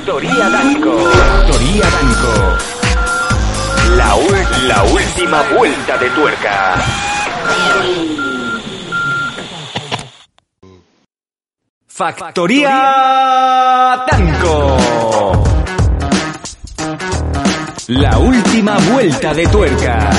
[0.00, 0.96] Factoría Danco.
[0.96, 2.32] Factoría Danco.
[3.96, 4.16] La,
[4.66, 6.74] la última vuelta de tuerca.
[11.86, 12.70] Factoría
[14.10, 14.78] Danco.
[17.88, 20.10] La última vuelta de tuerca.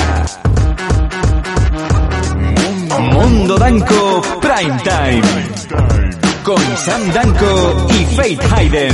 [3.00, 6.01] Mundo Danco Prime Time.
[6.44, 8.92] Con Sam Danco y Faith Hayden.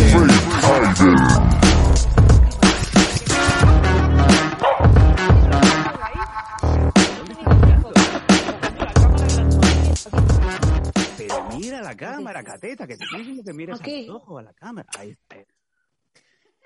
[11.16, 13.86] Pero mira la cámara, Cateta, que te estoy diciendo que mires Ok.
[13.88, 14.88] al ojo a la cámara.
[14.98, 15.36] Ahí está.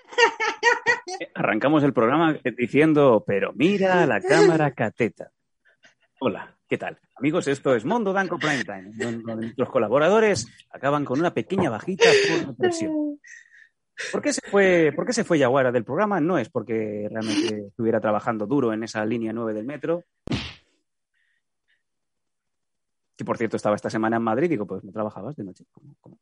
[1.35, 5.31] Arrancamos el programa diciendo, pero mira la cámara, Cateta.
[6.19, 6.97] Hola, ¿qué tal?
[7.17, 12.05] Amigos, esto es Mondo Danco Prime Time, donde nuestros colaboradores acaban con una pequeña bajita
[12.27, 13.19] por depresión.
[14.11, 16.19] ¿Por qué se fue, por qué se fue Yaguara del programa?
[16.19, 20.03] No es porque realmente estuviera trabajando duro en esa línea 9 del metro.
[23.15, 25.65] Que por cierto estaba esta semana en Madrid, digo, pues no trabajabas de noche.
[25.71, 26.17] ¿Cómo- cómo?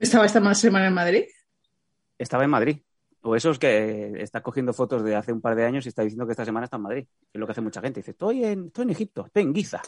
[0.00, 1.26] ¿Estaba esta semana en Madrid?
[2.18, 2.78] Estaba en Madrid.
[3.26, 6.02] O eso es que está cogiendo fotos de hace un par de años y está
[6.02, 7.04] diciendo que esta semana está en Madrid.
[7.04, 8.00] Que es lo que hace mucha gente.
[8.00, 9.80] Dice, estoy en, estoy en Egipto, estoy en Giza.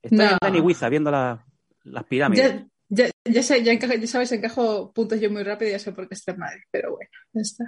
[0.00, 0.30] Estoy No.
[0.32, 1.44] en Tanihuiza viendo la-
[1.84, 2.64] las pirámides.
[2.88, 5.78] Ya, ya, ya, sé, ya, encajo- ya sabes, encajo puntos yo muy rápido y ya
[5.78, 7.64] sé por qué está en Madrid, pero bueno, ya está.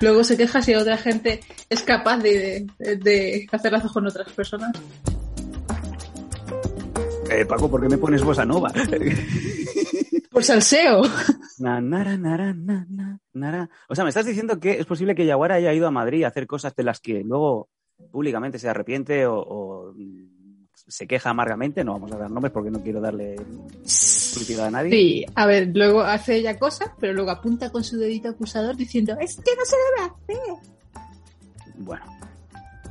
[0.00, 4.30] Luego se queja si otra gente es capaz de, de, de hacer lazos con otras
[4.32, 4.72] personas.
[7.30, 8.72] Eh, Paco, ¿por qué me pones bossa nova?
[10.30, 11.02] Por salseo.
[11.58, 13.70] Na, nara, nara, na, na, nara.
[13.88, 16.28] O sea, me estás diciendo que es posible que Yaguara haya ido a Madrid a
[16.28, 17.70] hacer cosas de las que luego
[18.10, 21.82] públicamente se arrepiente o, o, mm, se queja amargamente.
[21.84, 24.90] No vamos a dar nombres porque no quiero darle publicidad a nadie.
[24.90, 29.16] Sí, a ver, luego hace ella cosas, pero luego apunta con su dedito acusador diciendo,
[29.18, 30.12] es que no se debe
[30.52, 30.70] hacer.
[31.78, 32.04] Bueno,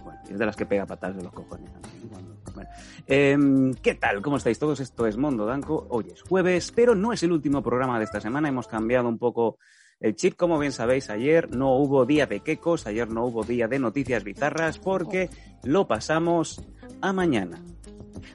[0.03, 1.70] bueno, es de las que pega patadas de los cojones.
[1.71, 2.10] ¿no?
[2.10, 2.70] Cuando- bueno.
[3.05, 4.21] Em, ¿Qué tal?
[4.21, 4.80] ¿Cómo estáis todos?
[4.80, 5.86] Esto es Mondo Danco.
[5.89, 8.49] Hoy es jueves, pero no es el último programa de esta semana.
[8.49, 9.60] Hemos cambiado un poco
[9.99, 10.36] el chip.
[10.36, 14.23] Como bien sabéis, ayer no hubo día de quecos, ayer no hubo día de noticias
[14.23, 15.30] bizarras porque
[15.64, 16.64] lo pasamos
[17.02, 17.61] a mañana.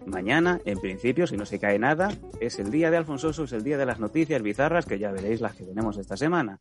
[0.07, 2.11] Mañana, en principio, si no se cae nada,
[2.41, 5.41] es el día de Alfonsoso, es el día de las noticias bizarras, que ya veréis
[5.41, 6.61] las que tenemos esta semana.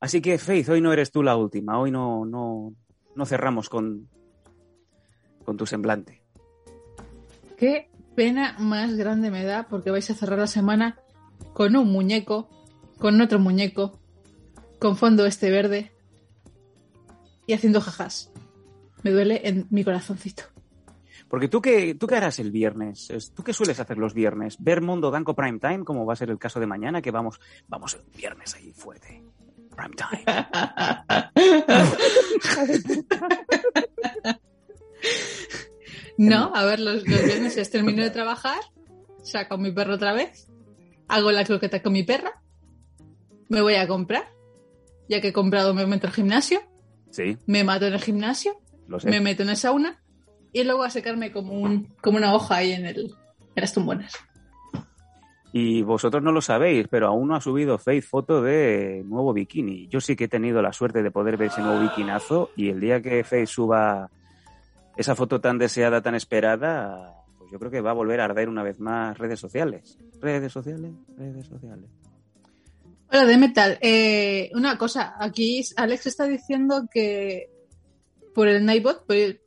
[0.00, 1.78] Así que, Faith, hoy no eres tú la última.
[1.78, 2.74] Hoy no, no,
[3.14, 4.08] no cerramos con,
[5.44, 6.21] con tu semblante.
[7.62, 10.98] Qué pena más grande me da porque vais a cerrar la semana
[11.52, 12.48] con un muñeco,
[12.98, 14.00] con otro muñeco,
[14.80, 15.92] con fondo este verde
[17.46, 18.32] y haciendo jajas.
[19.04, 20.42] Me duele en mi corazoncito.
[21.28, 23.08] Porque tú qué, tú qué harás el viernes?
[23.10, 24.56] Es- ¿Tú qué sueles hacer los viernes?
[24.58, 27.40] ¿Ver Mundo Danco Prime Time, como va a ser el caso de mañana, que vamos,
[27.68, 29.22] vamos el viernes ahí fuerte?
[29.76, 30.24] Prime Time.
[36.28, 38.60] No, a ver, los, los viernes es termino de trabajar,
[39.22, 40.48] saco a mi perro otra vez,
[41.08, 42.40] hago la croqueta con mi perra,
[43.48, 44.24] me voy a comprar,
[45.08, 46.60] ya que he comprado me meto al gimnasio,
[47.10, 48.52] Sí, me mato en el gimnasio,
[48.88, 49.10] lo sé.
[49.10, 50.00] me meto en el sauna
[50.52, 53.14] y luego a secarme como, un, como una hoja ahí en, el,
[53.54, 54.14] en las tumbonas.
[55.52, 59.86] Y vosotros no lo sabéis, pero aún no ha subido Faith foto de nuevo bikini.
[59.88, 62.80] Yo sí que he tenido la suerte de poder ver ese nuevo bikinazo y el
[62.80, 64.08] día que Faith suba
[64.96, 68.48] esa foto tan deseada, tan esperada, pues yo creo que va a volver a arder
[68.48, 69.98] una vez más redes sociales.
[70.20, 71.90] Redes sociales, redes sociales.
[73.10, 73.78] Hola, de Metal.
[73.80, 77.50] Eh, una cosa, aquí Alex está diciendo que
[78.34, 79.04] por el Nightbot,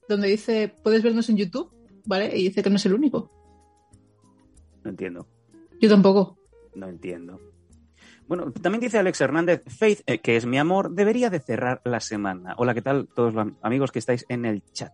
[0.08, 1.72] donde dice puedes vernos en YouTube,
[2.06, 2.38] ¿vale?
[2.38, 3.32] Y dice que no es el único.
[4.84, 5.28] No entiendo.
[5.82, 6.38] Yo tampoco.
[6.76, 7.40] No entiendo.
[8.28, 12.00] Bueno, también dice Alex Hernández, Faith, eh, que es mi amor, debería de cerrar la
[12.00, 12.56] semana.
[12.58, 14.92] Hola, ¿qué tal todos los amigos que estáis en el chat?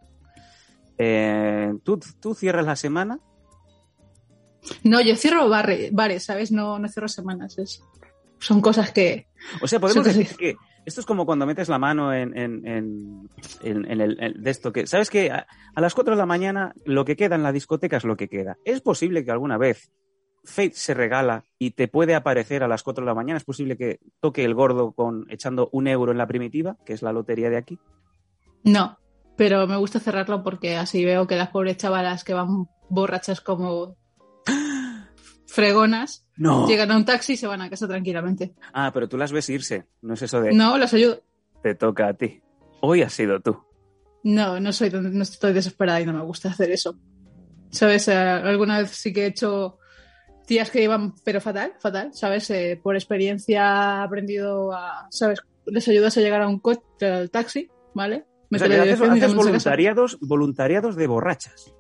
[1.03, 3.19] Eh, ¿tú, ¿Tú cierras la semana?
[4.83, 6.51] No, yo cierro bares, ¿sabes?
[6.51, 7.57] No, no cierro semanas.
[7.57, 7.83] es-
[8.39, 9.27] son cosas que.
[9.61, 10.55] O sea, podemos decir que
[10.85, 13.29] esto es como cuando metes la mano en, en, en,
[13.61, 15.45] en- en el, en- de esto que, ¿sabes que a,
[15.75, 18.29] a las 4 de la mañana lo que queda en la discoteca es lo que
[18.29, 18.57] queda?
[18.65, 19.91] ¿Es posible que alguna vez
[20.43, 23.37] Fate se regala y te puede aparecer a las 4 de la mañana?
[23.37, 27.01] ¿Es posible que toque el gordo con echando un euro en la primitiva, que es
[27.03, 27.79] la lotería de aquí?
[28.63, 28.97] No,
[29.37, 33.95] pero me gusta cerrarlo porque así veo que las pobres chavalas que van borrachas como
[35.47, 36.67] fregonas No.
[36.67, 38.53] llegan a un taxi y se van a casa tranquilamente.
[38.73, 39.85] Ah, pero tú las ves irse.
[40.01, 41.21] No es eso de No, las ayudo.
[41.61, 42.41] te toca a ti.
[42.79, 43.59] Hoy has sido tú.
[44.23, 46.95] No, no soy no estoy desesperada y no me gusta hacer eso.
[47.69, 48.07] ¿Sabes?
[48.07, 49.77] Eh, alguna vez sí que he hecho
[50.47, 52.49] tías que iban, pero fatal, fatal, ¿sabes?
[52.49, 55.41] Eh, por experiencia aprendido a, ¿sabes?
[55.67, 58.25] Les ayudas a llegar a un coche, al taxi, ¿vale?
[58.51, 61.73] O sea, haces, haces voluntariados, voluntariados de borrachas.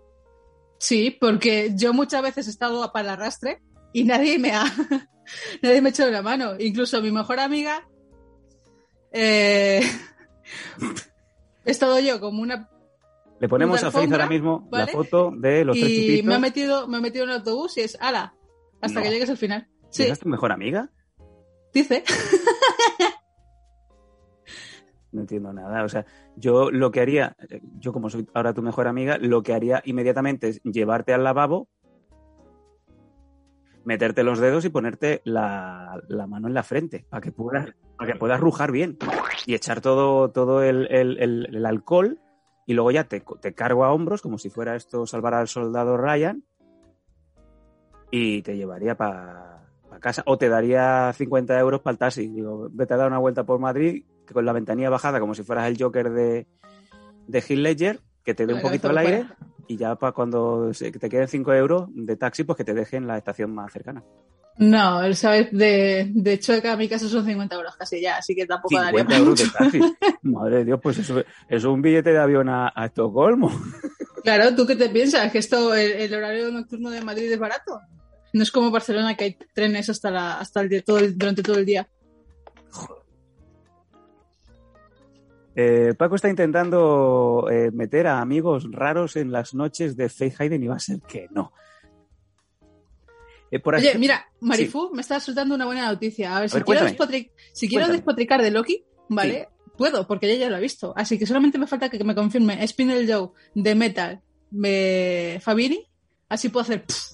[0.79, 3.61] Sí, porque yo muchas veces he estado para el arrastre
[3.93, 4.63] y nadie me ha
[5.61, 6.53] nadie me ha echado la mano.
[6.59, 7.87] Incluso mi mejor amiga
[9.11, 9.81] eh,
[11.65, 12.69] he estado yo como una
[13.39, 16.25] Le ponemos Una a Faith ahora mismo la foto de los tres y chupitos.
[16.25, 18.33] me ha metido me ha metido en el autobús y es ala
[18.81, 19.03] hasta No.
[19.05, 19.67] que llegues al final.
[19.89, 20.89] Sí, ¿Esa es tu mejor amiga?
[21.73, 22.03] dice.
[25.11, 25.83] No entiendo nada.
[25.83, 26.05] O sea,
[26.35, 29.81] yo lo que haría, eh, yo como soy ahora tu mejor amiga, lo que haría
[29.85, 31.67] inmediatamente es llevarte al lavabo,
[33.83, 38.13] meterte los dedos y ponerte la, la mano en la frente para que puedas, para
[38.13, 38.97] que puedas rujar bien
[39.45, 42.19] y echar todo, todo el, el- alcohol
[42.65, 45.97] y luego ya te, te cargo a hombros como si fuera esto salvar al soldado
[45.97, 46.43] Ryan
[48.11, 49.67] y te llevaría para
[49.99, 52.27] casa o te daría 50 euros para el taxi.
[52.27, 55.43] Digo, vete a dar una vuelta por Madrid que con la ventanilla bajada como si
[55.43, 56.47] fueras el Joker de,
[57.27, 59.25] de Heath Ledger, que te dé un poquito al aire
[59.67, 63.17] y ya para cuando te queden 5 euros de taxi, pues que te dejen la
[63.17, 64.01] estación más cercana.
[64.57, 68.33] No, él sabe de, de hecho a mi casa son 50 euros casi ya, así
[68.35, 69.79] que tampoco daría 50 para euros de taxi.
[70.23, 73.51] Madre de Dios, pues eso, es un billete de avión a, a Estocolmo.
[74.23, 75.31] Claro, ¿tú qué te piensas?
[75.31, 77.79] ¿Que esto, el, el horario nocturno de Madrid es barato?
[78.33, 81.41] No es como Barcelona que hay trenes hasta la, hasta el día, todo el- durante
[81.43, 81.87] todo el día.
[85.55, 90.63] Eh, Paco está intentando eh, meter a amigos raros en las noches de Faith Hayden
[90.63, 91.51] y va a ser que no.
[93.51, 96.37] Eh, por Oye, aquí- mira, Marifu me está soltando una buena noticia.
[96.37, 97.97] A ver, si ver, quiero, despotric- si quiero Cuéntame.
[97.97, 99.49] despotricar de Loki, ¿vale?
[99.77, 100.93] Puedo, porque ella ya lo ha visto.
[100.95, 104.21] Así que solamente me falta que me confirme Spinel Joe de Metal
[104.51, 105.85] de Fabini.
[106.29, 106.85] Así puedo hacer.
[106.85, 107.11] pff,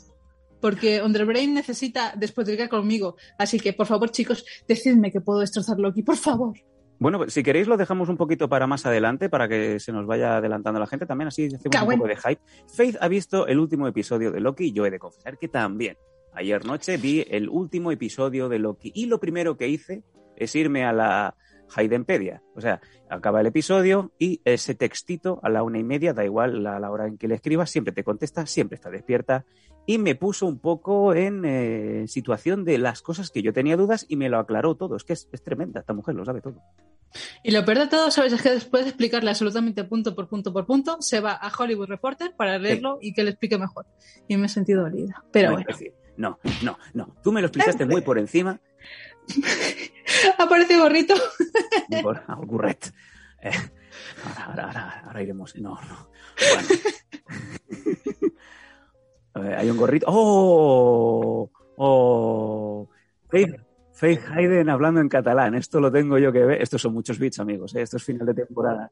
[0.61, 3.15] porque Underbrain necesita despotricar conmigo.
[3.37, 6.53] Así que, por favor, chicos, decidme que puedo destrozar Loki, por favor.
[6.99, 10.37] Bueno, si queréis lo dejamos un poquito para más adelante, para que se nos vaya
[10.37, 11.05] adelantando la gente.
[11.05, 12.41] También así hacemos un poco de hype.
[12.67, 15.97] Faith ha visto el último episodio de Loki y yo he de confesar que también.
[16.33, 20.03] Ayer noche vi el último episodio de Loki y lo primero que hice
[20.35, 21.35] es irme a la
[21.75, 22.41] Haydenpedia.
[22.55, 26.63] O sea, acaba el episodio y ese textito a la una y media, da igual
[26.63, 29.45] la, la hora en que le escribas, siempre te contesta, siempre está despierta.
[29.87, 34.05] Y me puso un poco en eh, situación de las cosas que yo tenía dudas
[34.07, 34.95] y me lo aclaró todo.
[34.97, 36.61] Es que es, es tremenda, esta mujer lo sabe todo.
[37.41, 38.33] Y lo peor de todo, ¿sabes?
[38.33, 41.87] Es que después de explicarle absolutamente punto por punto por punto, se va a Hollywood
[41.87, 43.85] Reporter para leerlo y que le explique mejor.
[44.27, 45.23] Y me he sentido dolida.
[45.31, 45.69] Pero No, bueno.
[46.17, 47.15] no, no, no.
[47.23, 48.59] Tú me lo explicaste muy por encima.
[50.37, 51.13] Aparece gorrito.
[52.01, 52.93] Por Algurret.
[53.41, 53.51] Eh,
[54.25, 55.55] ahora, ahora, ahora, ahora iremos.
[55.55, 56.09] No, no.
[56.53, 56.67] Bueno.
[59.41, 60.05] Hay un gorrito.
[60.09, 61.49] ¡Oh!
[61.77, 62.87] ¡Oh!
[63.29, 63.55] Faith,
[63.93, 65.55] Faith Hayden hablando en catalán.
[65.55, 66.61] Esto lo tengo yo que ver.
[66.61, 67.75] Estos son muchos bits, amigos.
[67.75, 67.81] ¿eh?
[67.81, 68.91] Esto es final de temporada.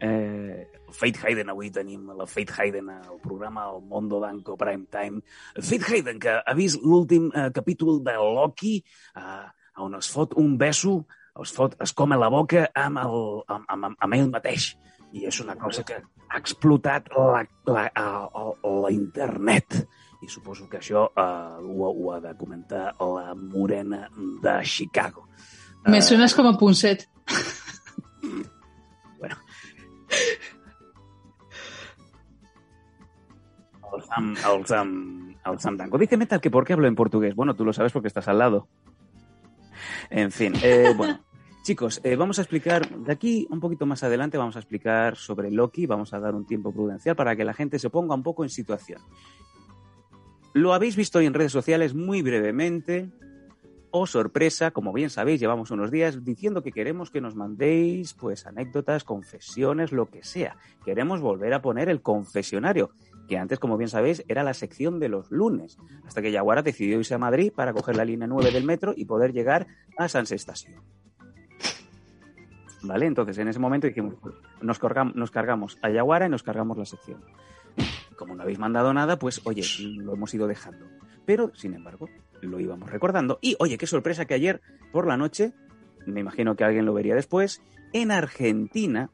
[0.00, 5.20] Eh, Faith Hayden, avui tenim la Faith Hayden al programa El Mondo d'Anco Prime Time.
[5.60, 8.78] Faith Hayden, que ha vist l'últim eh, capítol de Loki,
[9.14, 11.04] eh, on es fot un beso,
[11.40, 14.72] es, fot, es come la boca amb, el, amb, amb, amb ell mateix.
[15.12, 16.00] I és una cosa que
[16.30, 18.28] ha explotat la, la, la,
[18.82, 19.86] la internet.
[20.20, 24.02] I suposo que això eh, ho, ho ha de comentar la morena
[24.42, 25.26] de Chicago.
[25.86, 27.08] Me Eh, suenas como Punset.
[29.18, 29.36] Bueno.
[33.92, 35.98] El Sam, el Sam, el Sam Danko.
[35.98, 37.34] Dice Metal que por qué hablo en portugués.
[37.34, 38.68] Bueno, tú lo sabes porque estás al lado.
[40.08, 41.20] En fin, eh, bueno.
[41.62, 45.50] Chicos, eh, vamos a explicar, de aquí un poquito más adelante, vamos a explicar sobre
[45.50, 48.44] Loki, vamos a dar un tiempo prudencial para que la gente se ponga un poco
[48.44, 49.02] en situación.
[50.54, 53.10] Lo habéis visto hoy en redes sociales muy brevemente,
[53.90, 58.46] o sorpresa, como bien sabéis, llevamos unos días diciendo que queremos que nos mandéis pues
[58.46, 60.56] anécdotas, confesiones, lo que sea.
[60.84, 62.90] Queremos volver a poner el confesionario,
[63.28, 65.76] que antes, como bien sabéis, era la sección de los lunes,
[66.06, 69.04] hasta que Yaguara decidió irse a Madrid para coger la línea 9 del metro y
[69.04, 69.66] poder llegar
[69.98, 70.80] a San Estación.
[72.82, 73.04] ¿Vale?
[73.06, 76.78] Entonces, en ese momento dijimos, pues, nos, cargam- nos cargamos a Yaguara y nos cargamos
[76.78, 77.22] la sección.
[78.16, 79.62] Como no habéis mandado nada, pues oye,
[79.96, 80.86] lo hemos ido dejando.
[81.26, 82.08] Pero, sin embargo,
[82.40, 83.38] lo íbamos recordando.
[83.42, 84.60] Y oye, qué sorpresa que ayer
[84.92, 85.52] por la noche,
[86.06, 89.10] me imagino que alguien lo vería después, en Argentina,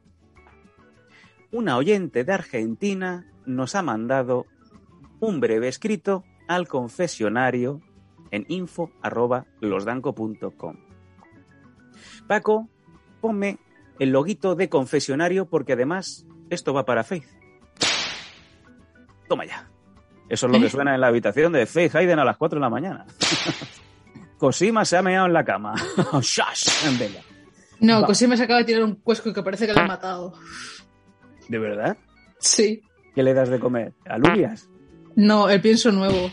[1.52, 4.46] una oyente de Argentina nos ha mandado
[5.20, 7.80] un breve escrito al confesionario
[8.30, 10.76] en info.losdanco.com.
[12.26, 12.68] Paco,
[13.26, 13.58] ponme
[13.98, 17.26] el loguito de confesionario porque además esto va para Faith.
[19.28, 19.68] Toma ya.
[20.28, 22.60] Eso es lo que suena en la habitación de Faith Hayden a las 4 de
[22.60, 23.04] la mañana.
[24.38, 25.74] Cosima se ha meado en la cama.
[26.20, 26.98] ¡Shash!
[26.98, 27.20] Venga.
[27.80, 28.06] No, Va.
[28.06, 30.34] Cosima se acaba de tirar un cuesco que parece que lo han matado.
[31.48, 31.96] ¿De verdad?
[32.38, 32.82] Sí.
[33.14, 33.92] ¿Qué le das de comer?
[34.04, 34.68] ¿Alubias?
[35.16, 36.30] No, el pienso nuevo.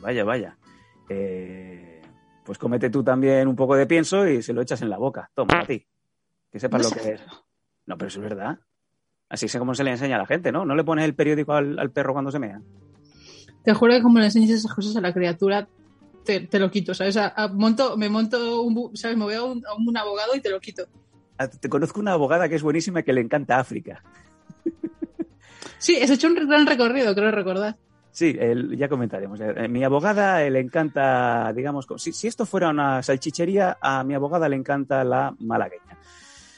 [0.00, 0.56] Vaya, vaya.
[1.08, 1.73] Eh,
[2.44, 5.30] pues comete tú también un poco de pienso y se lo echas en la boca.
[5.34, 5.86] Toma, a ti.
[6.52, 7.20] Que sepas No lo sé que es.
[7.86, 8.58] No, pero eso es verdad.
[9.28, 10.64] Así es como se le enseña a la gente, ¿no?
[10.64, 12.60] No le pones el periódico al, al perro cuando se mea.
[13.64, 15.66] Te juro que como le enseñes esas cosas a la criatura,
[16.24, 17.16] te, te lo quito, ¿sabes?
[17.16, 19.16] A- a- monto, me monto, un, ¿sabes?
[19.16, 20.86] Me voy a un, a un abogado y te lo quito.
[21.38, 24.02] Ah, Te conozco una abogada que es buenísima y que le encanta África.
[25.78, 27.76] Sí, has hecho un gran recorrido, creo recordar.
[28.14, 29.40] Sí, el- ya comentaremos.
[29.40, 34.14] Eh, mi abogada eh, le encanta, digamos, si, si esto fuera una salchichería, a mi
[34.14, 35.98] abogada le encanta la malagueña.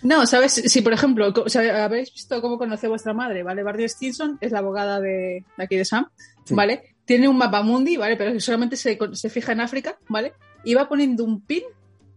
[0.02, 0.52] No, ¿sabes?
[0.52, 1.32] Si, por ejemplo,
[1.74, 3.62] habéis visto cómo conoce vuestra madre, ¿vale?
[3.62, 6.06] Barry Stinson es la abogada de, de aquí de Sam,
[6.44, 6.54] Sí.
[6.54, 6.94] ¿vale?
[7.06, 8.16] Tiene un mapa mundi, ¿vale?
[8.16, 10.34] Pero que solamente se, se fija en África, ¿vale?
[10.62, 11.62] Y va poniendo un pin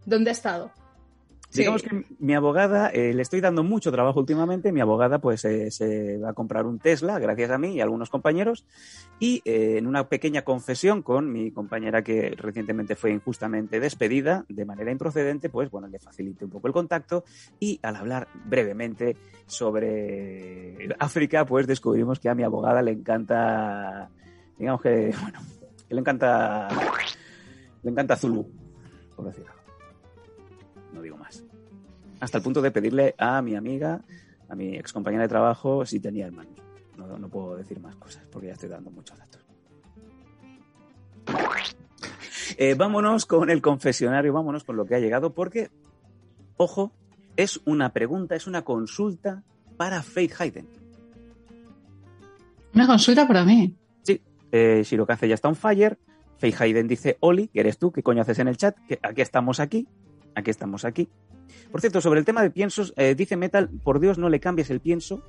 [0.04, 0.70] donde ha estado.
[1.50, 1.62] Sí.
[1.62, 4.70] Digamos que mi abogada, eh, le estoy dando mucho trabajo últimamente.
[4.70, 7.82] Mi abogada, pues, eh, se va a comprar un Tesla, gracias a mí y a
[7.82, 8.64] algunos compañeros.
[9.18, 14.64] Y eh, en una pequeña confesión con mi compañera que recientemente fue injustamente despedida de
[14.64, 17.24] manera improcedente, pues, bueno, le facilité un poco el contacto.
[17.58, 19.16] Y al hablar brevemente
[19.46, 24.08] sobre África, pues descubrimos que a mi abogada le encanta,
[24.56, 25.40] digamos que, bueno,
[25.88, 26.68] que le encanta,
[27.82, 28.46] le encanta Zulu,
[29.16, 29.59] por decirlo.
[32.20, 34.02] Hasta el punto de pedirle a mi amiga,
[34.48, 36.54] a mi ex compañera de trabajo, si tenía hermanos.
[36.96, 39.40] No, no puedo decir más cosas porque ya estoy dando muchos datos.
[42.56, 45.70] Eh, vámonos con el confesionario, vámonos con lo que ha llegado, porque,
[46.56, 46.92] ojo,
[47.36, 49.42] es una pregunta, es una consulta
[49.76, 50.68] para Faith Hayden.
[52.74, 53.74] Una consulta para mí.
[54.02, 54.20] Sí,
[54.52, 55.98] eh, Shirokaze ya está on fire.
[56.38, 58.76] Faith Hayden dice, Oli, que eres tú, ¿qué coño haces en el chat?
[58.86, 59.88] Que aquí estamos aquí,
[60.34, 61.08] aquí estamos aquí.
[61.70, 64.70] Por cierto, sobre el tema de piensos, eh, dice Metal, por Dios, no le cambies
[64.70, 65.22] el pienso.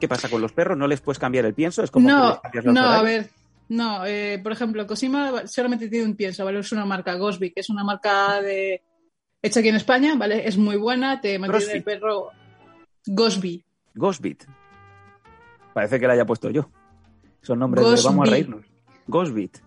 [0.00, 0.78] ¿Qué pasa con los perros?
[0.78, 1.82] ¿No les puedes cambiar el pienso?
[1.82, 3.30] Es como que No, les cambias los no, a ver.
[3.68, 6.60] No, eh, por ejemplo, Cosima solamente tiene un pienso, ¿vale?
[6.60, 8.82] Es una marca Gosby, que es una marca de
[9.42, 10.48] hecha aquí en España, ¿vale?
[10.48, 11.76] Es muy buena, te mantiene Crossfit.
[11.76, 12.30] el perro
[13.06, 13.64] Gosby.
[13.94, 14.44] Ghostbit.
[15.74, 16.70] Parece que la haya puesto yo.
[17.42, 18.64] Son nombres de vamos a reírnos.
[19.06, 19.58] Ghostbit.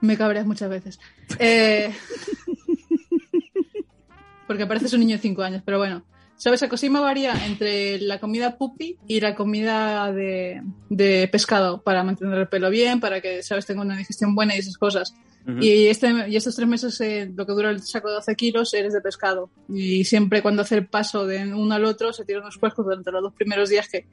[0.00, 0.98] Me cabreas muchas veces.
[1.38, 1.94] Eh,
[4.50, 6.02] porque pareces un niño de 5 años, pero bueno.
[6.34, 6.60] ¿Sabes?
[6.64, 12.36] A Cosima varía entre la comida puppy y la comida de, de pescado para mantener
[12.36, 13.64] el pelo bien, para que, ¿sabes?
[13.64, 15.14] Tenga una digestión buena y esas cosas.
[15.46, 15.58] Ujú.
[15.60, 18.74] Y, este, y estos tres meses, eh, lo que dura el saco de 12 kilos,
[18.74, 19.52] eres de pescado.
[19.68, 23.12] Y siempre cuando hace el paso de uno al otro, se tira unos cuescos durante
[23.12, 24.08] los dos primeros días que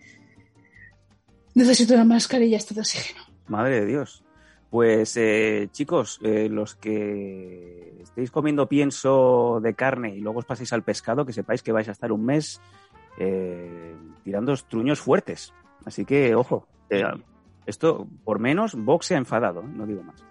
[1.56, 3.24] necesito una mascarilla esto de oxígeno.
[3.48, 4.24] Madre de Dios.
[4.70, 10.74] Pues eh, chicos, eh, los que estéis comiendo pienso de carne y luego os paséis
[10.74, 12.60] al pescado, que sepáis que vais a estar un mes
[13.18, 15.54] eh, tirando truños fuertes.
[15.86, 17.04] Así que, ojo, eh,
[17.66, 19.68] esto por menos Vox se ha enfadado, ¿eh?
[19.74, 20.24] no digo más.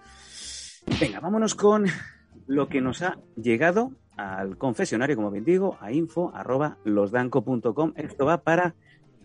[1.00, 1.86] Venga, vámonos con
[2.46, 7.92] lo que nos ha llegado al confesionario, como bien digo, a info arroba losdanco.com.
[7.96, 8.74] Esto va para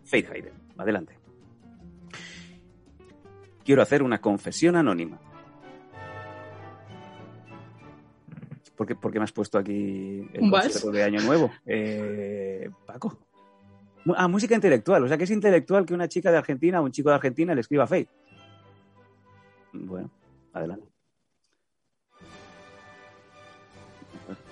[0.03, 0.53] Faith Hayden.
[0.77, 1.20] Adelante.
[3.63, 5.19] Quiero hacer una confesión anónima.
[8.75, 11.51] ¿Por qué, por qué me has puesto aquí el concierto de Año Nuevo?
[11.65, 13.19] Eh, Paco.
[14.15, 15.03] Ah, música intelectual.
[15.03, 17.53] O sea, que es intelectual que una chica de Argentina o un chico de Argentina
[17.53, 18.09] le escriba a Faith.
[19.73, 20.09] Bueno,
[20.53, 20.87] adelante.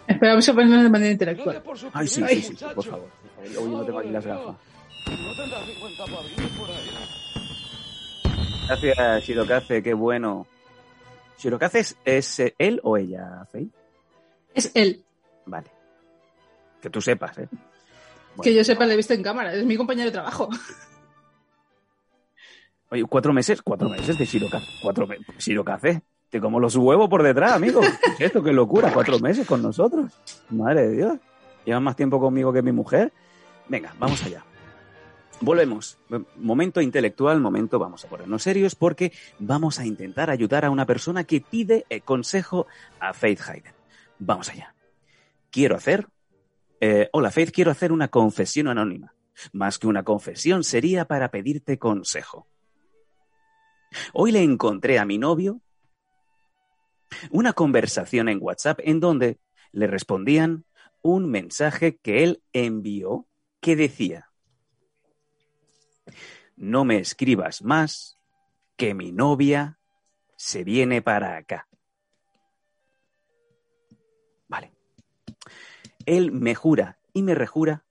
[0.08, 1.64] Espera, vamos a ponerlo de manera intelectual.
[1.94, 3.10] Ay, sí, sí, sí, sí, por favor.
[3.60, 4.56] Hoy no tengo aquí las gafas.
[8.70, 10.46] Gracias, Shirokaze, qué bueno.
[11.40, 13.74] ¿Shirokaze es, es, eh, él o ella, Faith?
[14.54, 15.04] Es él.
[15.48, 15.72] Vale.
[16.80, 17.50] Que tú sepas, ¿eh?
[18.44, 19.56] Que yo sepa, le he visto en cámara.
[19.56, 20.50] Es mi compañero de trabajo.
[22.92, 24.68] Oye, cuatro meses, cuatro meses de Shirokaze.
[24.84, 25.26] Cuatro meses.
[25.40, 27.82] Shirokaze, te como los huevos por detrás, amigo.
[28.18, 28.44] ¿Qué es esto?
[28.44, 30.14] Qué locura, cuatro meses con nosotros.
[30.52, 31.18] Madre de Dios.
[31.66, 33.12] Llevan más tiempo conmigo que mi mujer.
[33.68, 34.44] Venga, vamos allá.
[35.42, 35.98] Volvemos.
[36.36, 41.24] Momento intelectual, momento, vamos a ponernos serios porque vamos a intentar ayudar a una persona
[41.24, 42.68] que pide eh, consejo
[43.00, 43.74] a Faith Hayden.
[44.20, 44.76] Vamos allá.
[45.50, 46.08] Quiero hacer.
[46.82, 49.14] eh, hola, Faith, quiero hacer una confesión anónima.
[49.54, 52.48] Más que una confesión sería para pedirte consejo.
[54.14, 55.62] Hoy le encontré a mi novio
[57.32, 59.40] una conversación en WhatsApp en donde
[59.72, 60.66] le respondían
[61.02, 63.26] un mensaje que él envió
[63.62, 64.29] que decía,
[66.56, 68.18] no me escribas más,
[68.76, 69.78] que mi novia
[70.36, 71.68] se viene para acá.
[74.48, 74.72] Vale.
[76.06, 77.84] Él me jura y me rejura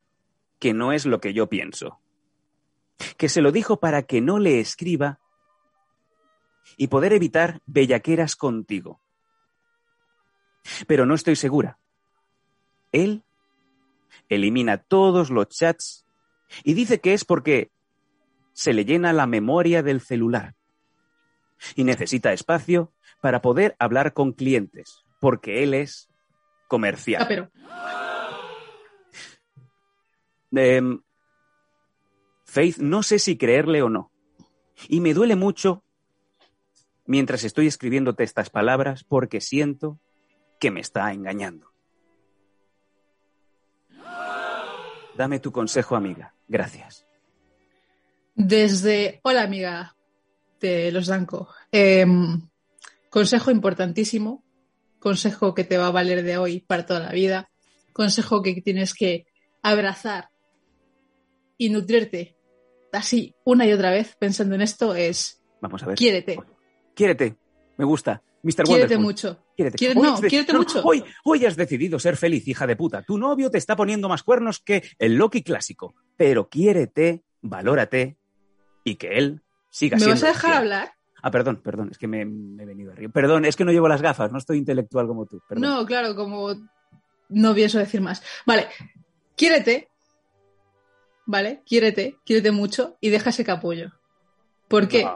[0.58, 2.00] que no es lo que yo pienso.
[3.16, 5.20] Que se lo dijo para que no le escriba
[6.76, 9.00] y poder evitar bellaqueras contigo.
[10.87, 11.78] Pero no estoy segura.
[12.92, 13.25] Él
[14.28, 16.06] elimina todos los chats
[16.64, 17.70] y dice que es porque
[18.58, 20.56] se le llena la memoria del celular
[21.76, 26.10] y necesita espacio para poder hablar con clientes, porque él es
[26.66, 27.22] comercial.
[27.22, 27.50] Ah, pero
[30.50, 31.00] Em,
[32.46, 34.10] Faith, no sé si creerle o no.
[34.88, 35.84] Y me duele mucho
[37.06, 40.00] mientras estoy escribiéndote estas palabras porque siento
[40.58, 41.70] que me está engañando.
[45.16, 46.34] Dame tu consejo, amiga.
[46.48, 47.07] Gracias.
[48.38, 49.97] Desde Hola amiga
[50.61, 51.49] de los Danco.
[51.73, 52.40] Em,
[53.11, 54.45] consejo importantísimo.
[55.00, 57.50] Consejo que te va a valer de hoy para toda la vida.
[57.92, 59.26] Consejo que tienes que
[59.62, 60.30] abrazar
[61.57, 62.37] y nutrirte
[62.92, 65.99] así una y otra vez pensando en esto es Vamos a ver.
[65.99, 66.38] quiérete.
[66.95, 67.37] Quiérete.
[67.76, 68.23] Me gusta.
[68.42, 68.62] Mr.
[68.64, 68.99] Quiérete Wonderful.
[69.04, 69.45] mucho.
[69.57, 69.78] Quiérete.
[69.78, 70.80] Quiere- Hoy no, quiérete no, mucho.
[70.85, 73.02] Hoy, hoy has decidido ser feliz, hija de puta.
[73.02, 75.95] Tu novio te está poniendo más cuernos que el Loki clásico.
[76.16, 78.17] Pero quiérete, valórate
[78.85, 80.14] y que él siga ¿Me siendo.
[80.14, 80.58] vas a dejar fiel.
[80.58, 80.92] hablar?
[81.23, 83.12] Ah, perdón, perdón, es que me, me he venido arriba.
[83.12, 85.40] Perdón, es que no llevo las gafas, no estoy intelectual como tú.
[85.49, 85.68] Perdón.
[85.68, 86.54] No, claro, como
[87.28, 88.23] no pienso decir más.
[88.47, 88.68] Vale,
[89.37, 89.88] quiérete,
[91.26, 91.62] ¿vale?
[91.66, 93.92] Quiérete, quiérete mucho y deja ese capullo.
[94.68, 95.06] ¿Por qué?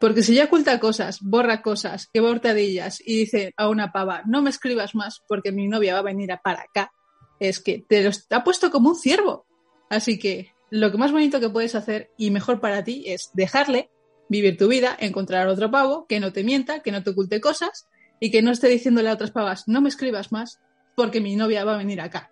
[0.00, 3.92] Porque si ya oculta cosas, borra cosas, que va a hurtadillas y dice a una
[3.92, 6.90] pava, no me escribas más porque mi novia va a venir a para acá,
[7.38, 9.46] es que te lo ha puesto como un ciervo.
[9.90, 13.90] Así que lo que más bonito que puedes hacer y mejor para ti es dejarle
[14.28, 17.88] vivir tu vida, encontrar otro pavo que no te mienta, que no te oculte cosas
[18.20, 20.60] y que no esté diciéndole a otras pavas, no me escribas más
[20.94, 22.30] porque mi novia va a venir acá.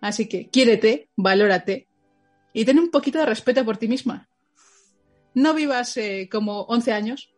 [0.00, 1.88] Así que quiérete, valórate
[2.52, 4.28] y ten un poquito de respeto por ti misma.
[5.34, 7.32] No vivas eh, como 11 años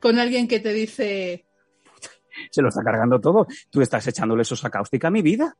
[0.00, 1.46] con alguien que te dice,
[2.50, 3.46] Se lo está cargando todo.
[3.70, 5.56] Tú estás echándole sosa cáustica a mi vida.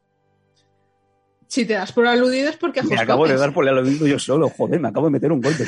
[1.48, 3.40] Si te das por aludido es porque Me acabo de comes".
[3.40, 4.48] dar por el oído yo solo.
[4.48, 5.64] Joder, me acabo de meter un golpe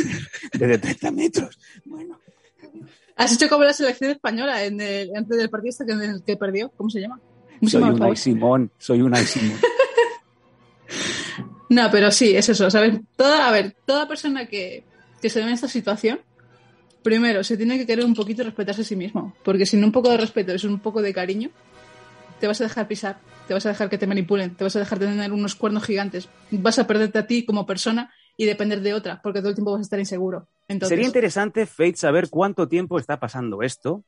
[0.52, 1.58] desde 30 metros.
[1.84, 2.18] Bueno.
[3.16, 6.22] Has hecho como la selección española en el, antes del partido este que, en el
[6.22, 6.70] que perdió.
[6.76, 7.18] ¿Cómo se llama?
[7.60, 8.16] ¿Cómo Soy pavo?
[8.16, 9.58] Simón, soy una Simón.
[11.68, 13.00] No, pero sí, es eso, ¿sabes?
[13.16, 14.84] Toda, a ver, toda persona que,
[15.20, 16.20] que se ve en esta situación,
[17.02, 19.34] primero, se tiene que querer un poquito respetarse a sí mismo.
[19.42, 21.50] Porque sin un poco de respeto y un poco de cariño,
[22.40, 24.80] te vas a dejar pisar, te vas a dejar que te manipulen, te vas a
[24.80, 28.94] dejar tener unos cuernos gigantes, vas a perderte a ti como persona y depender de
[28.94, 30.48] otra, porque todo el tiempo vas a estar inseguro.
[30.68, 34.04] Entonces, Sería interesante, Fate, saber cuánto tiempo está pasando esto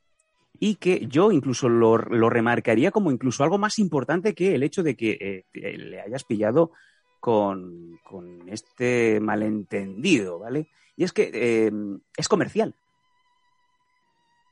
[0.59, 4.83] y que yo incluso lo, lo remarcaría como incluso algo más importante que el hecho
[4.83, 6.71] de que eh, le hayas pillado
[7.19, 10.69] con, con este malentendido, ¿vale?
[10.95, 11.71] Y es que eh,
[12.17, 12.75] es comercial.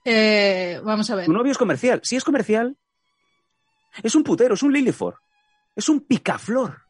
[0.06, 1.26] eh, vamos a ver.
[1.26, 2.00] Tu novio es comercial.
[2.04, 2.78] Si es comercial,
[4.04, 5.16] es un putero, es un Liliford,
[5.76, 6.82] es un picaflor.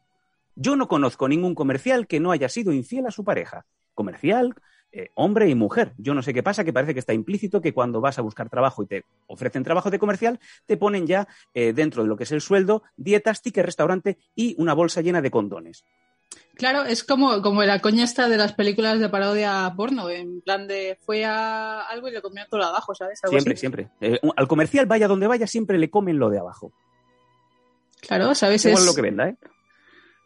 [0.54, 3.64] Yo no conozco ningún comercial que no haya sido infiel a su pareja.
[3.94, 4.54] Comercial,
[4.90, 5.92] eh, hombre y mujer.
[5.98, 8.48] Yo no sé qué pasa, que parece que está implícito que cuando vas a buscar
[8.48, 12.24] trabajo y te ofrecen trabajo de comercial, te ponen ya eh, dentro de lo que
[12.24, 15.84] es el sueldo, dietas, ticket restaurante y una bolsa llena de condones.
[16.54, 20.66] Claro, es como, como la coña esta de las películas de parodia porno, en plan
[20.66, 23.22] de fue a algo y le comió todo lo de abajo, ¿sabes?
[23.22, 23.60] Algo Siempre, así.
[23.60, 23.90] siempre.
[24.00, 26.72] Eh, al comercial, vaya donde vaya, siempre le comen lo de abajo.
[28.00, 28.64] Claro, ¿sabes?
[28.64, 29.36] Es, lo que venda, ¿eh?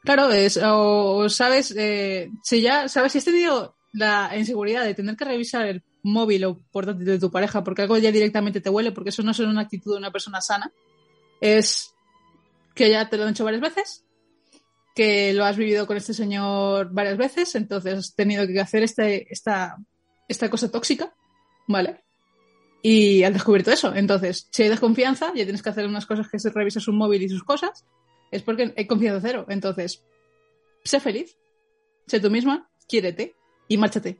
[0.05, 4.95] Claro, es, o, o sabes, eh, si ya, sabes, si has tenido la inseguridad de
[4.95, 8.71] tener que revisar el móvil o portátil de tu pareja porque algo ya directamente te
[8.71, 10.73] huele, porque eso no es una actitud de una persona sana,
[11.41, 11.95] es
[12.75, 14.05] que ya te lo han hecho varias veces,
[14.95, 19.33] que lo has vivido con este señor varias veces, entonces has tenido que hacer este,
[19.33, 19.77] esta,
[20.29, 21.15] esta cosa tóxica,
[21.69, 22.03] ¿vale?
[22.83, 23.95] Y has descubierto eso.
[23.95, 27.23] Entonces, si hay desconfianza, ya tienes que hacer unas cosas que se revisa su móvil
[27.23, 27.87] y sus cosas,
[28.31, 29.47] es porque hay confianza cero.
[29.49, 30.05] Entonces,
[30.85, 31.37] sé feliz,
[32.07, 33.35] sé tú misma, quiérete
[33.69, 34.19] y márchate.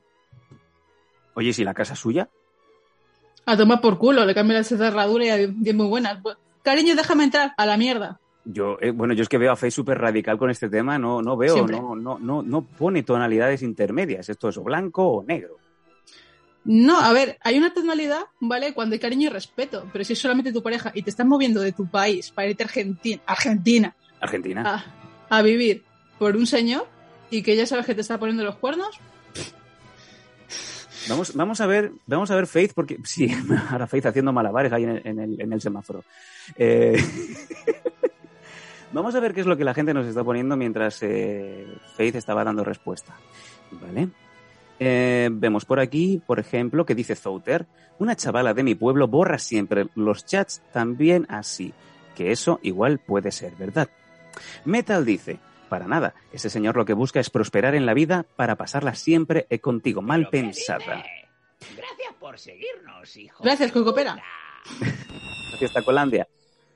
[1.35, 2.29] Oye, ¿y si la casa es suya?
[3.45, 6.21] A tomar por culo, le cambio la cerradura y a diez muy buenas.
[6.21, 8.19] Bu- Cariño, déjame entrar a la mierda.
[8.45, 11.21] Yo, eh, bueno, yo es que veo a Faye súper radical con este tema, no,
[11.21, 11.77] no veo, Siempre.
[11.77, 15.57] no, no, no, no pone tonalidades intermedias, esto es o blanco o negro.
[16.65, 18.73] No, a ver, hay una tonalidad, ¿vale?
[18.73, 21.59] Cuando hay cariño y respeto, pero si es solamente tu pareja y te estás moviendo
[21.61, 24.85] de tu país para irte a Argentina, Argentina Argentina.
[25.29, 25.83] a, a vivir
[26.17, 26.87] por un señor
[27.29, 28.99] y que ya sabes que te está poniendo los cuernos,
[31.09, 33.29] Vamos, vamos a ver, vamos a ver Faith, porque sí,
[33.69, 36.03] ahora Faith haciendo malabares ahí en el, en el, en el semáforo.
[36.55, 36.97] Eh,
[38.93, 42.15] vamos a ver qué es lo que la gente nos está poniendo mientras eh, Faith
[42.15, 43.15] estaba dando respuesta.
[43.71, 44.09] ¿Vale?
[44.79, 47.65] Eh, vemos por aquí, por ejemplo, que dice Zouter,
[47.99, 51.73] una chavala de mi pueblo borra siempre los chats también así,
[52.15, 53.89] que eso igual puede ser verdad.
[54.65, 58.55] Metal dice, para nada, ese señor lo que busca es prosperar en la vida para
[58.55, 61.03] pasarla siempre eh, contigo, mal ¿Pero qué pensada.
[61.75, 63.43] Gracias por seguirnos, hijo.
[63.43, 64.21] Gracias, puta.
[65.49, 66.27] Gracias, Tacolandia.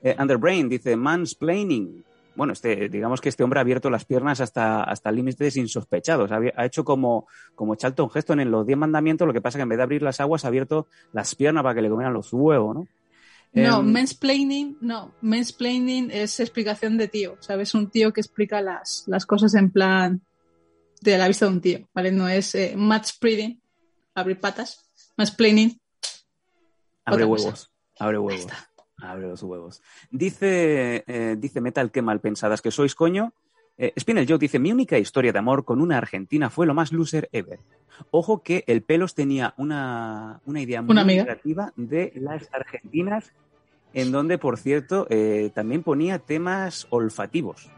[0.02, 2.04] Eh, Underbrain dice, mansplaining.
[2.38, 6.30] Bueno, este, digamos que este hombre ha abierto las piernas hasta, hasta límites insospechados.
[6.30, 9.62] Ha, ha hecho como, como Charlton Heston en los Diez Mandamientos, lo que pasa que
[9.62, 12.32] en vez de abrir las aguas ha abierto las piernas para que le comieran los
[12.32, 12.86] huevos, ¿no?
[13.54, 17.74] No, Em, mansplaining, no, mansplaining es explicación de tío, ¿sabes?
[17.74, 20.22] Un tío que explica las, las cosas en plan
[21.00, 22.12] de la vista de un tío, ¿vale?
[22.12, 23.60] No es eh, manspreading,
[24.14, 25.80] abrir patas, mansplaining.
[27.04, 27.44] Abre cosa.
[27.44, 27.72] huevos.
[27.98, 28.46] Abre huevos.
[29.00, 29.82] Abre los huevos.
[30.10, 33.32] Dice, eh, dice Metal, qué mal pensadas que sois, coño.
[33.76, 36.92] Eh, Spinel Joe dice, mi única historia de amor con una argentina fue lo más
[36.92, 37.60] loser ever.
[38.10, 43.32] Ojo que el Pelos tenía una, una idea muy negativa de las argentinas,
[43.94, 47.70] en donde, por cierto, eh, también ponía temas olfativos.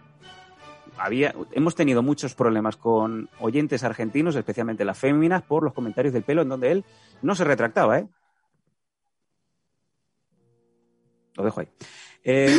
[0.96, 6.22] Había, hemos tenido muchos problemas con oyentes argentinos, especialmente las féminas, por los comentarios del
[6.22, 6.84] pelo, en donde él
[7.22, 8.06] no se retractaba, ¿eh?
[11.40, 11.68] Lo dejo ahí.
[12.22, 12.54] Eh,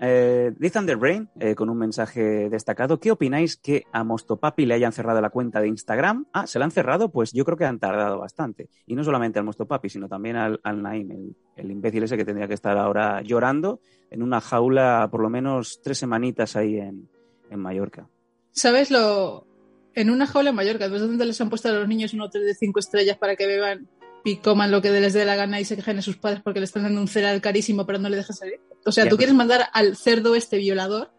[0.00, 4.92] eh, dice Underbrain, eh, con un mensaje destacado, ¿qué opináis que a Mostopapi le hayan
[4.92, 6.24] cerrado la cuenta de Instagram?
[6.32, 7.10] Ah, ¿se la han cerrado?
[7.10, 8.70] Pues yo creo que han tardado bastante.
[8.86, 12.24] Y no solamente al Mostopapi, sino también al, al Naim, el, el imbécil ese que
[12.24, 17.06] tendría que estar ahora llorando en una jaula por lo menos tres semanitas ahí en,
[17.50, 18.08] en Mallorca.
[18.52, 19.46] ¿Sabes lo...?
[19.94, 22.46] En una jaula en Mallorca, ¿ves dónde les han puesto a los niños un hotel
[22.46, 23.88] de cinco estrellas para que beban
[24.28, 26.60] y coman lo que les dé la gana y se quejen a sus padres porque
[26.60, 28.60] le están dando un cereal carísimo pero no le dejan salir?
[28.84, 31.10] O sea, Ya, ¿tú quieres mandar al cerdo este violador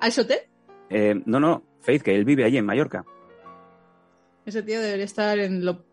[0.00, 0.38] a ese hotel?
[0.90, 3.04] Eh, no, no, Faith, que él vive allí en Mallorca.
[4.46, 5.84] Ese tío debería estar en lo...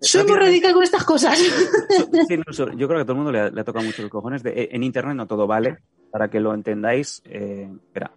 [0.00, 1.38] Soy muy radical con estas cosas.
[2.28, 3.84] Sí, no, so- yo creo que a todo el mundo le, ha- le ha tocado
[3.84, 4.42] mucho los cojones.
[4.42, 5.78] De, eh, en internet no todo vale,
[6.10, 7.22] para que lo entendáis.
[7.24, 8.12] Eh, espera.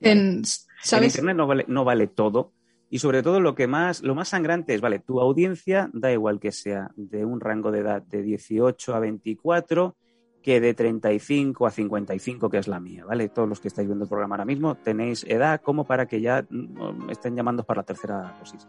[0.00, 0.44] En, En
[0.82, 1.14] ¿Sabes?
[1.14, 2.52] internet no vale, no vale todo.
[2.90, 6.40] Y sobre todo lo que más, lo más sangrante es, vale, tu audiencia da igual
[6.40, 9.96] que sea de un rango de edad de 18 a 24
[10.42, 13.28] que de 35 a 55, que es la mía, ¿vale?
[13.28, 16.46] Todos los que estáis viendo el programa ahora mismo tenéis edad como para que ya
[16.48, 18.66] mm, estén llamando para la tercera dosis.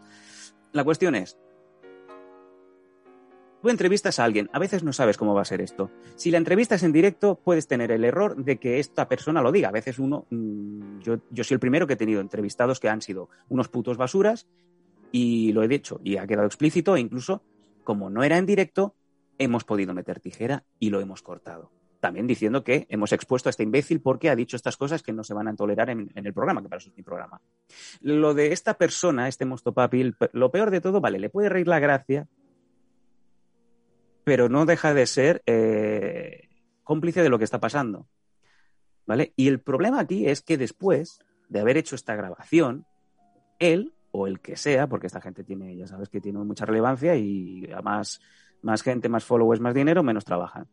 [0.72, 1.38] La cuestión es,
[3.62, 5.90] tú entrevistas a alguien, a veces no sabes cómo va a ser esto.
[6.16, 9.68] Si la entrevistas en directo, puedes tener el error de que esta persona lo diga.
[9.68, 13.02] A veces uno, mm, yo, yo soy el primero que he tenido entrevistados que han
[13.02, 14.46] sido unos putos basuras
[15.12, 17.42] y lo he dicho y ha quedado explícito e incluso,
[17.84, 18.94] como no era en directo,
[19.38, 21.70] hemos podido meter tijera y lo hemos cortado.
[21.98, 25.22] También diciendo que hemos expuesto a este imbécil porque ha dicho estas cosas que no
[25.22, 27.42] se van a tolerar en, en el programa, que para eso es mi programa.
[28.00, 31.50] Lo de esta persona, este mostopapi, el pe- lo peor de todo, vale, le puede
[31.50, 32.26] reír la gracia,
[34.30, 36.50] pero no deja de ser eh,
[36.84, 38.06] cómplice de lo que está pasando.
[39.04, 39.32] ¿Vale?
[39.34, 42.86] Y el problema aquí es que después de haber hecho esta grabación,
[43.58, 47.16] él o el que sea, porque esta gente tiene, ya sabes que tiene mucha relevancia
[47.16, 48.20] y a más,
[48.84, 50.68] gente, más followers, más dinero, menos trabajan.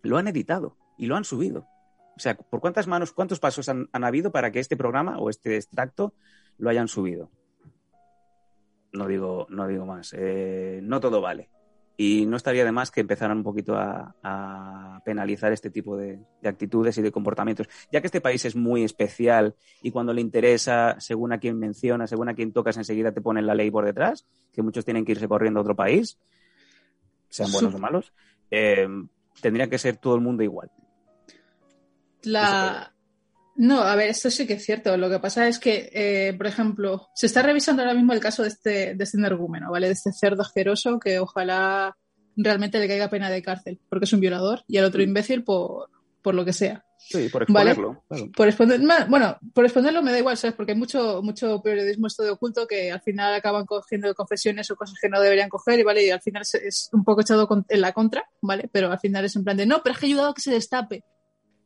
[0.00, 1.66] Lo han editado y lo han subido.
[2.16, 5.28] O sea, ¿por cuántas manos, cuántos pasos han, han habido para que este programa o
[5.28, 6.14] este extracto
[6.56, 7.30] lo hayan subido?
[8.94, 10.14] No digo, no digo más.
[10.16, 11.50] Eh, no todo vale.
[11.96, 16.18] Y no estaría de más que empezaran un poquito a, a penalizar este tipo de,
[16.42, 20.20] de actitudes y de comportamientos, ya que este país es muy especial y cuando le
[20.20, 23.84] interesa, según a quien menciona, según a quien tocas, enseguida te ponen la ley por
[23.84, 26.18] detrás, que muchos tienen que irse corriendo a otro país,
[27.28, 28.12] sean buenos o malos,
[28.50, 28.88] eh,
[29.40, 30.70] tendría que ser todo el mundo igual.
[32.22, 32.95] La...
[33.58, 34.96] No, a ver, esto sí que es cierto.
[34.96, 38.42] Lo que pasa es que, eh, por ejemplo, se está revisando ahora mismo el caso
[38.42, 39.86] de este, de este energúmeno, ¿vale?
[39.86, 41.96] De este cerdo asqueroso que ojalá
[42.36, 45.88] realmente le caiga pena de cárcel, porque es un violador, y al otro imbécil por,
[46.22, 46.84] por lo que sea.
[46.98, 47.70] Sí, por Vale.
[47.70, 48.04] exponerlo.
[48.08, 48.30] claro.
[48.36, 50.54] Por exponer, bueno, por exponerlo me da igual, ¿sabes?
[50.56, 54.76] Porque hay mucho, mucho periodismo esto de oculto que al final acaban cogiendo confesiones o
[54.76, 57.46] cosas que no deberían coger y vale, y al final es, es un poco echado
[57.46, 58.68] con- en la contra, ¿vale?
[58.72, 60.42] Pero al final es en plan de no, pero es que ha ayudado a que
[60.42, 61.04] se destape.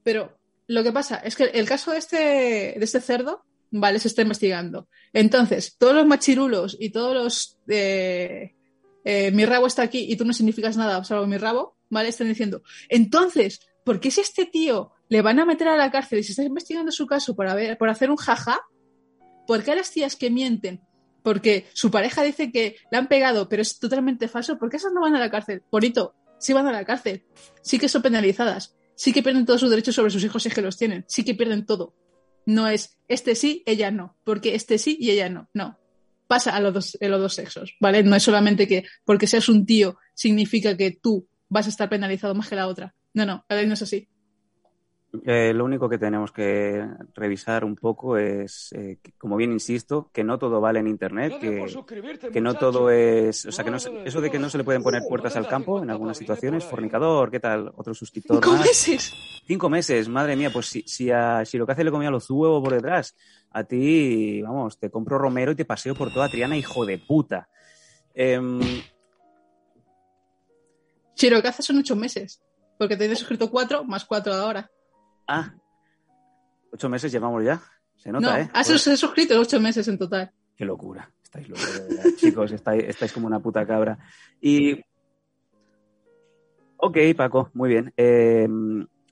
[0.05, 0.37] Pero
[0.71, 3.99] lo que pasa es que el caso de este, de este cerdo, ¿vale?
[3.99, 4.89] Se está investigando.
[5.13, 8.55] Entonces, todos los machirulos y todos los eh,
[9.05, 12.09] eh, mi rabo está aquí y tú no significas nada salvo mi rabo, ¿vale?
[12.09, 16.21] Están diciendo, entonces, ¿por qué si este tío le van a meter a la cárcel
[16.21, 18.61] y se está investigando su caso por, haber, por hacer un jaja?
[19.51, 20.81] ¿por qué a las tías que mienten?
[21.25, 24.93] Porque su pareja dice que la han pegado, pero es totalmente falso, ¿por qué esas
[24.93, 25.65] no van a la cárcel?
[25.73, 27.25] Bonito, sí van a la cárcel,
[27.61, 30.55] sí que son penalizadas, sí que pierden todos sus derechos sobre sus hijos si es
[30.55, 31.95] que los tienen, sí que pierden todo.
[32.45, 35.79] No es este sí, ella no, porque este sí y ella no, no.
[36.27, 38.03] Pasa a los dos, a los dos sexos, ¿vale?
[38.03, 42.35] No es solamente que porque seas un tío significa que tú vas a estar penalizado
[42.35, 42.95] más que la otra.
[43.15, 44.07] No, no, no es así.
[45.25, 50.09] Eh, lo único que tenemos que revisar un poco es, eh, que, como bien insisto,
[50.13, 51.67] que no todo vale en Internet, que,
[52.33, 54.63] que no todo es, o sea, que no, se- eso de que no se le
[54.65, 57.73] pueden poner puertas al campo en algunas situaciones, fornicador, ¿qué tal?
[57.77, 58.61] Otro suscriptor ¿Cinco más.
[58.67, 59.13] meses?
[59.47, 62.31] Cinco meses, madre mía, pues si, si a si lo que hace le comía los
[62.31, 63.17] huevos por detrás,
[63.51, 67.49] a ti, vamos, te compro Romero y te paseo por toda Triana, hijo de puta.
[68.15, 68.61] Em,
[71.17, 72.41] Shirokaza son ocho meses,
[72.79, 74.71] porque tienes suscrito cuatro más cuatro ahora.
[75.31, 75.55] Ah,
[76.73, 77.61] ocho meses llevamos ya.
[77.97, 78.51] Se nota, no, ¿eh?
[78.53, 80.33] has has suscrito ocho meses en total.
[80.57, 81.11] Qué locura.
[81.23, 81.83] Estáis locos.
[82.17, 83.99] Chicos, estáis, estáis como una puta cabra.
[84.41, 84.81] Y.
[86.77, 87.93] Ok, Paco, muy bien.
[87.97, 88.49] Eh,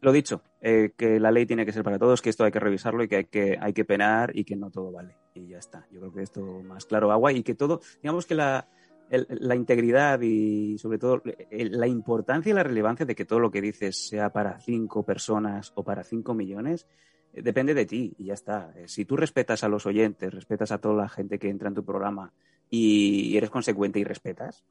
[0.00, 2.60] lo dicho, eh, que la ley tiene que ser para todos, que esto hay que
[2.60, 5.16] revisarlo y que hay que, hay que penar y que no todo vale.
[5.34, 5.86] Y ya está.
[5.92, 8.66] Yo creo que esto más claro agua y que todo, digamos que la,
[9.10, 13.60] la integridad y sobre todo la importancia y la relevancia de que todo lo que
[13.60, 16.86] dices sea para cinco personas o para cinco millones,
[17.32, 18.72] eh, depende de ti y ya está.
[18.76, 21.74] Eh, Si tú respetas a los oyentes, respetas a toda la gente que entra en
[21.74, 22.32] tu programa
[22.70, 24.64] y eres consecuente y respetas,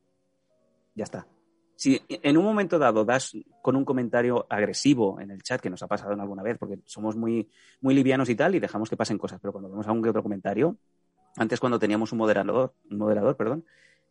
[0.96, 1.28] ya está.
[1.76, 5.84] Si en un momento dado das con un comentario agresivo en el chat, que nos
[5.84, 7.48] ha pasado en alguna vez, porque somos muy,
[7.82, 10.24] muy livianos y tal, y dejamos que pasen cosas, pero cuando vemos algún que otro
[10.24, 10.78] comentario,
[11.36, 13.64] antes cuando teníamos un moderador, un moderador, perdón,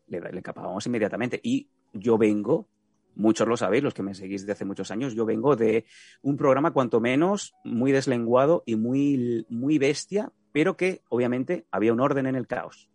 [0.07, 1.39] le, le capábamos inmediatamente.
[1.41, 2.67] Y yo vengo,
[3.15, 5.85] muchos lo sabéis, los que me seguís de hace muchos años, yo vengo de
[6.21, 11.99] un programa cuanto menos muy deslenguado y muy, muy bestia, pero que obviamente había un
[11.99, 12.89] orden en el caos.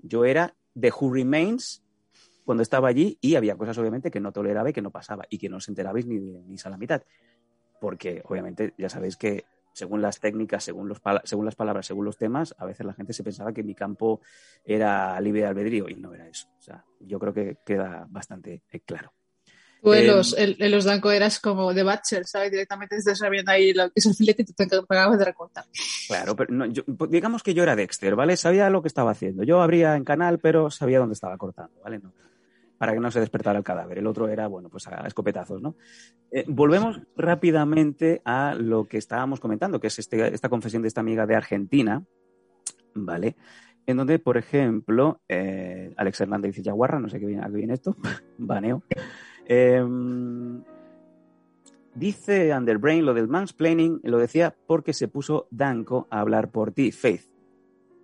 [0.00, 1.82] Yo era The Who Remains
[2.44, 5.38] cuando estaba allí y había cosas obviamente que no toleraba y que no pasaba y
[5.38, 7.02] que no os enterabais ni, ni a la mitad.
[7.80, 9.44] Porque obviamente ya sabéis que
[9.78, 13.12] según las técnicas, según, los según las palabras, según los temas, a veces la gente
[13.12, 14.20] se pensaba que mi campo
[14.64, 16.48] era libre de albedrío y no era eso.
[16.58, 19.12] O sea, yo creo que queda bastante eh, claro.
[19.80, 22.50] Tú en Eh, los, en, en los Danco eras como de Butcher, ¿sabes?
[22.50, 25.64] Directamente estás sabiendo ahí lo que es el filete y tú te acabas de recortar.
[26.08, 28.36] Claro, pero no, yo- pues digamos que yo era Dexter, ¿vale?
[28.36, 29.44] Sabía lo que estaba haciendo.
[29.44, 32.00] Yo abría en canal, pero sabía dónde estaba cortando, ¿vale?
[32.00, 32.12] No,
[32.78, 33.98] para que no se despertara el cadáver.
[33.98, 35.76] El otro era, bueno, pues a escopetazos, ¿no?
[36.30, 41.00] Eh, volvemos rápidamente a lo que estábamos comentando, que es este- esta confesión de esta
[41.00, 42.04] amiga de Argentina,
[42.94, 43.36] ¿vale?
[43.86, 47.54] En donde, por ejemplo, eh, Alex Hernández dice Yaguarra, no sé qué viene, a qué
[47.56, 47.96] viene esto,
[48.38, 48.82] baneo.
[49.46, 50.62] Em,
[51.94, 56.92] Dice Underbrain lo del mansplaining, lo decía porque se puso Danko a hablar por ti,
[56.92, 57.22] Faith.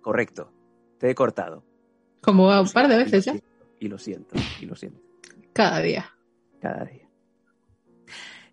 [0.01, 0.51] Correcto.
[0.97, 1.63] Te he cortado.
[2.21, 3.35] Como a un par de veces ya,
[3.79, 4.99] Y lo siento, y lo siento.
[5.53, 6.09] cada día.
[6.61, 7.07] Cada día.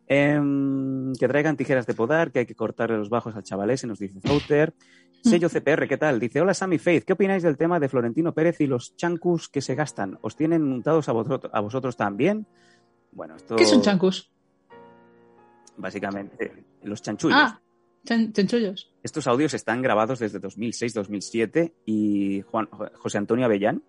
[0.07, 3.99] Em, que traigan tijeras de podar, que hay que cortarle los bajos al chavalés, nos
[3.99, 4.75] dice Zouter.
[5.23, 6.19] Sello CPR, ¿qué tal?
[6.19, 9.61] Dice, hola Sammy Faith, ¿qué opináis del tema de Florentino Pérez y los chancus que
[9.63, 10.19] se gastan?
[10.21, 12.45] ¿Os tienen untados a vosotros, a vosotros también?
[13.13, 13.55] Bueno, esto...
[13.57, 14.31] ¿Qué son chancus?
[15.77, 17.39] Básicamente, los chanchullos.
[17.41, 17.61] Ah,
[18.05, 18.93] chan- chanchullos.
[19.03, 23.83] Estos audios están grabados desde 2006-2007 y Juan, José Antonio Avellán,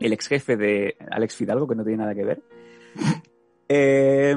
[0.00, 2.42] el ex jefe de Alex Fidalgo, que no tiene nada que ver,
[3.70, 4.34] eh,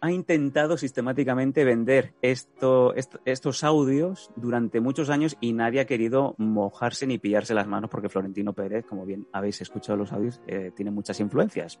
[0.00, 6.36] ha intentado sistemáticamente vender esto, est- estos audios durante muchos años y nadie ha querido
[6.38, 10.70] mojarse ni pillarse las manos porque Florentino Pérez, como bien habéis escuchado los audios, eh,
[10.76, 11.80] tiene muchas influencias.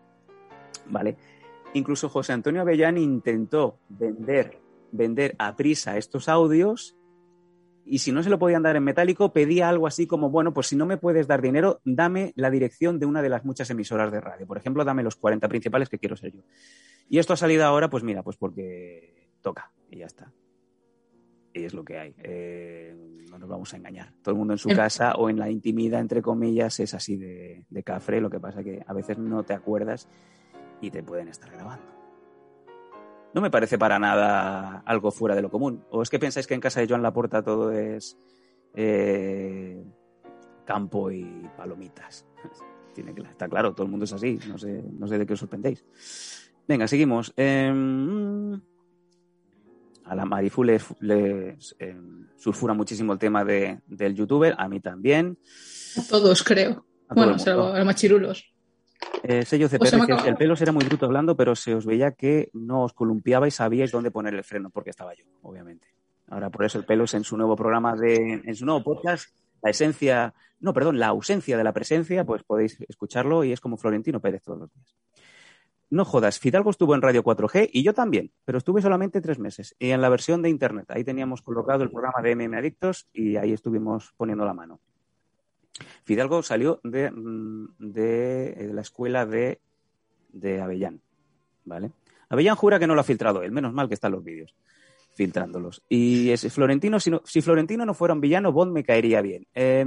[0.90, 1.16] ¿Vale?
[1.74, 4.58] Incluso José Antonio Avellán intentó vender,
[4.90, 6.96] vender a prisa estos audios
[7.90, 10.66] y si no se lo podían dar en metálico, pedía algo así como, bueno, pues
[10.68, 14.12] si no me puedes dar dinero, dame la dirección de una de las muchas emisoras
[14.12, 14.46] de radio.
[14.46, 16.42] Por ejemplo, dame los 40 principales que quiero ser yo.
[17.08, 20.32] Y esto ha salido ahora, pues mira, pues porque toca y ya está.
[21.54, 22.14] Y es lo que hay.
[22.18, 22.94] Eh,
[23.30, 24.12] no nos vamos a engañar.
[24.22, 27.64] Todo el mundo en su casa o en la intimidad, entre comillas, es así de,
[27.68, 28.20] de cafre.
[28.20, 30.08] Lo que pasa que a veces no te acuerdas
[30.80, 31.97] y te pueden estar grabando.
[33.34, 35.84] No me parece para nada algo fuera de lo común.
[35.90, 38.18] ¿O es que pensáis que en casa de Joan Laporta todo es
[38.74, 39.84] eh,
[40.64, 42.26] campo y palomitas?
[42.94, 44.38] Tiene que, está claro, todo el mundo es así.
[44.48, 45.84] No sé, no sé de qué os sorprendéis.
[46.66, 47.32] Venga, seguimos.
[47.36, 48.54] Em,
[50.04, 54.80] a la Marifu le, le, em, sulfura muchísimo el tema de, del youtuber, a mí
[54.80, 55.38] también.
[55.96, 56.84] A todos, creo.
[57.08, 57.74] A Bueno, salvo mundo.
[57.74, 58.52] a los machirulos.
[59.22, 62.50] Eh, sello Pues que el pelo era muy bruto hablando, pero se os veía que
[62.52, 65.88] no os columpiabais, sabíais dónde poner el freno, porque estaba yo, obviamente.
[66.28, 69.34] Ahora, por eso el pelo es en su nuevo programa de, en su nuevo podcast,
[69.62, 73.76] la esencia, no, perdón, la ausencia de la presencia, pues podéis escucharlo y es como
[73.76, 74.96] Florentino Pérez todos los días.
[75.90, 79.74] No jodas, Fidalgo estuvo en Radio 4G y yo también, pero estuve solamente tres meses.
[79.78, 83.36] Y en la versión de Internet, ahí teníamos colocado el programa de MM Adictos y
[83.36, 84.80] ahí estuvimos poniendo la mano.
[86.04, 89.60] Fidalgo salió de, mm, de, de la escuela de,
[90.30, 91.00] de Avellán,
[91.64, 91.92] ¿vale?
[92.28, 94.54] Avellán jura que no lo ha filtrado él, menos mal que están los vídeos
[95.18, 95.82] filtrándolos.
[95.88, 99.48] Y es Florentino, si, no, si Florentino no fuera un villano, Bond me caería bien.
[99.52, 99.84] Eh,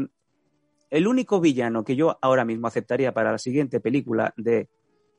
[0.90, 4.68] el único villano que yo ahora mismo aceptaría para la siguiente película de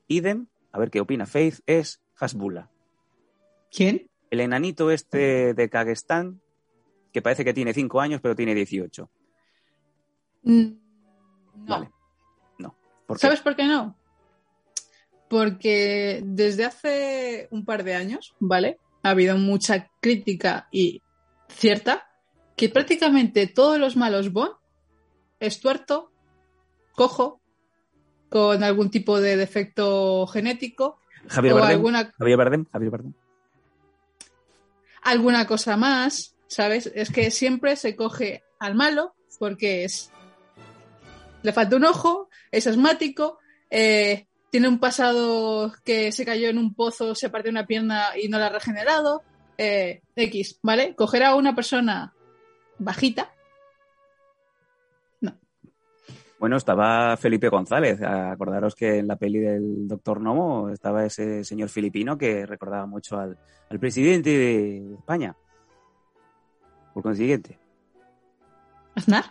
[0.07, 2.69] Idem, a ver qué opina Faith, es Hasbullah.
[3.71, 4.07] ¿Quién?
[4.29, 6.41] El enanito este de Kagestán,
[7.11, 9.09] que parece que tiene 5 años, pero tiene 18.
[10.43, 10.63] Mm,
[11.55, 11.65] No.
[11.67, 11.91] Vale.
[12.59, 12.75] No.
[13.17, 13.95] ¿Sabes por qué no?
[15.29, 18.77] Porque desde hace un par de años, ¿vale?
[19.01, 21.01] Ha habido mucha crítica y
[21.47, 22.07] cierta
[22.55, 24.53] que prácticamente todos los malos Bond
[25.39, 26.11] es tuerto,
[26.93, 27.41] cojo,
[28.29, 31.75] con algún tipo de defecto genético Javier o Bardem.
[31.75, 32.65] alguna, Javier Bardem.
[32.71, 33.13] Javier Bardem.
[35.03, 36.91] alguna cosa más, ¿sabes?
[36.95, 40.11] Es que siempre se coge al malo porque es.
[41.43, 46.73] Le falta un ojo, es asmático, eh, tiene un pasado que se cayó en un
[46.73, 49.21] pozo, se partió una pierna y no la ha regenerado.
[49.57, 50.95] eh, X, ¿vale?
[50.95, 52.13] Coger a una persona
[52.79, 53.29] bajita.
[56.39, 58.01] Bueno, estaba Felipe González.
[58.01, 63.17] Acordaros que en la peli del Doctor Nomo estaba ese señor filipino que recordaba mucho
[63.17, 63.37] al,
[63.69, 65.37] al presidente de España.
[66.93, 67.57] Por consiguiente,
[68.95, 69.23] Aznar.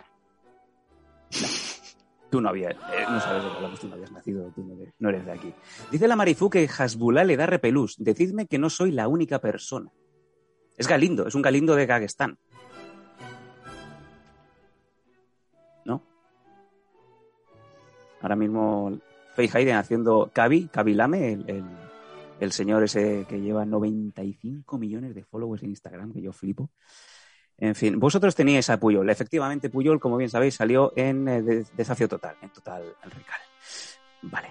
[2.33, 4.63] Tú no habías, eh, no sabes de qué hablamos, tú no habías nacido, tú
[4.97, 5.53] no eres, de aquí.
[5.91, 7.95] Dice la Marifú que Hasbullah le da repelús.
[7.99, 9.91] Decidme que no soy la única persona.
[10.75, 12.39] Es Galindo, es un Galindo de Kagestán.
[15.85, 16.03] ¿No?
[18.19, 18.97] Ahora mismo
[19.37, 21.63] Hayden haciendo Kabi, Kabi Lame, el, el,
[22.39, 26.71] el señor ese que lleva 95 millones de followers en Instagram, que yo flipo.
[27.57, 29.09] En fin, vosotros teníais a Puyol.
[29.09, 33.39] Efectivamente, Puyol, como bien sabéis, salió en eh, de- Desafío Total, en Total el Rical.
[34.23, 34.47] Vale.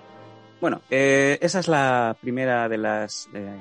[0.60, 3.56] Bueno, eh, esa es la primera de las eh,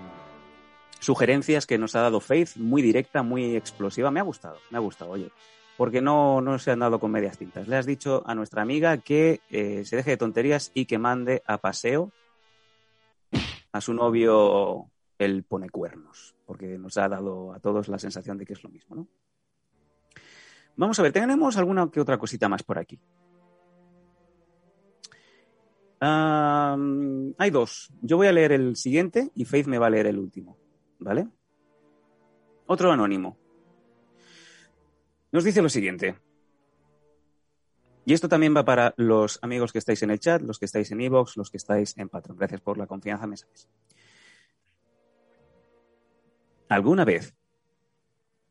[0.99, 4.11] sugerencias que nos ha dado Faith, muy directa, muy explosiva.
[4.11, 5.31] Me ha gustado, me ha gustado, oye.
[5.77, 7.67] Porque no, no se han dado con medias tintas.
[7.67, 11.41] Le has dicho a nuestra amiga que eh, se deje de tonterías y que mande
[11.47, 12.11] a paseo
[13.71, 16.35] a su novio el pone cuernos.
[16.45, 19.07] Porque nos ha dado a todos la sensación de que es lo mismo, ¿no?
[20.75, 22.99] Vamos a ver, tenemos alguna que otra cosita más por aquí.
[25.99, 27.93] Hay dos.
[28.01, 30.57] Yo voy a leer el siguiente y Faith me va a leer el último.
[30.99, 31.27] ¿Vale?
[32.65, 33.37] Otro anónimo.
[35.31, 36.15] Nos dice lo siguiente.
[38.03, 40.91] Y esto también va para los amigos que estáis en el chat, los que estáis
[40.91, 42.37] en Evox, los que estáis en Patreon.
[42.37, 43.69] Gracias por la confianza, me sabéis.
[46.67, 47.35] ¿Alguna vez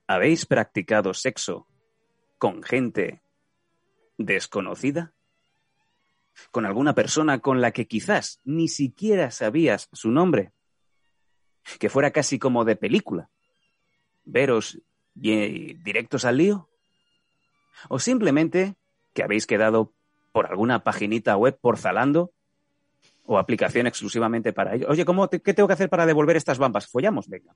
[0.07, 1.67] habéis practicado sexo
[2.41, 3.21] con gente
[4.17, 5.13] desconocida?
[6.51, 10.53] ¿Con alguna persona con la que quizás ni siquiera sabías su nombre?
[11.79, 13.29] Que fuera casi como de película.
[14.25, 14.81] Veros
[15.15, 16.69] directos al lío.
[17.91, 18.75] O simplemente
[19.13, 19.93] que habéis quedado
[20.33, 22.33] por alguna paginita web por Zalando
[23.27, 24.87] o aplicación exclusivamente para ello.
[24.89, 26.89] Oye, ¿cómo ¿qué tengo que hacer para devolver estas bambas?
[26.89, 27.55] Follamos, venga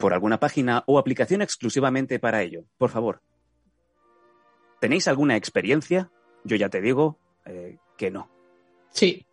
[0.00, 2.64] por alguna página o aplicación exclusivamente para ello.
[2.78, 3.22] Por favor.
[4.80, 6.10] ¿Tenéis alguna experiencia?
[6.42, 8.28] Yo ya te digo eh, que no.
[8.88, 9.26] Sí.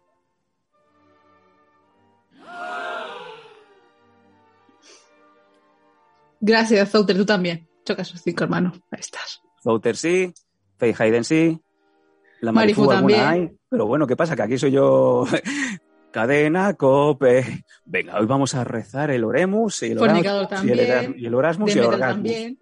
[6.40, 7.68] Gracias, Zouter, tú también.
[7.86, 8.80] Choca sus cinco hermanos.
[8.92, 9.42] Ahí estás.
[9.64, 10.34] Fouter sí,
[10.78, 11.60] Faye Hayden sí,
[12.42, 13.50] la Marifu Marifu alguna también.
[13.50, 13.58] hay.
[13.70, 14.36] Pero bueno, ¿qué pasa?
[14.36, 15.26] Que aquí soy yo.
[16.12, 17.64] Cadena, cope.
[17.86, 21.76] Venga, hoy vamos a rezar el Oremus y el Orasmus y el, y el Orasmus
[21.76, 22.14] y el Orgasmus.
[22.16, 22.60] también.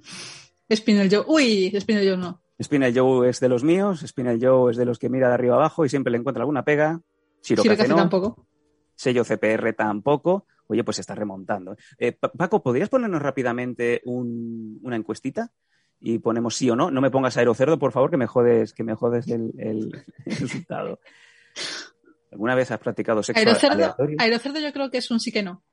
[0.73, 1.23] Spinel Joe.
[1.27, 2.41] Uy, Spinel Joe no.
[2.61, 5.55] Spinel Joe es de los míos, Spinel Joe es de los que mira de arriba
[5.55, 6.99] abajo y siempre le encuentra alguna pega.
[7.47, 7.95] Café no.
[7.97, 8.47] tampoco.
[8.95, 10.47] sello CPR tampoco.
[10.67, 11.75] Oye, pues se está remontando.
[11.99, 15.51] Eh, Pa- Paco, ¿podrías ponernos rápidamente un- una encuestita?
[16.01, 16.89] Y ponemos sí o no.
[16.89, 20.35] No me pongas aerocerdo, por favor, que me jodes, que me jodes el, el- el
[20.37, 20.99] resultado.
[22.35, 24.17] ¿Alguna vez has practicado sexo Aerocerdo, aleatorio?
[24.19, 25.63] Aerocerdo yo creo que es un sí que no.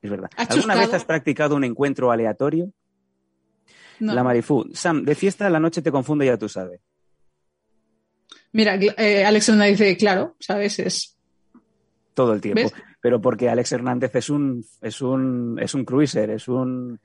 [0.00, 0.30] Es verdad.
[0.36, 0.80] ¿Alguna chuscado.
[0.80, 2.72] vez has practicado un encuentro aleatorio?
[3.98, 4.14] No.
[4.14, 4.70] La Marifú.
[4.72, 6.80] Sam, de fiesta la noche te confunde, ya tú sabes.
[8.52, 10.78] Mira, eh, Alex Hernández dice, claro, ¿sabes?
[10.78, 11.16] Es
[12.14, 12.62] Todo el tiempo.
[12.62, 12.72] ¿Ves?
[13.00, 17.00] Pero porque Alex Hernández es un, es un, es un cruiser, es un,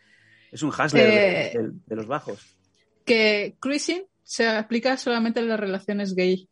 [0.52, 2.56] Es un hustler de- Eh, de, de los bajos.
[3.04, 6.48] Que cruising se aplica solamente en las relaciones gay.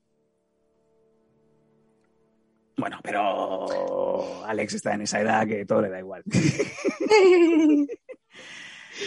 [2.80, 6.24] Bueno, pero Alex está en esa edad que todo le da igual.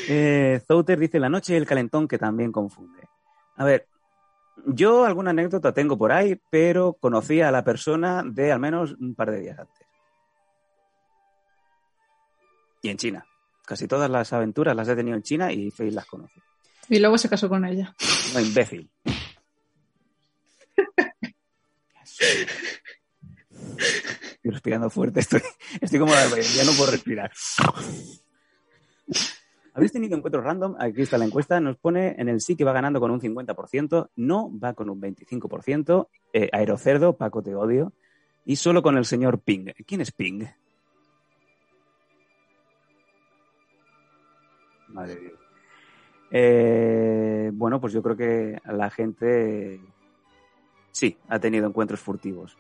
[0.09, 3.07] Eh, Zouter dice la noche y el calentón que también confunde.
[3.57, 3.87] A ver,
[4.65, 9.15] yo alguna anécdota tengo por ahí, pero conocí a la persona de al menos un
[9.15, 9.87] par de días antes.
[12.81, 13.27] Y en China.
[13.67, 16.41] Casi todas las aventuras las he tenido en China y Faye las conoce.
[16.89, 17.95] Y luego se casó con ella.
[18.33, 18.91] No, imbécil.
[24.43, 25.41] Estoy respirando fuerte, estoy,
[25.81, 27.31] estoy como ya no puedo respirar.
[29.73, 30.75] ¿Habéis tenido encuentros random?
[30.81, 31.61] Aquí está la encuesta.
[31.61, 35.01] Nos pone en el sí que va ganando con un 50%, no va con un
[35.01, 37.93] 25%, eh, Aerocerdo, Paco te odio,
[38.45, 39.67] y solo con el señor Ping.
[39.87, 40.45] ¿Quién es Ping?
[44.89, 45.39] Madre Dios.
[46.33, 49.81] Eh, bueno, pues yo creo que la gente
[50.91, 52.59] sí ha tenido encuentros furtivos.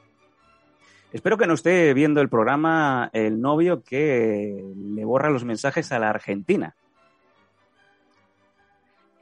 [1.12, 5.98] Espero que no esté viendo el programa el novio que le borra los mensajes a
[5.98, 6.74] la Argentina.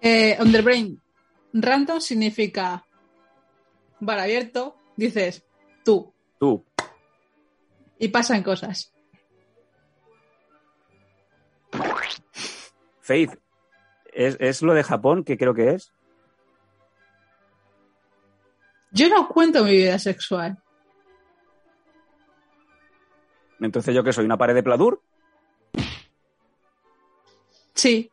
[0.01, 1.01] Eh, on the brain.
[1.53, 2.87] Random significa
[3.99, 5.45] bar abierto, dices
[5.85, 6.65] tú, Tú,
[7.99, 8.93] y pasan cosas.
[13.01, 13.35] Faith,
[14.13, 15.93] ¿es, es lo de Japón que creo que es?
[18.93, 20.57] Yo no cuento mi vida sexual.
[23.61, 25.03] Entonces yo que soy una pared de pladur.
[27.75, 28.11] Sí.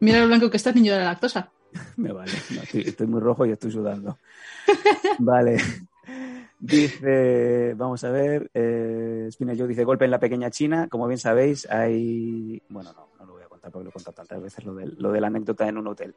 [0.00, 1.50] Mira lo blanco que está niño de la lactosa.
[1.96, 4.18] Me vale, no, estoy, estoy muy rojo y estoy sudando.
[5.18, 5.58] Vale.
[6.58, 10.88] Dice, vamos a ver, eh, Joe dice, golpe en la pequeña China.
[10.90, 12.62] Como bien sabéis, hay...
[12.68, 14.96] Bueno, no, no lo voy a contar porque lo he contado tantas veces, lo, del-
[14.98, 16.14] lo de la anécdota en un hotel.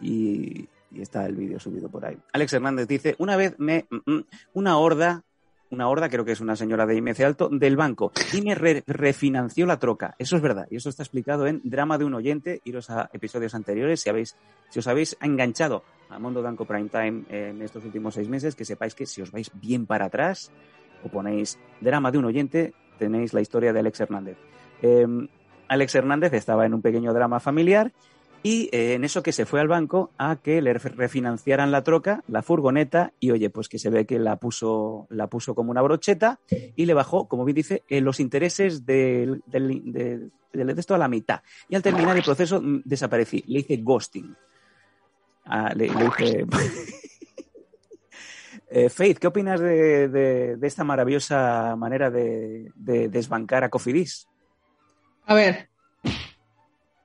[0.00, 2.16] Y, y está el vídeo subido por ahí.
[2.32, 3.86] Alex Hernández dice, una vez me...
[3.90, 4.24] mm, mm,
[4.54, 5.24] Una horda,
[5.70, 8.82] una horda, creo que es una señora de IMC Alto, del banco, y me re-
[8.86, 10.14] refinanció la troca.
[10.18, 12.60] Eso es verdad, y eso está explicado en Drama de un oyente.
[12.64, 14.36] Iros a episodios anteriores si habéis
[14.68, 18.64] si os habéis enganchado a Mondo Danco Prime Time en estos últimos seis meses, que
[18.64, 20.50] sepáis que si os vais bien para atrás
[21.04, 24.36] o ponéis drama de un oyente, tenéis la historia de Alex Hernández.
[24.82, 25.06] Eh,
[25.68, 27.92] Alex Hernández estaba en un pequeño drama familiar
[28.42, 32.22] y eh, en eso que se fue al banco a que le refinanciaran la troca,
[32.26, 35.82] la furgoneta, y oye, pues que se ve que la puso, la puso como una
[35.82, 36.40] brocheta
[36.76, 40.18] y le bajó, como bien dice, eh, los intereses del, del, de,
[40.52, 41.42] de- de esto a la mitad.
[41.68, 43.44] Y al terminar el proceso mm, desaparecí.
[43.46, 44.34] Le hice ghosting.
[45.44, 46.46] Ah, le, le hice...
[48.72, 54.28] Eh, Faith, ¿qué opinas de, de- de esta maravillosa manera de, de desbancar a Cofidis?
[55.26, 55.69] A ver.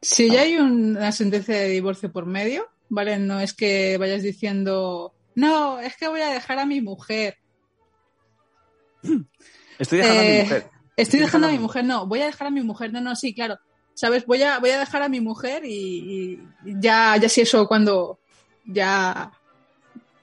[0.05, 3.17] Si ya hay una sentencia de divorcio por medio, ¿vale?
[3.17, 7.37] No es que vayas diciendo, no, es que voy a dejar a mi mujer.
[9.79, 10.69] Estoy dejando a mi Eh, mujer.
[10.95, 13.33] Estoy dejando a mi mujer, no, voy a dejar a mi mujer, no, no, sí,
[13.33, 13.57] claro.
[13.95, 14.25] ¿Sabes?
[14.25, 18.19] Voy a, voy a dejar a mi mujer y, y ya, ya si eso cuando
[18.65, 19.31] ya.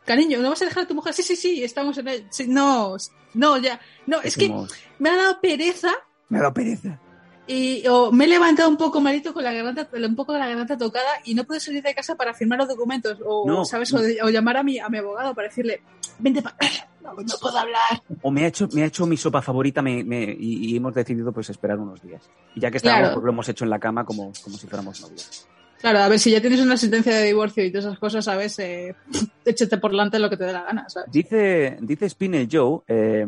[0.04, 1.12] Cariño, ¿no vas a dejar a tu mujer?
[1.12, 2.26] Sí, sí, sí, estamos en el.
[2.30, 2.96] sí, no,
[3.34, 3.80] no, ya.
[4.06, 4.52] No, es que
[4.98, 5.90] me ha dado pereza
[6.28, 7.00] Me ha dado pereza.
[7.46, 10.76] Y o me he levantado un poco malito con la garganta, un poco la garganta
[10.78, 13.64] tocada y no puedo salir de casa para firmar los documentos o, No.
[13.64, 13.92] ¿sabes?
[13.94, 15.82] O, llamar a mi, a mi abogado para decirle,
[16.18, 16.56] vente para
[17.02, 18.00] no, no puedo hablar.
[18.22, 20.94] O me ha hecho, me ha hecho mi sopa favorita me, me- y, y hemos
[20.94, 22.30] decidido pues esperar unos días.
[22.54, 23.14] Y ya que estábamos, Claro.
[23.16, 25.48] pues, lo hemos hecho en la cama como, como si fuéramos novios.
[25.80, 28.56] Claro, a ver, si ya tienes una sentencia de divorcio y todas esas cosas, ¿sabes?
[28.60, 28.94] Eh,
[29.44, 31.10] échate por delante lo que te dé la gana, ¿sabes?
[31.10, 33.26] Dice, dice Spinel Joe, eh,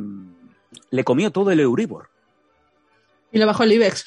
[0.90, 2.10] le comió todo el Euribor.
[3.35, 4.05] Y le bajó el IBEX.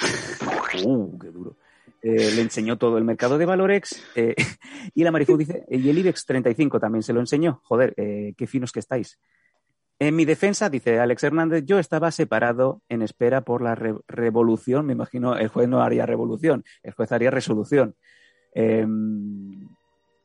[0.85, 1.57] Uh, qué duro.
[2.01, 4.35] Eh, le enseñó todo el mercado de Valorex eh,
[4.95, 7.59] y la Marifú dice, y el IBEX 35 también se lo enseñó.
[7.63, 9.19] Joder, eh, qué finos que estáis.
[9.99, 14.85] En mi defensa, dice Alex Hernández, yo estaba separado en espera por la re- revolución.
[14.85, 17.95] Me imagino, el juez no haría revolución, el juez haría resolución.
[18.53, 18.85] Eh,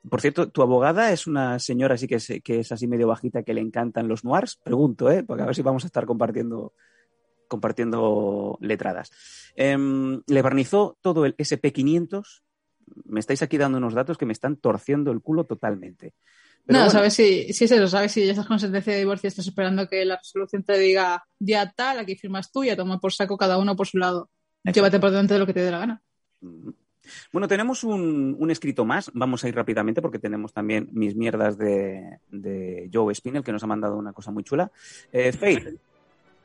[0.09, 3.43] por cierto, ¿tu abogada es una señora así que es, que es así medio bajita
[3.43, 4.61] que le encantan los noirs?
[4.63, 5.23] Pregunto, ¿eh?
[5.25, 6.75] Porque a ver si vamos a estar compartiendo,
[7.53, 9.13] compartiendo letradas.
[9.55, 12.41] Em, le barnizó todo el SP500.
[13.05, 16.15] Me estáis aquí dando unos datos que me están torciendo el culo totalmente.
[16.65, 19.01] Pero no, bueno, sabes si, si es eso, sabes si ya estás con sentencia de
[19.01, 22.71] divorcio y estás esperando que la resolución te diga día tal, aquí firmas tú y
[22.71, 24.31] a tomar por saco cada uno por su lado.
[24.65, 24.79] Exacto.
[24.79, 26.03] Llévate por delante de lo que te dé la gana.
[26.41, 26.71] Mm.
[27.33, 29.11] Bueno, tenemos un, un escrito más.
[29.13, 33.63] Vamos a ir rápidamente porque tenemos también mis mierdas de, de Joe Spinell, que nos
[33.65, 34.71] ha mandado una cosa muy chula.
[35.13, 35.81] Eh, Faith,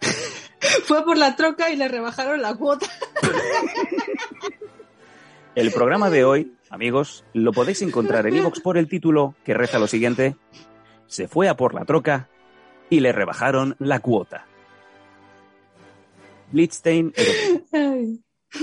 [0.85, 2.87] Fue por la troca y le rebajaron la cuota.
[5.55, 9.79] El programa de hoy, amigos, lo podéis encontrar en iVoox por el título que reza
[9.79, 10.35] lo siguiente.
[11.07, 12.29] Se fue a por la troca
[12.89, 14.45] y le rebajaron la cuota.
[16.51, 17.13] Blitzstein,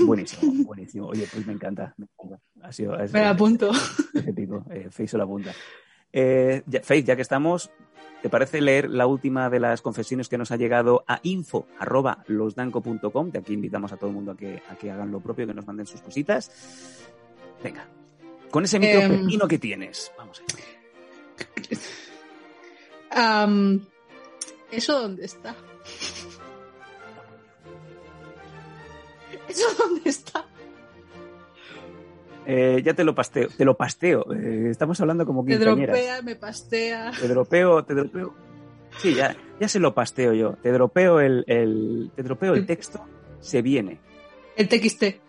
[0.05, 1.07] buenísimo, buenísimo.
[1.07, 1.93] Oye, pues me encanta.
[1.97, 2.41] Me, encanta.
[2.61, 3.71] Ha sido, me la apunto.
[4.13, 5.53] ese tipo, eh, la apunta.
[6.11, 7.71] Eh, ya que estamos,
[8.25, 13.29] ¿te parece leer la última de las confesiones que nos ha llegado a info.losdanco.com?
[13.29, 15.53] De aquí invitamos a todo el mundo a que, a que hagan lo propio, que
[15.53, 16.49] nos manden sus cositas.
[17.63, 17.87] Venga,
[18.49, 20.11] con ese micro pepino que tienes.
[20.17, 20.55] Vamos allá.
[23.43, 23.85] Am,
[24.71, 25.51] ¿Eso dónde está?
[29.47, 30.47] ¿Eso dónde está?
[32.47, 34.25] Eh, ya te lo pasteo, te lo pasteo.
[34.33, 35.95] Eh, estamos hablando como Me quinceañeras.
[35.95, 37.11] dropea, me pastea.
[37.19, 38.33] Te dropeo, te dropeo.
[38.99, 40.53] Sí, ya, ya se lo pasteo yo.
[40.61, 43.03] Te dropeo el, el- te dropeo el texto,
[43.39, 43.99] se viene.
[44.55, 45.03] El TXT.
[45.03, 45.19] eh,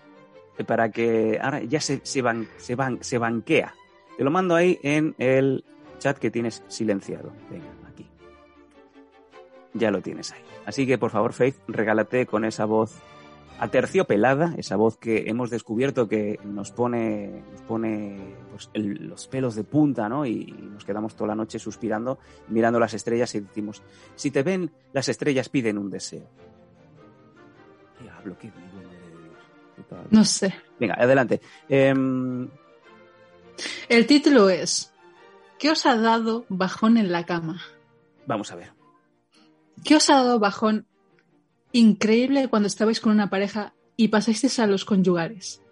[0.67, 3.75] para que ahora ya se, se, ban- se, ban- se banquea.
[4.17, 5.65] Te lo mando ahí en el
[5.99, 7.33] chat que tienes silenciado.
[7.51, 8.07] Venga, aquí.
[9.75, 10.41] Ya lo tienes ahí.
[10.65, 12.95] Así que por favor, Faith, regálate con esa voz
[13.59, 19.55] aterciopelada, esa voz que hemos descubierto que nos pone, nos pone pues, el- los pelos
[19.55, 20.27] de punta, ¿no?
[20.27, 23.83] Y, y nos quedamos toda la noche suspirando, mirando las estrellas y decimos,
[24.15, 26.29] si te ven, las estrellas piden un deseo.
[28.41, 29.41] Qué digo, de Dios.
[29.77, 30.55] Puta- No sé.
[30.81, 31.41] Venga, adelante.
[31.69, 32.49] Em,
[33.89, 34.93] El título es
[35.59, 37.63] ¿Qué os ha dado bajón en la cama?
[38.27, 38.73] vamos a ver.
[39.85, 40.87] ¿Qué os ha dado bajón
[41.79, 45.63] increíble cuando estabais con una pareja y pasasteis a los conyugales?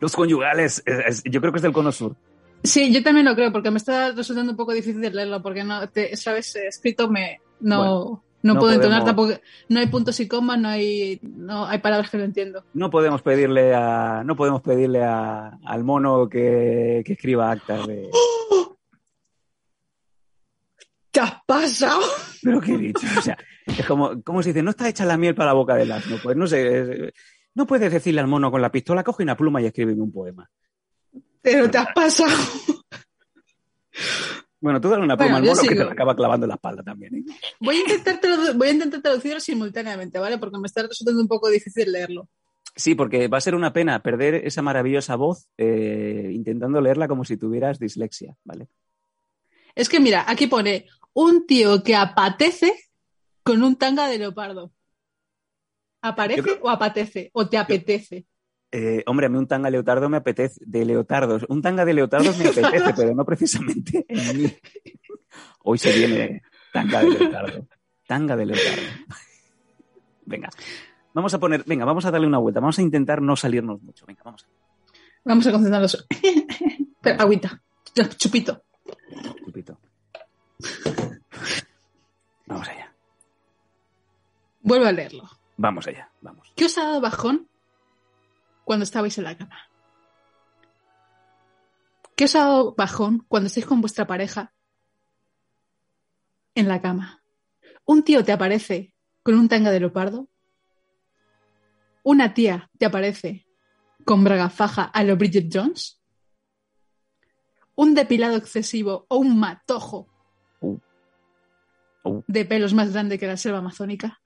[0.00, 2.14] Los conyugales, es- es- yo creo que es del cono sur.
[2.62, 5.64] Sí, yo también lo creo, porque me está resultando un poco difícil de leerlo, porque
[5.64, 9.32] no, te, sabes, Eh, escrito me no, Bueno, no, no puedo entonar tampoco,
[9.68, 12.64] no hay puntos y comas, no hay, no hay palabras que no entiendo.
[12.74, 18.08] No podemos pedirle a, no podemos pedirle a- al mono que, que escriba actas de.
[21.18, 22.00] ¿Qué has pasado?
[22.44, 24.62] Pero qué he dicho, o sea, es como, ¿cómo se dice?
[24.62, 26.16] No está hecha la miel para la boca del asno.
[26.22, 27.12] Pues no sé,
[27.54, 30.48] no puedes decirle al mono con la pistola, coge una pluma y escríbeme un poema.
[31.42, 32.36] Pero te has pasado.
[34.60, 36.54] Bueno, tú dale una pluma Bueno, al mono que te la acaba clavando en la
[36.54, 37.16] espalda también.
[37.16, 37.24] ¿eh?
[37.58, 38.20] Voy a intentar,
[38.54, 40.38] voy a intentar traducirlo simultáneamente, ¿vale?
[40.38, 42.28] Porque me está resultando un poco difícil leerlo.
[42.76, 47.24] Sí, porque va a ser una pena perder esa maravillosa voz eh, intentando leerla como
[47.24, 48.68] si tuvieras dislexia, ¿vale?
[49.78, 50.86] Es que mira, aquí pone
[51.20, 52.72] un tío que apatece
[53.42, 54.72] con un tanga de leopardo.
[56.00, 57.30] ¿Aparece creo- o apatece?
[57.32, 58.26] ¿O te apetece?
[58.70, 61.44] Eh, hombre, a mí un tanga leotardo me apetece, de leotardos.
[61.48, 64.52] Un tanga de leotardos me apetece, pero no precisamente en mí.
[65.64, 66.42] Hoy se viene
[66.72, 67.66] tanga de leotardo.
[68.06, 68.82] Tanga de leotardo.
[70.24, 70.50] Venga,
[71.14, 72.60] vamos a poner, venga, vamos a darle una vuelta.
[72.60, 74.06] Vamos a intentar no salirnos mucho.
[74.06, 74.46] Venga, vamos.
[75.24, 76.06] Vamos a concentrarnos.
[77.00, 77.60] Pero, agüita.
[78.18, 78.62] Chupito.
[79.44, 79.80] Chupito.
[82.46, 82.94] Vamos allá.
[84.62, 85.28] Vuelvo a leerlo.
[85.56, 86.10] Vamos allá.
[86.20, 86.52] Vamos.
[86.56, 87.48] ¿Qué os ha dado bajón
[88.64, 89.68] cuando estabais en la cama?
[92.16, 94.52] ¿Qué os ha dado bajón cuando estáis con vuestra pareja
[96.54, 97.22] en la cama?
[97.84, 98.92] Un tío te aparece
[99.22, 100.28] con un tanga de leopardo.
[102.02, 103.46] Una tía te aparece
[104.04, 106.00] con braga faja a lo Bridget Jones.
[107.74, 110.08] Un depilado excesivo o un matojo.
[112.26, 114.20] De pelos más grande que la selva amazónica.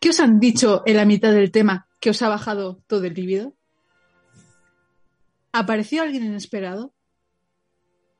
[0.00, 3.14] ¿Qué os han dicho en la mitad del tema que os ha bajado todo el
[3.14, 3.54] líbido?
[5.52, 6.92] ¿Apareció alguien inesperado?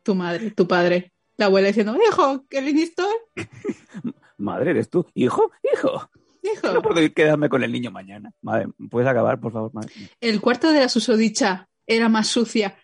[0.02, 3.06] Tu madre, tu padre, la abuela diciendo, hijo, qué listo,
[4.38, 5.06] Madre, ¿eres tú?
[5.14, 5.50] ¿Hijo?
[5.72, 6.10] ¿Hijo?
[6.42, 6.72] hijo.
[6.72, 8.32] No puedo ir quedarme con el niño mañana.
[8.42, 9.72] Madre, ¿puedes acabar, por favor?
[9.72, 9.92] Madre?
[10.20, 12.76] ¿El cuarto de la susodicha era más sucia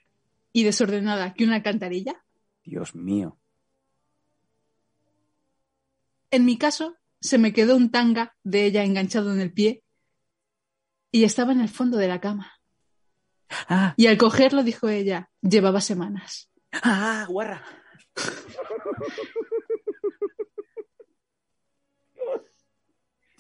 [0.53, 2.22] y desordenada que una alcantarilla?
[2.65, 3.39] Dios mío.
[6.31, 9.83] En mi caso, se me quedó un tanga de ella enganchado en el pie
[11.11, 12.53] y estaba en el fondo de la cama.
[13.69, 16.51] Ah, Y al cogerlo, dijo ella, llevaba semanas.
[16.73, 17.63] ah, guarra.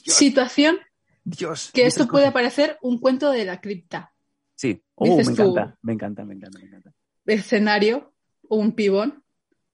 [0.04, 0.16] Dios.
[0.16, 0.78] Situación
[1.24, 1.70] Dios.
[1.72, 2.34] que esto puede cosas.
[2.34, 4.12] parecer un cuento de la cripta.
[4.54, 4.82] Sí.
[4.94, 6.92] Oh, me encanta, me encanta, me encanta, me encanta.
[7.26, 8.11] Escenario,
[8.56, 9.24] un pibón,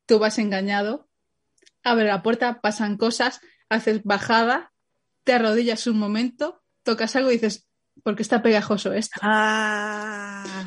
[0.07, 1.09] tú vas engañado,
[1.83, 4.73] abre la puerta, pasan cosas, haces bajada,
[5.25, 7.67] te arrodillas un momento, tocas algo y dices,
[8.03, 9.19] ¿por qué está pegajoso esto?
[9.23, 10.65] Ah.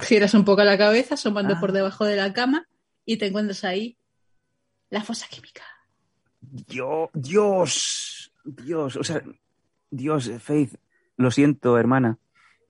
[0.00, 1.60] Giras un poco la cabeza, asomando Ah.
[1.60, 2.68] por debajo de la cama
[3.04, 3.96] y te encuentras ahí
[4.90, 5.62] la fosa química.
[6.40, 9.22] Dios, Dios, Dios, o sea,
[9.90, 10.74] Dios, Faith,
[11.16, 12.18] Lo siento, hermana.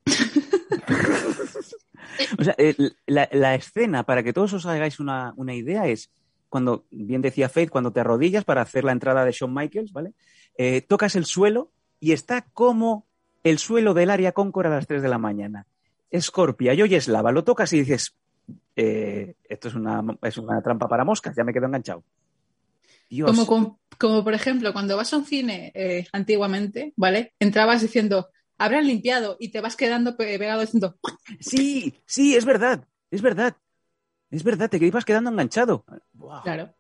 [2.39, 2.57] o sea,
[3.07, 6.11] la, escena, para que todos os hagáis una, idea, es
[6.49, 10.13] cuando, bien decía Faith, cuando te arrodillas para hacer la entrada de Shawn Michaels, ¿vale?
[10.57, 13.07] Eh, tocas el suelo y está como
[13.43, 15.67] el suelo del área Concord a las 3 de la mañana.
[16.15, 18.15] Scorpia y oyes lava, lo tocas y dices,
[18.77, 22.05] eh, esto es una, es una trampa para moscas, ya me quedo enganchado.
[23.21, 27.35] Como, como por ejemplo, cuando vas a un cine eh, antiguamente, ¿vale?
[27.39, 28.31] Entrabas diciendo,
[28.65, 30.97] habrán limpiado y te vas quedando pe- pegado diciendo,
[31.41, 33.57] Sí, sí, es verdad, es verdad.
[34.31, 35.85] Es verdad, te ibas quedando enganchado.
[36.13, 36.43] Buah.
[36.43, 36.75] claro.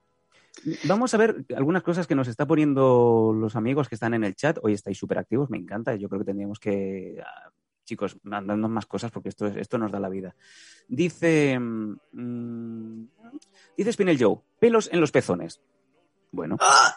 [0.84, 4.34] Vamos a ver algunas cosas que nos está poniendo los amigos que están en el
[4.34, 4.58] chat.
[4.62, 5.94] Hoy estáis súper activos, me encanta.
[5.96, 7.50] Yo creo que tendríamos que, ah,
[7.84, 10.34] chicos, mandadnos más cosas porque esto, es- esto nos da la vida.
[10.88, 13.04] Dice, mm,
[13.76, 15.60] dice Spinel Joe, pelos en los pezones.
[16.30, 16.56] Bueno.
[16.60, 16.96] le,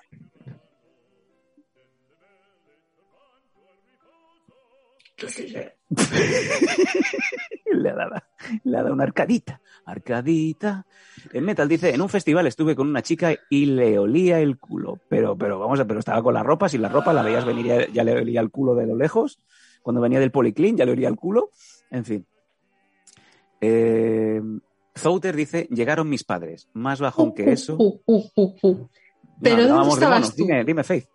[7.90, 8.16] ha dado,
[8.64, 9.62] le ha dado una arcadita.
[9.86, 10.86] Arcadita.
[11.32, 15.00] En Metal dice, en un festival estuve con una chica y le olía el culo.
[15.10, 16.70] Pero, pero vamos a pero estaba con la ropa.
[16.70, 19.40] Si la ropa la veías venir, ya, ya le olía el culo de lo lejos.
[19.82, 21.50] Cuando venía del policlín ya le olía el culo.
[21.92, 22.26] En fin.
[23.62, 24.42] Eh,
[24.98, 26.70] Zouter dice, llegaron mis padres.
[26.74, 27.76] Más bajón que eso.
[27.78, 28.90] Uh, uh, uh.
[29.42, 30.44] Pero No, ¿dónde estabas tú?
[30.44, 31.08] Dime, dime, Faith.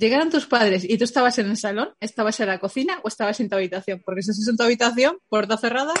[0.00, 1.90] ¿Llegaron tus padres y tú estabas en el salón?
[2.00, 4.00] ¿Estabas en la cocina o estabas en tu habitación?
[4.02, 5.92] Porque si estás en tu habitación, puerta cerrada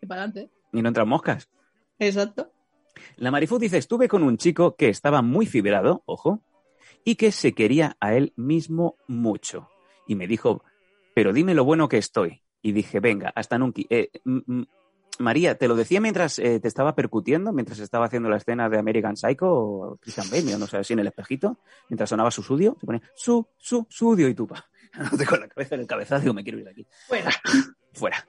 [0.00, 0.52] y para adelante.
[0.72, 1.50] Y no entran moscas.
[1.98, 2.52] Exacto.
[3.16, 6.44] La Marifú dice, estuve con un chico que estaba muy fibrado, ojo,
[7.04, 9.68] y que se quería a él mismo mucho.
[10.06, 10.62] Y me dijo,
[11.12, 12.42] pero dime lo bueno que estoy.
[12.62, 13.82] Y dije, venga, hasta nunca.
[13.90, 14.66] Eh, m- m-
[15.18, 18.78] María, te lo decía mientras eh, te estaba percutiendo, mientras estaba haciendo la escena de
[18.78, 21.58] American Psycho o Christian Bale, no sé, así en el espejito,
[21.88, 24.64] mientras sonaba su sudio, se ponía su, su, sudio y tupa.
[25.28, 27.30] con la cabeza en el cabezazo, digo, me quiero ir de aquí Fuera.
[27.92, 28.26] fuera.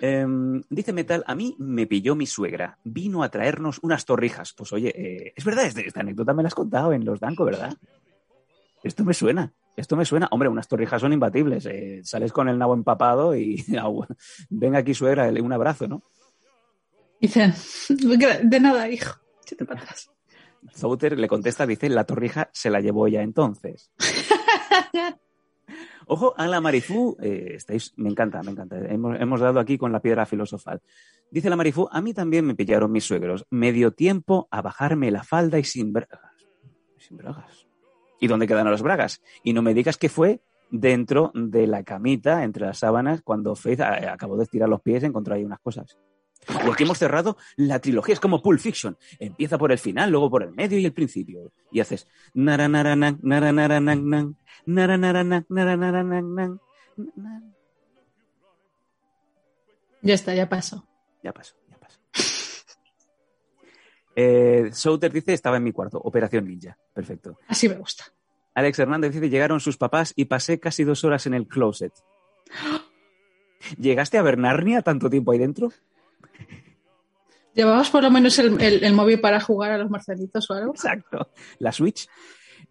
[0.00, 4.52] Em, dice Metal, a mí me pilló mi suegra, vino a traernos unas torrijas.
[4.52, 7.44] Pues oye, eh, es verdad, este- esta anécdota me la has contado en los Danco,
[7.44, 7.76] ¿verdad?
[8.82, 10.28] Esto me suena, esto me suena.
[10.32, 11.66] Hombre, unas torrijas son imbatibles.
[11.66, 13.64] eh, sales con el nabo empapado y
[14.50, 16.02] venga aquí suegra, un abrazo, ¿no?
[17.22, 17.54] Dicen,
[18.42, 19.14] de nada, hijo.
[19.44, 20.10] Échate para atrás.
[20.74, 23.92] Zouter le contesta, dice, la torrija se la llevó ya entonces.
[26.08, 28.76] Ojo, a la Marifú, eh, estáis, me encanta, me encanta.
[28.76, 30.82] Hemos, hemos dado aquí con la piedra filosofal.
[31.30, 33.46] Dice la Marifú, a mí también me pillaron mis suegros.
[33.50, 36.32] Me dio tiempo a bajarme la falda y sin bragas.
[36.98, 37.68] Sin bragas.
[38.18, 39.22] ¿Y dónde quedan las bragas?
[39.44, 40.40] Y no me digas que fue
[40.72, 45.04] dentro de la camita, entre las sábanas, cuando Faith eh, acabó de estirar los pies
[45.04, 45.96] y encontró ahí unas cosas.
[46.48, 48.96] Aquí hemos cerrado la trilogía, es como Pulp Fiction.
[49.18, 51.52] Empieza por el final, luego por el medio y el principio.
[51.70, 52.08] Y haces.
[60.02, 60.86] Ya está, ya pasó.
[61.22, 61.98] Ya pasó, ya pasó.
[64.14, 66.76] Eh, Souter dice, estaba en mi cuarto, Operación Ninja.
[66.92, 67.38] Perfecto.
[67.48, 68.04] Así me gusta.
[68.54, 71.94] Alex Hernández dice, llegaron sus papás y pasé casi dos horas en el closet.
[73.78, 75.72] ¿Llegaste a ver Narnia tanto tiempo ahí dentro?
[77.54, 80.72] ¿Llevabas por lo menos el, el- móvil para jugar a los marcelitos o algo?
[80.72, 81.28] Exacto.
[81.58, 82.08] La Switch.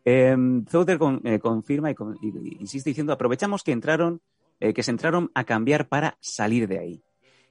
[0.03, 0.35] Eh,
[0.69, 4.21] Zouter con- confirma y, con- y- y insiste diciendo, aprovechamos que entraron,
[4.59, 7.03] eh, que se entraron a cambiar para salir de ahí.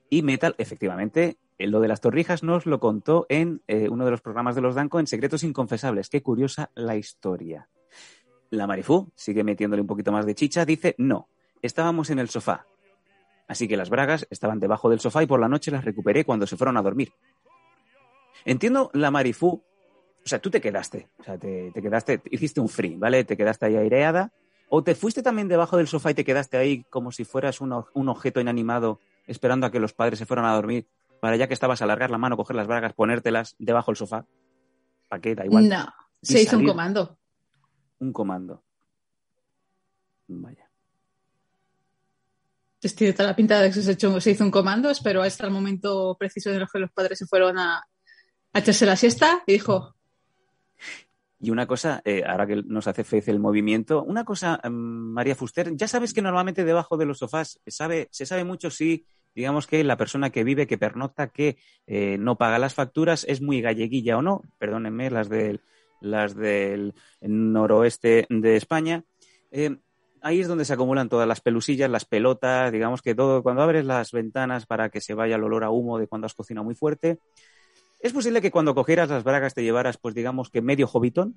[0.09, 4.11] Y Metal, efectivamente, eh, lo de las torrijas nos lo contó en eh, uno de
[4.11, 6.09] los programas de los Danco en Secretos Inconfesables.
[6.09, 7.69] Qué curiosa la historia.
[8.51, 11.29] La Marifú sigue metiéndole un poquito más de chicha, dice, no,
[11.63, 12.67] estábamos en el sofá.
[13.51, 16.47] Así que las bragas estaban debajo del sofá y por la noche las recuperé cuando
[16.47, 17.13] se fueron a dormir.
[18.45, 22.69] Entiendo la Marifú, o sea, tú te quedaste, o sea, te, te quedaste, hiciste un
[22.69, 23.25] free, ¿vale?
[23.25, 24.33] Te quedaste ahí aireada,
[24.69, 27.73] o te fuiste también debajo del sofá y te quedaste ahí como si fueras un,
[27.93, 30.87] un objeto inanimado esperando a que los padres se fueran a dormir
[31.19, 34.27] para ya que estabas a alargar la mano, coger las bragas, ponértelas debajo del sofá.
[35.09, 35.35] ¿Para qué?
[35.35, 35.69] Da igual.
[35.69, 35.93] No,
[36.23, 37.19] se hizo un comando.
[37.99, 38.63] Un comando.
[40.29, 40.70] Vaya.
[42.81, 46.17] Pues tiene toda la pinta de que se, hizo un comando, pero hasta el momento
[46.19, 47.85] preciso en el que los padres se fueron a,
[48.53, 49.95] a echarse la siesta y dijo,
[51.39, 55.35] Y una cosa, eh, ahora que nos hace Faith el movimiento, una cosa, mm, María
[55.35, 59.67] Fuster, ya sabes que normalmente debajo de los sofás sabe, se sabe mucho si, digamos
[59.67, 63.61] que la persona que vive, que pernocta, que eh, no paga las facturas, es muy
[63.61, 65.61] galleguilla o no, perdónenme, las del,
[66.01, 69.05] las del noroeste de España.
[69.51, 69.77] Eh,
[70.23, 73.85] ahí es donde se acumulan todas las pelusillas, las pelotas, digamos que todo, cuando abres
[73.85, 76.75] las ventanas para que se vaya el olor a humo de cuando has cocinado muy
[76.75, 77.19] fuerte,
[78.01, 81.37] es posible que cuando cogieras las bragas te llevaras, pues digamos que medio hobitón.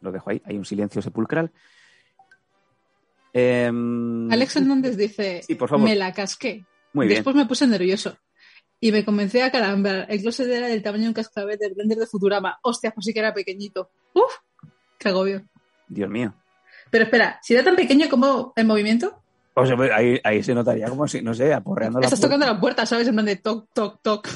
[0.00, 0.40] Lo dejo ahí.
[0.44, 1.50] Hay un silencio sepulcral.
[3.32, 5.84] Em, Alex Hernández dice, Sí, por favor.
[5.88, 6.64] me la casqué.
[6.92, 7.18] Muy bien.
[7.18, 8.16] Después me puse nervioso.
[8.80, 10.06] Y me comencé a calambar.
[10.08, 12.58] El closet era del tamaño de un cascabel del blender de Futurama.
[12.62, 13.90] Hostia, pues sí que era pequeñito.
[14.14, 14.32] Uf,
[14.98, 15.42] qué agobio.
[15.88, 16.34] Dios mío.
[16.90, 19.20] Pero espera, si era tan pequeño como el movimiento,
[19.54, 22.46] O sea, pues ahí, ahí se notaría como si, no sé, aporreando la estás tocando
[22.46, 23.08] la puerta, ¿sabes?
[23.08, 24.28] En plan de toc, toc, toc.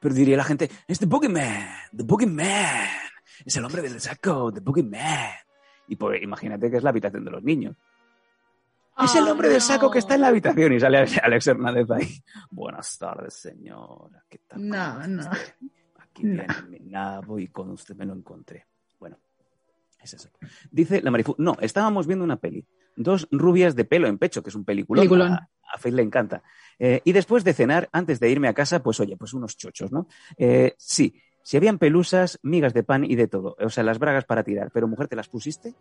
[0.00, 2.88] Pero diría la gente, es The Boogeyman, The Boogeyman.
[3.44, 5.32] Es el hombre del saco, The Boogeyman.
[5.88, 7.74] Y pues, imagínate que es la habitación de los niños.
[8.98, 11.90] Es el Ah, hombre del saco que está en la habitación y sale Alex Hernández
[11.90, 12.08] ahí.
[12.50, 14.24] Buenas tardes, señora.
[14.28, 14.68] ¿Qué tal?
[14.68, 15.30] No, ¿Cómo está no.
[16.00, 16.42] Aquí No.
[16.44, 18.66] viene mi nabo y con usted me lo encontré.
[19.00, 19.18] Bueno,
[20.00, 20.28] es eso.
[20.70, 22.66] Dice la Marifu, no, estábamos viendo una peli.
[22.96, 25.02] Dos rubias de pelo en pecho, que es un peliculón.
[25.02, 25.32] Peliculón.
[25.32, 26.42] A, a Faith le encanta.
[26.78, 29.90] Eh, y después de cenar, antes de irme a casa, pues oye, pues unos chochos,
[29.90, 30.06] ¿no?
[30.36, 33.56] Eh, sí, si habían pelusas, migas de pan y de todo.
[33.58, 34.70] O sea, las bragas para tirar.
[34.72, 35.74] Pero mujer, ¿te las pusiste?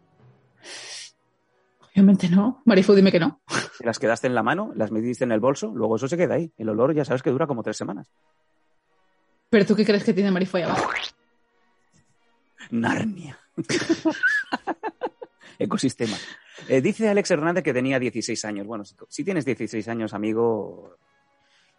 [1.93, 2.61] Obviamente no.
[2.65, 3.41] Marifu, dime que no.
[3.77, 4.71] ¿Te las quedaste en la mano?
[4.75, 5.71] ¿Las metiste en el bolso?
[5.75, 6.51] Luego eso se queda ahí.
[6.57, 8.11] El olor ya sabes que dura como tres semanas.
[9.49, 10.89] Pero tú qué crees que tiene Marifu ahí abajo?
[12.71, 13.37] Narnia.
[15.59, 16.17] Ecosistema.
[16.67, 18.65] Eh, dice Alex Hernández que tenía 16 años.
[18.65, 20.97] Bueno, si, si tienes 16 años, amigo,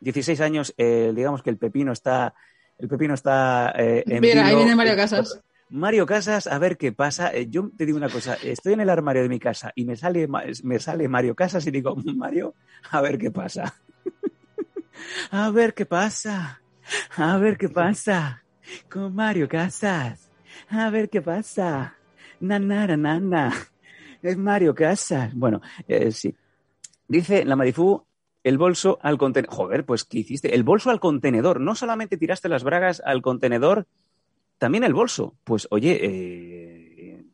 [0.00, 2.34] 16 años, eh, digamos que el pepino está,
[2.78, 5.40] el pepino está eh, en Mira, ahí viene Mario Casas.
[5.70, 7.32] Mario Casas, a ver qué pasa.
[7.34, 9.96] Eh, yo te digo una cosa, estoy en el armario de mi casa y me
[9.96, 10.28] sale,
[10.62, 12.54] me sale Mario Casas y digo, Mario,
[12.90, 13.74] a ver qué pasa.
[15.30, 16.60] a ver qué pasa.
[17.16, 18.44] A ver qué pasa.
[18.90, 20.30] Con Mario Casas.
[20.68, 21.96] A ver qué pasa.
[22.40, 23.52] Nanara, nana.
[24.22, 25.34] Es Mario Casas.
[25.34, 26.34] Bueno, eh, sí.
[27.08, 28.06] Dice la Marifú,
[28.42, 29.54] el bolso al contenedor.
[29.54, 30.54] Joder, pues ¿qué hiciste?
[30.54, 31.60] El bolso al contenedor.
[31.60, 33.86] No solamente tiraste las bragas al contenedor,
[34.59, 35.36] también el bolso.
[35.44, 37.24] Pues oye, eh,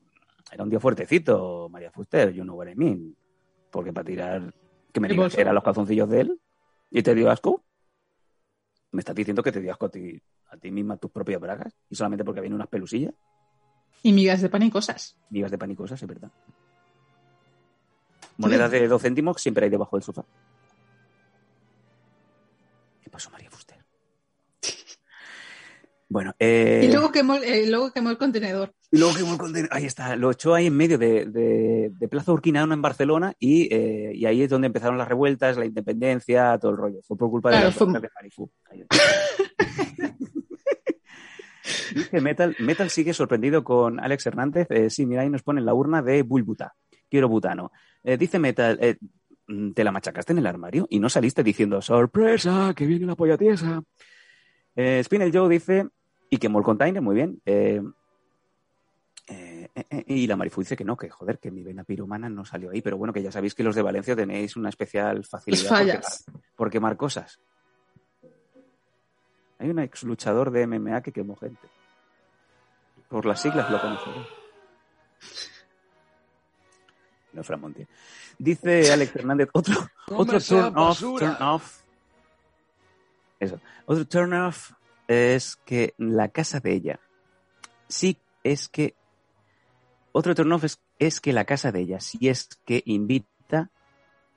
[0.53, 3.17] era un día fuertecito, María Fuster, you know what I mean.
[3.71, 4.55] Porque para tirar,
[4.93, 6.41] que me digas que eran los calzoncillos de él
[6.91, 7.65] y te dio asco.
[8.93, 11.73] ¿Me estás diciendo que te dio asco a ti, a ti misma tus propias bragas?
[11.89, 13.15] Y solamente porque vienen unas pelusillas,
[14.03, 15.17] Y migas de pan y cosas.
[15.31, 16.31] migas de pan y cosas, es verdad.
[18.39, 20.25] Monedas de dos céntimos siempre hay debajo del sofá.
[23.03, 23.50] ¿Qué pasó, María?
[26.13, 28.75] Bueno, eh, Y luego quemó, eh, luego quemó el contenedor.
[28.91, 29.71] Y luego quemó el contenedor.
[29.73, 33.73] Ahí está, lo echó ahí en medio de, de- de Plaza Urquinaona en Barcelona y,
[33.73, 36.99] eh, y ahí es donde empezaron las revueltas, la independencia, todo el rollo.
[37.07, 38.51] Fue por culpa Claro, de la fue- de Marifú.
[41.95, 44.67] Dice Metal, Metal sigue sorprendido con Alex Hernández.
[44.93, 46.75] Sí, mira, ahí nos ponen la urna de Bulbuta.
[47.09, 47.71] Quiero butano.
[48.03, 48.79] Dice Metal,
[49.47, 50.87] mm, ¿te la machacaste en el armario?
[50.91, 53.83] Y no saliste diciendo, sorpresa, que viene la polla tiesa.
[55.03, 55.87] Spinel Joe dice,
[56.31, 57.43] y quemó el container, muy bien.
[57.45, 57.83] Eh,
[59.27, 62.45] eh, eh, y la Marifu dice que no, que joder, que mi vena piromana no
[62.45, 65.69] salió ahí, pero bueno, que ya sabéis que los de Valencia tenéis una especial facilidad
[65.69, 66.03] por quemar,
[66.57, 67.41] por quemar cosas.
[69.59, 71.69] Hay un ex luchador de MMA que quemó gente.
[73.09, 74.27] Por las siglas lo conoceré.
[77.33, 77.89] No, Fran Montiel.
[78.39, 79.75] Dice Alex Hernández, otro,
[80.09, 81.83] otro turn off, turn off.
[83.39, 83.61] Eso.
[83.87, 84.73] Otro turn off
[85.11, 87.01] es que la casa de ella.
[87.89, 88.95] Sí, es que.
[90.13, 93.71] Otro turn off es, es que la casa de ella, si es que invita,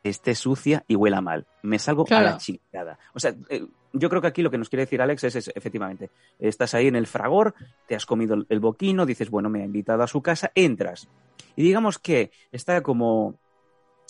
[0.03, 1.45] esté sucia y huela mal.
[1.61, 2.97] Me salgo a la chingada.
[3.13, 5.51] O sea, eh, yo creo que aquí lo que nos quiere decir Alex es, es,
[5.53, 6.09] efectivamente,
[6.39, 7.53] estás ahí en el fragor,
[7.87, 11.07] te has comido el boquino, dices, bueno, me ha invitado a su casa, entras.
[11.55, 13.39] Y digamos que está como.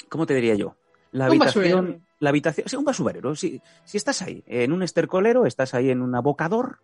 [0.10, 0.78] ¿Cómo te diría yo?
[1.14, 1.86] La Un habitación.
[1.86, 2.02] basurero.
[2.20, 2.68] La habitación.
[2.70, 3.36] Sí, un basurero.
[3.36, 6.80] Si, si estás ahí, en un estercolero, estás ahí en un abocador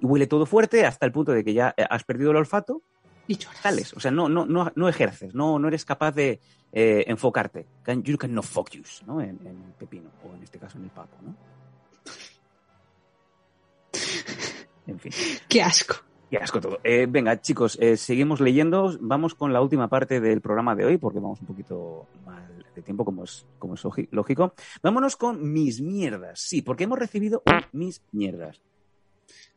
[0.00, 2.82] y huele todo fuerte hasta el punto de que ya eh, has perdido el olfato,
[3.26, 3.58] Y lloras.
[3.60, 3.92] sales.
[3.94, 6.40] O sea, no, no, no, no ejerces, no, no eres capaz de
[6.72, 7.66] eh, enfocarte.
[7.82, 9.20] Can, you cannot focus, ¿no?
[9.20, 11.34] En, en el pepino, o en este caso en el papo, ¿no?
[14.86, 15.12] En fin.
[15.48, 15.94] Qué asco.
[16.32, 16.80] Qué asco todo.
[16.82, 18.96] Eh, venga, chicos, eh, seguimos leyendo.
[19.02, 22.80] Vamos con la última parte del programa de hoy, porque vamos un poquito mal de
[22.80, 24.54] tiempo, como es, como es logi- lógico.
[24.82, 26.40] Vámonos con mis mierdas.
[26.40, 28.62] Sí, porque hemos recibido mis mierdas.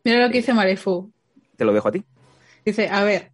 [0.04, 1.14] Mira lo que dice Marefu.
[1.56, 2.04] Te lo dejo a ti.
[2.66, 3.32] Dice, a ver,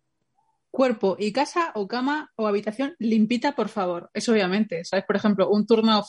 [0.69, 4.11] cuerpo y casa o cama o habitación limpita, por favor.
[4.13, 5.03] Eso obviamente, ¿sabes?
[5.05, 6.03] Por ejemplo, un turno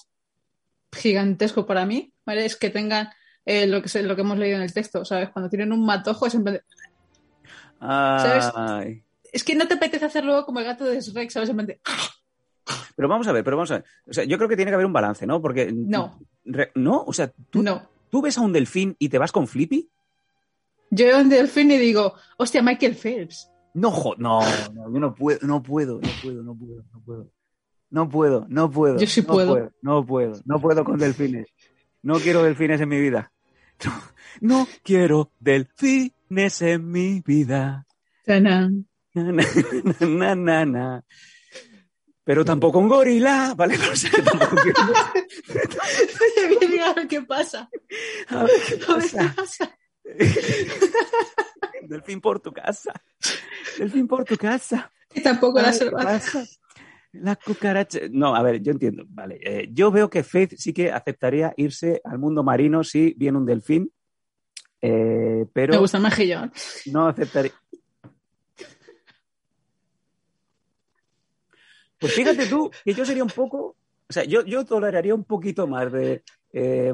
[0.94, 2.44] gigantesco para mí, ¿vale?
[2.44, 3.08] Es que tengan
[3.46, 5.30] eh, lo, que, se- lo que hemos leído en el texto, ¿sabes?
[5.30, 6.62] Cuando tienen un matojo es en plan de-
[7.84, 9.02] Ay.
[9.32, 11.54] Es que no te apetece hacer luego como el gato de Shrek, ¿sabes?
[11.56, 11.80] De,
[12.96, 13.84] Pero vamos a ver, pero vamos a ver.
[14.06, 15.40] O sea, yo creo que tiene que haber un balance, ¿no?
[15.40, 15.72] Porque.
[15.72, 16.18] No.
[16.74, 17.02] ¿No?
[17.06, 17.88] O sea, ¿tú, No.
[18.10, 19.88] ¿tú ves a un delfín y te vas con Flippy?
[20.90, 23.48] Yo veo un delfín y digo, hostia, Michael Phelps.
[23.74, 24.40] No, jo- no,
[24.74, 27.30] no, yo no puedo, no puedo, no puedo, no puedo, no puedo.
[27.88, 28.98] No puedo, no puedo.
[28.98, 29.70] Yo sí no puedo.
[29.80, 31.48] No puedo, no puedo con delfines.
[32.02, 33.32] No quiero delfines en mi vida.
[33.84, 34.02] No,
[34.40, 37.86] no quiero delfines en mi vida.
[38.26, 38.70] Na, na,
[40.00, 41.04] na, na, na.
[42.24, 43.76] Pero tampoco un gorila, ¿vale?
[43.92, 44.56] O sea, que tampoco
[46.82, 47.68] a ver qué pasa.
[48.28, 49.34] A ver qué pasa.
[49.36, 49.76] pasa.
[51.82, 52.92] Delfín por tu casa.
[53.78, 54.90] Delfín por tu casa.
[55.14, 55.78] Y tampoco la Ay,
[57.12, 57.24] ¿qué salvaje.
[57.24, 57.24] pasa?
[57.24, 57.98] La cucaracha.
[58.10, 59.04] No, a ver, yo entiendo.
[59.08, 59.38] Vale.
[59.42, 63.46] eh, yo veo que Faith sí que aceptaría irse al mundo marino si viene un
[63.46, 63.92] delfín.
[64.80, 66.52] eh, pero Me gusta el mejillón.
[66.86, 67.52] no aceptaría.
[71.98, 73.76] Pues fíjate tú que yo sería un poco.
[74.08, 76.22] O sea, yo, yo toleraría un poquito más de.
[76.52, 76.92] eh,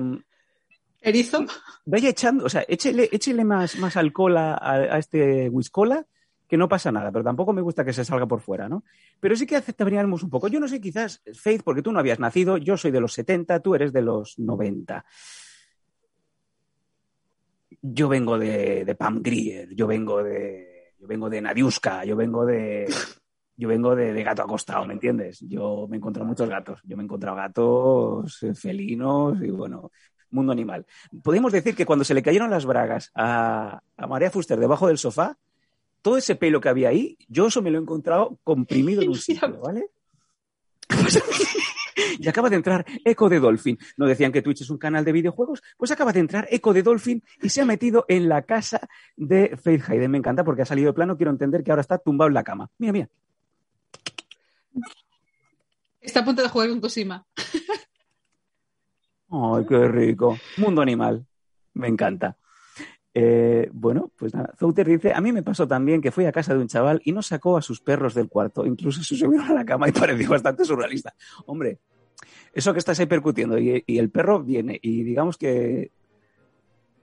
[1.01, 1.47] Erizo.
[1.87, 6.05] vaya echando, o sea, échele, échele más, más alcohol a, a- a este whiskola,
[6.49, 8.83] que no pasa nada, pero tampoco me gusta que se salga por fuera, ¿no?
[9.21, 10.49] Pero sí que aceptaríamos un poco.
[10.49, 13.61] Yo no sé, quizás, Faith, porque tú no habías nacido, yo soy de los 70,
[13.61, 15.05] tú eres de los 90.
[17.83, 22.47] Yo vengo de, de Pam Grier, yo vengo de, yo vengo de Nadiuska, yo vengo
[22.47, 22.87] de,
[23.57, 25.41] yo vengo de, gato acostado, ¿me entiendes?
[25.41, 29.91] Yo me he encontrado muchos gatos, yo me he encontrado gatos eh, felinos y bueno,
[30.31, 30.87] mundo animal.
[31.23, 34.97] Podemos decir que cuando se le cayeron las bragas a, a María Fuster debajo del
[34.97, 35.37] sofá,
[36.03, 39.15] todo ese pelo que había ahí, yo eso me lo he encontrado comprimido en un
[39.17, 39.91] sitio, ¿vale?
[42.19, 43.79] y acaba de entrar Echo de Dolphin.
[43.97, 45.63] ¿No decían que Twitch es un canal de videojuegos?
[45.77, 49.57] Pues acaba de entrar Echo de Dolphin y se ha metido en la casa de
[49.57, 50.11] Faith Hayden.
[50.11, 51.17] Me encanta porque ha salido de plano.
[51.17, 52.71] Quiero entender que ahora está tumbado en la cama.
[52.79, 53.09] Mira, mira.
[56.01, 57.27] Está a punto de jugar con Cosima.
[59.31, 60.39] ¡Ay, qué rico!
[60.57, 61.27] Mundo animal.
[61.75, 62.37] Me encanta.
[63.21, 64.55] Eh, bueno, pues nada.
[64.59, 67.11] Zouter dice, a mí me pasó también que fui a casa de un chaval y
[67.13, 68.65] no sacó a sus perros del cuarto.
[68.65, 71.15] Incluso se subieron a la cama y pareció bastante surrealista.
[71.47, 71.79] Hombre,
[72.53, 75.91] eso que estás ahí percutiendo y, y el perro viene y digamos que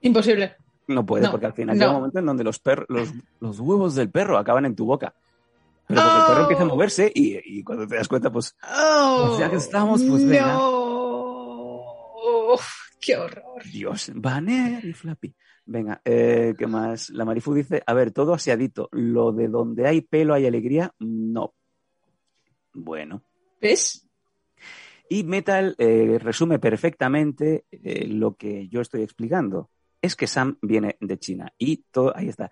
[0.02, 0.56] Imposible.
[0.88, 1.80] no puede No, porque al final no.
[1.82, 3.12] llega un momento en donde los, per- los,
[3.42, 5.14] los huevos del perro acaban en tu boca.
[5.88, 6.42] Pero porque el perro Oh.
[6.44, 10.26] empieza a moverse y, y cuando te das cuenta, pues Oh, ya que estamos, pues
[10.26, 10.54] venga.
[10.54, 11.84] no.
[12.54, 12.66] Uf,
[13.02, 13.64] qué horror.
[13.72, 15.34] Dios, Banner y Flappy.
[15.68, 17.10] Venga, eh, ¿qué más?
[17.10, 18.88] La Marifu dice, a ver, todo aseadito.
[18.92, 21.56] Lo de donde hay pelo hay alegría, no.
[22.74, 23.24] Bueno.
[23.60, 24.08] ¿Ves?
[25.10, 29.72] Y Metal eh, resume perfectamente eh, lo que yo estoy explicando.
[30.02, 32.52] Es que Sam viene de China y todo, ahí está.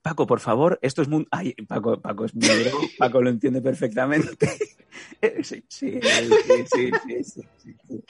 [0.00, 1.26] Paco, por favor, esto es muy...
[1.68, 2.46] Paco, Paco es muy...
[2.98, 4.48] Paco lo entiende perfectamente.
[5.42, 8.04] sí, sí, sí, sí, sí,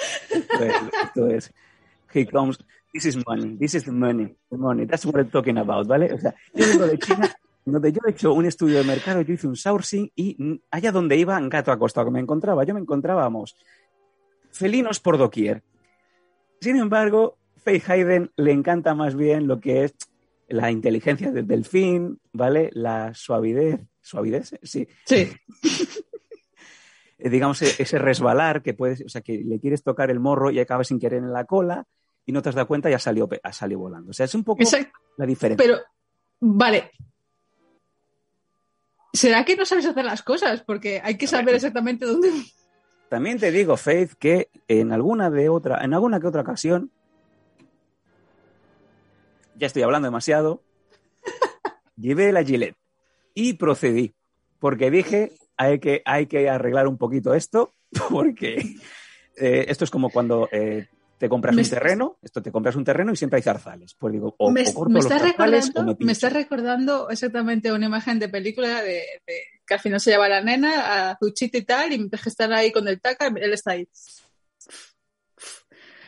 [1.03, 1.53] esto es...
[2.13, 2.59] He comes
[2.93, 6.13] this is money, this is the money, the money, that's what I'm talking about, ¿vale?
[6.13, 7.31] O sea, yo vengo de China,
[7.65, 11.17] donde yo he hecho un estudio de mercado, yo hice un sourcing y allá donde
[11.17, 13.57] iba, en gato acostado que me encontraba, yo me encontrábamos
[14.51, 15.63] felinos por doquier.
[16.61, 19.95] Sin embargo, Faith Hayden le encanta más bien lo que es
[20.49, 22.71] la inteligencia del delfín, ¿vale?
[22.73, 25.31] La suavidez, suavidez, sí, Sí.
[27.19, 30.89] digamos, ese resbalar que puedes, o sea, que le quieres tocar el morro y acabas
[30.89, 31.87] sin querer en la cola
[32.31, 34.11] y no te has dado cuenta y ha salido, pe- ha salido volando.
[34.11, 34.97] O sea, es un poco Exacto.
[35.17, 35.63] la diferencia.
[35.65, 35.81] Pero,
[36.39, 36.93] vale.
[39.13, 40.63] ¿Será que no sabes hacer las cosas?
[40.63, 42.31] Porque hay que saber exactamente dónde.
[43.09, 46.93] También te digo, Faith, que en alguna de otra, en alguna que otra ocasión,
[49.57, 50.63] ya estoy hablando demasiado,
[51.97, 52.77] llevé la Gillette
[53.35, 54.15] y procedí,
[54.61, 57.75] porque dije, hay que, hay que arreglar un poquito esto,
[58.11, 58.77] porque
[59.37, 60.87] eh, esto es como cuando eh,
[61.21, 63.93] te compras Me un terreno, esto te compras un terreno y siempre hay zarzales.
[63.95, 67.11] Pues digo, o, me, o corto me los estás zarzales recordando, o me estás recordando
[67.11, 71.11] exactamente una imagen de película de, de- que al final se lleva a la nena
[71.11, 73.87] a Zuchito y tal, y mientras que están ahí con el taca, él está ahí.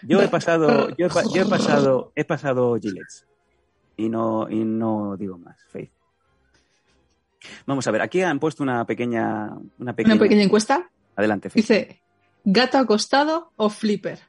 [0.03, 3.27] Yo he pasado, yo he, pa- yo he pasado, he pasado Gillette.
[3.99, 5.93] Y no, y no digo más, Faith.
[7.67, 10.91] Vamos a ver, aquí han puesto una pequeña, una pequeña, Una pequeña encuesta.
[11.17, 11.57] adelante, Faith.
[11.69, 12.03] Dice,
[12.45, 14.21] gato acostado o flipper.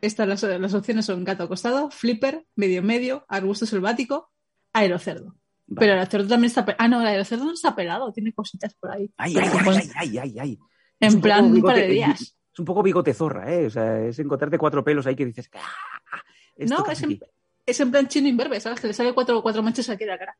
[0.00, 4.30] Estas las, las opciones son gato acostado, flipper, medio medio, arbusto selvático,
[4.72, 5.34] aerocerdo.
[5.66, 5.80] Vale.
[5.80, 6.82] Pero el aerocerdo también está pelado.
[6.84, 9.12] Ah, no, el aerocerdo no está pelado, tiene cositas por ahí.
[9.16, 10.58] Ay, ay, ay, ay, ay,
[11.00, 12.20] En plan, un par de días.
[12.52, 13.66] Es un poco bigote zorra, ¿eh?
[13.66, 16.22] O sea, es encontrarte cuatro pelos ahí que dices, "Ah,
[16.56, 17.20] ¿esto No, es en, aquí?".
[17.66, 18.80] es en plan chino imberbe, ¿sabes?
[18.80, 20.36] Que le sale cuatro, cuatro manchas aquí de la cara.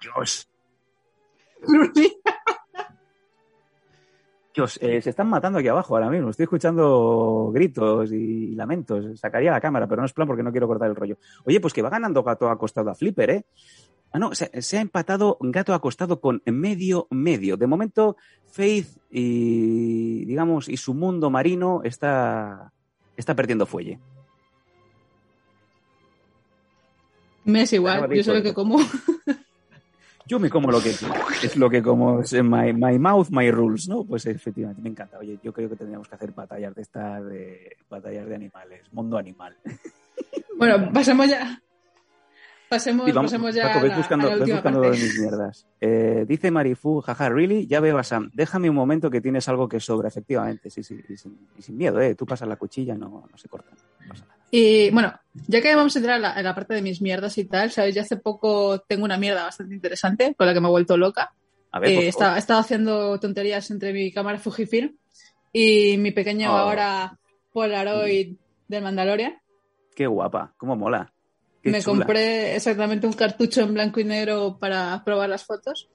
[0.00, 0.48] Dios,
[4.54, 6.30] Dios, eh, se están matando aquí abajo ahora mismo.
[6.30, 9.18] Estoy escuchando gritos y lamentos.
[9.18, 11.18] Sacaría la cámara, pero no es plan porque no quiero cortar el rollo.
[11.44, 13.44] Oye, pues que va ganando gato acostado a Flipper, ¿eh?
[14.12, 17.56] Ah, no, se, se ha empatado gato acostado con medio medio.
[17.56, 22.72] De momento, Faith y, digamos, y su mundo marino está,
[23.16, 23.98] está perdiendo fuelle.
[27.44, 28.78] Me es igual, yo sé lo que como.
[30.26, 33.88] Yo me como lo que es lo que como es my, my mouth, my rules,
[33.88, 34.04] ¿no?
[34.04, 35.18] Pues efectivamente, me encanta.
[35.18, 39.18] Oye, yo creo que tendríamos que hacer batallas de estas, de batallas de animales, mundo
[39.18, 39.56] animal.
[40.56, 41.60] Bueno, pasemos ya.
[42.68, 44.98] Pasemos, vamos, pasemos ya Paco, ves buscando, a la ves buscando parte.
[44.98, 45.66] mis mierdas.
[45.80, 48.30] Eh, dice Marifu, jaja, really, ya veo a Sam.
[48.32, 50.70] Déjame un momento que tienes algo que sobra, efectivamente.
[50.70, 52.14] Sí, sí, y sin, y sin miedo, ¿eh?
[52.14, 53.70] Tú pasas la cuchilla, no, no se corta.
[53.72, 54.43] No pasa nada.
[54.56, 55.12] Y bueno,
[55.48, 57.72] ya que vamos a entrar a la, a la parte de mis mierdas y tal,
[57.72, 57.92] ¿sabes?
[57.92, 61.34] Yo hace poco tengo una mierda bastante interesante con la que me he vuelto loca.
[61.72, 64.96] A ver, Eh, estaba, estaba haciendo tonterías entre mi cámara Fujifilm
[65.52, 66.56] y mi pequeño Oh.
[66.56, 67.18] ahora
[67.52, 68.36] Polaroid
[68.68, 69.40] del Mandalorian.
[69.96, 71.12] Qué guapa, cómo mola.
[71.60, 72.04] Qué me chula.
[72.04, 75.88] compré exactamente un cartucho en blanco y negro para probar las fotos.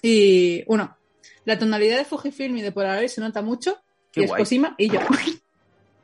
[0.00, 0.96] Y bueno,
[1.44, 3.78] la tonalidad de Fujifilm y de Polaroid se nota mucho.
[4.12, 4.42] Qué y es guay.
[4.42, 5.00] Cosima y yo.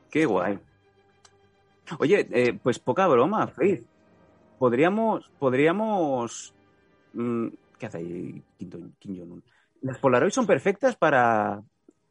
[0.09, 0.59] Qué guay.
[1.99, 3.83] Oye, eh, pues poca broma, Faith.
[4.59, 6.53] Podríamos, podríamos...
[7.13, 9.43] mm, ¿Qué hace ahí Kim, Jong- Kim Jong-un?
[9.81, 11.61] Las Polaroid son perfectas para,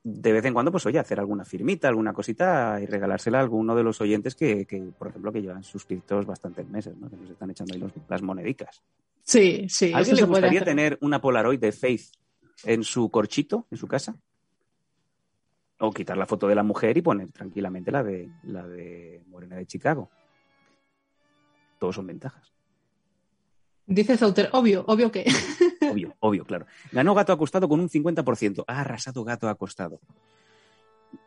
[0.05, 3.75] de vez en cuando, pues oye, hacer alguna firmita, alguna cosita y regalársela a alguno
[3.75, 7.09] de los oyentes que, que, por ejemplo, que llevan suscritos bastantes meses, ¿no?
[7.09, 8.83] Que nos están echando ahí los- las monedicas.
[9.23, 9.93] Sí, sí.
[9.93, 12.03] ¿A alguien le gustaría tener una Polaroid de Faith
[12.65, 14.15] en su corchito, en su casa?
[15.85, 19.57] O quitar la foto de la mujer y poner tranquilamente la de la de Morena
[19.57, 20.11] de Chicago.
[21.81, 22.53] Todos son ventajas.
[23.85, 25.27] Dice Zauter, obvio, obvio que.
[25.91, 26.67] Obvio, obvio, claro.
[26.93, 28.65] Ganó Gato Acostado con un 50%.
[28.67, 30.01] Ha arrasado Gato Acostado.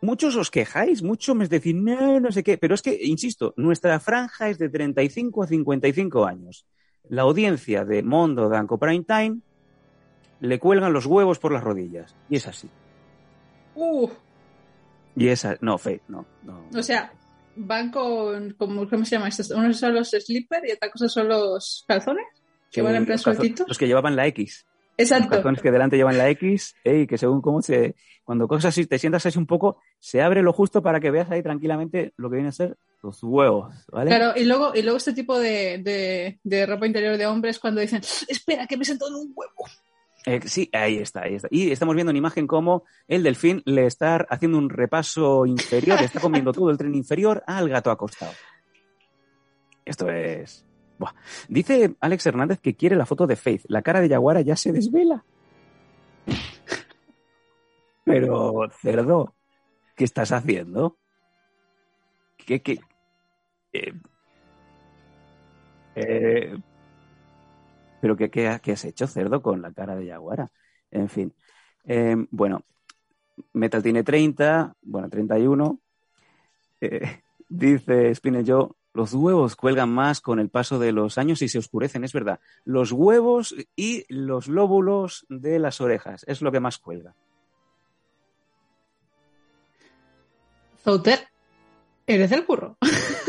[0.01, 3.99] Muchos os quejáis, muchos me decís, no, no sé qué, pero es que, insisto, nuestra
[3.99, 6.65] franja es de 35 a 55 años.
[7.09, 9.39] La audiencia de Mondo Danco Prime Time
[10.39, 12.15] le cuelgan los huevos por las rodillas.
[12.29, 12.69] Y es así.
[13.75, 14.09] Uh,
[15.15, 16.67] Y esa, no, Faith, no, no.
[16.77, 17.11] o sea,
[17.55, 18.53] van con.
[18.53, 19.55] como- ¿Cómo se llama esto?
[19.57, 22.25] Unos son los slipper y otra cosa son los calzones.
[22.71, 24.65] Que van en plan los, los que llevaban la X.
[24.97, 25.29] Los Exacto.
[25.29, 27.95] calzones que delante llevan la X, y que según cómo se.
[28.25, 31.29] Cuando coges así, te sientas así un poco, se abre lo justo para que veas
[31.31, 34.09] ahí tranquilamente lo que viene a ser los huevos, ¿vale?
[34.09, 37.81] Claro, y luego, y luego este tipo de, de, de ropa interior de hombres cuando
[37.81, 39.65] dicen, espera, que me siento en un huevo.
[40.25, 41.47] Eh, sí, ahí está, ahí está.
[41.51, 46.19] Y estamos viendo en imagen cómo el delfín le está haciendo un repaso inferior, está
[46.19, 48.33] comiendo todo el tren inferior al gato acostado.
[49.85, 50.65] Esto es.
[50.97, 51.13] Buah.
[51.47, 53.65] Dice Alex Hernández que quiere la foto de Faith.
[53.67, 55.23] La cara de Yaguara ya se desvela.
[58.03, 59.35] Pero, cerdo,
[59.95, 60.97] ¿qué estás haciendo?
[62.37, 62.79] ¿Qué, qué?
[63.73, 63.93] Eh,
[65.95, 66.57] eh,
[68.01, 70.51] ¿Pero qué, qué, qué has hecho, cerdo, con la cara de Yaguara?
[70.91, 71.33] En fin.
[71.85, 72.63] Eh, bueno,
[73.53, 75.79] Metal tiene 30, bueno, 31.
[76.81, 81.49] Eh, dice Spinel Joe, los huevos cuelgan más con el paso de los años y
[81.49, 82.39] se oscurecen, es verdad.
[82.63, 87.13] Los huevos y los lóbulos de las orejas es lo que más cuelga.
[90.81, 91.27] Zouter,
[92.07, 92.77] eres del curro.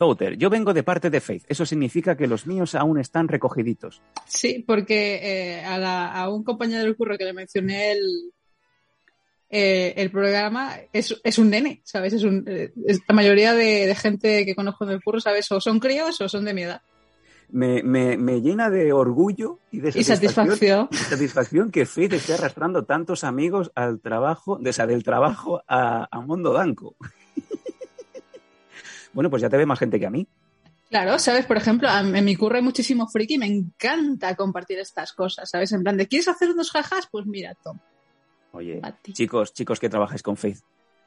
[0.00, 1.44] Outer, yo vengo de parte de Faith.
[1.48, 4.00] Eso significa que los míos aún están recogiditos.
[4.26, 8.00] Sí, porque eh, a, la- a un compañero del curro que le mencioné el,
[9.50, 12.12] eh, el programa es, es un nene, ¿sabes?
[12.14, 15.50] Es un, eh, es- la mayoría de, de gente que conozco en el curro, ¿sabes?
[15.52, 16.80] O son críos o son de mi edad.
[17.52, 20.88] Me, me- me llena de orgullo y de Y satisfacción.
[20.92, 26.06] satisfacción que Faith esté arrastrando tantos amigos al trabajo, de, o sea, del trabajo a,
[26.10, 26.94] a Mundo Danco.
[29.12, 30.26] Bueno, pues ya te ve más gente que a mí.
[30.90, 31.46] Claro, ¿sabes?
[31.46, 35.70] Por ejemplo, en mi curro hay muchísimo friki y me encanta compartir estas cosas, ¿sabes?
[35.72, 37.08] En plan de, ¿quieres hacer unos jajas?
[37.10, 37.78] Pues mira, Tom.
[38.52, 38.82] Oye,
[39.12, 40.58] chicos, chicos que trabajáis con Faith,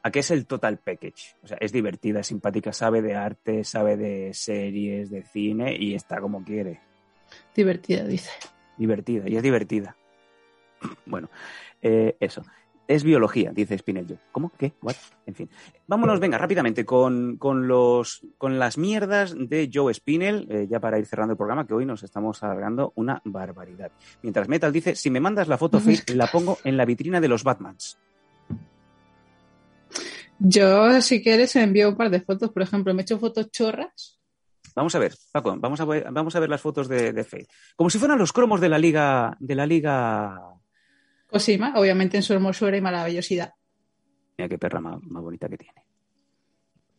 [0.01, 1.35] ¿a qué es el total package?
[1.43, 5.95] O sea, es divertida, es simpática, sabe de arte, sabe de series, de cine y
[5.95, 6.79] está como quiere.
[7.53, 8.31] Divertida, dice.
[8.77, 9.97] Divertida, y es divertida.
[11.05, 11.29] Bueno,
[11.81, 12.43] eh, eso.
[12.87, 14.17] Es biología, dice Spinello.
[14.31, 14.51] ¿Cómo?
[14.57, 14.73] ¿Qué?
[14.81, 14.95] ¿What?
[15.25, 15.49] En fin.
[15.87, 20.99] Vámonos, venga, rápidamente con, con los, con las mierdas de Joe Spinell, eh, ya para
[20.99, 23.91] ir cerrando el programa, que hoy nos estamos alargando una barbaridad.
[24.21, 27.27] Mientras Metal dice, si me mandas la foto, Faith, la pongo en la vitrina de
[27.29, 27.97] los Batmans.
[30.39, 32.51] Yo, si quieres, envío un par de fotos.
[32.51, 34.19] Por ejemplo, me he hecho fotos chorras.
[34.75, 37.47] Vamos a ver, Paco, vamos a ver, vamos a ver las fotos de, de Faith.
[37.77, 40.37] Como si fueran los cromos de la liga, de la liga.
[41.33, 43.55] Cosima, obviamente en su hermosura y maravillosidad.
[44.37, 45.83] Mira qué perra más, más bonita que tiene.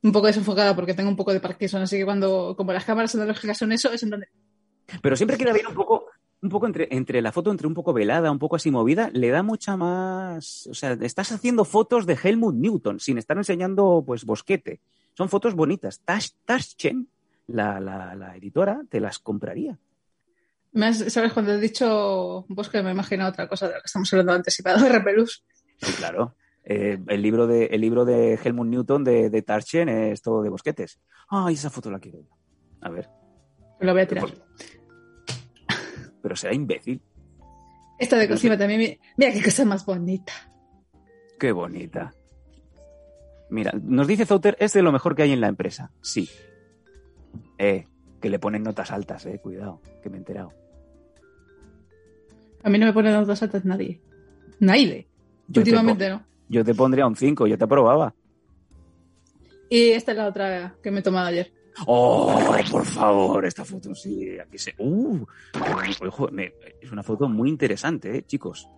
[0.03, 3.14] Un poco desenfocada porque tengo un poco de Parkinson, así que cuando, como las cámaras
[3.14, 4.26] analógicas son eso, es en donde...
[5.01, 6.07] Pero siempre queda bien un poco,
[6.43, 9.30] un poco entre, entre la foto, entre un poco velada, un poco así movida, le
[9.30, 10.66] da mucha más.
[10.66, 14.80] O sea, estás haciendo fotos de Helmut Newton sin estar enseñando, pues, bosquete.
[15.12, 16.01] Son fotos bonitas.
[16.05, 17.09] Tash, Taschen,
[17.47, 19.78] la, la, la editora, te las compraría.
[20.75, 21.33] ¿Sabes?
[21.33, 24.72] Cuando he dicho bosque me he imaginado otra cosa de lo que estamos hablando ha
[24.72, 25.45] dado repelús.
[25.81, 26.35] Sí, claro.
[26.64, 30.49] Eh, el, libro de, el libro de Helmut Newton de, de Taschen es todo de
[30.49, 30.99] bosquetes.
[31.29, 32.27] Ay, esa foto la quiero.
[32.81, 33.09] A ver,
[33.81, 34.25] Lo voy a tirar.
[36.22, 37.03] pero será imbécil.
[37.99, 38.81] Esta de no encima también.
[38.81, 40.33] mi- Mira qué cosa más bonita.
[41.39, 42.12] Qué bonita.
[43.51, 45.93] Mira, nos dice Zouter, es de lo mejor que hay en la empresa.
[46.01, 46.29] Sí.
[47.59, 47.87] Eh,
[48.20, 50.51] que le ponen notas altas, eh, cuidado, que me he enterado.
[52.65, 54.01] A mí no me pone notas altas nadie.
[54.59, 55.07] Nadie.
[55.49, 56.25] Yo Últimamente no.
[56.49, 58.15] yo te pondría un 5, yo te aprobaba.
[59.69, 61.53] Y esta es la otra que me he tomado ayer.
[61.87, 62.33] Oh,
[62.71, 64.75] por favor, esta foto sí, aquí se.
[64.79, 65.25] Uh,
[66.07, 68.69] ojo, me- es una foto muy interesante, eh, chicos.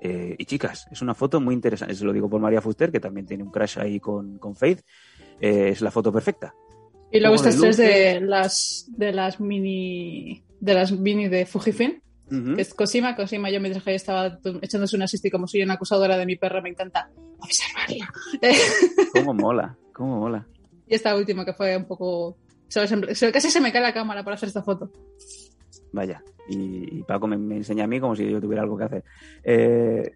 [0.00, 1.94] Eh, y chicas, es una foto muy interesante.
[1.94, 4.80] Se lo digo por María Fuster, que también tiene un crash ahí con, con Faith.
[5.38, 6.54] Eh, es la foto perfecta.
[7.12, 12.00] Y luego estas tres de las de las mini de las mini de Fujifilm,
[12.58, 16.16] Es Cosima, Cosima yo mientras que estaba echándose una siesta y como soy una acusadora
[16.16, 18.12] de mi perra me encanta observarla.
[19.14, 20.46] Cómo mola, cómo mola.
[20.86, 22.36] y esta última que fue un poco
[22.72, 24.92] Casi se me cae la cámara para hacer esta foto.
[25.92, 28.84] Vaya, y, y Paco me, me enseña a mí como si yo tuviera algo que
[28.84, 29.04] hacer.
[29.42, 30.12] Eh,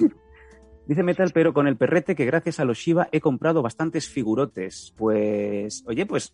[0.86, 4.94] dice Metal, pero con el perrete que gracias a los Shiba he comprado bastantes figurotes.
[4.96, 6.32] Pues, oye, pues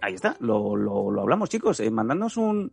[0.00, 1.80] ahí está, lo, lo- lo hablamos, chicos.
[1.80, 2.72] Eh, mandadnos un.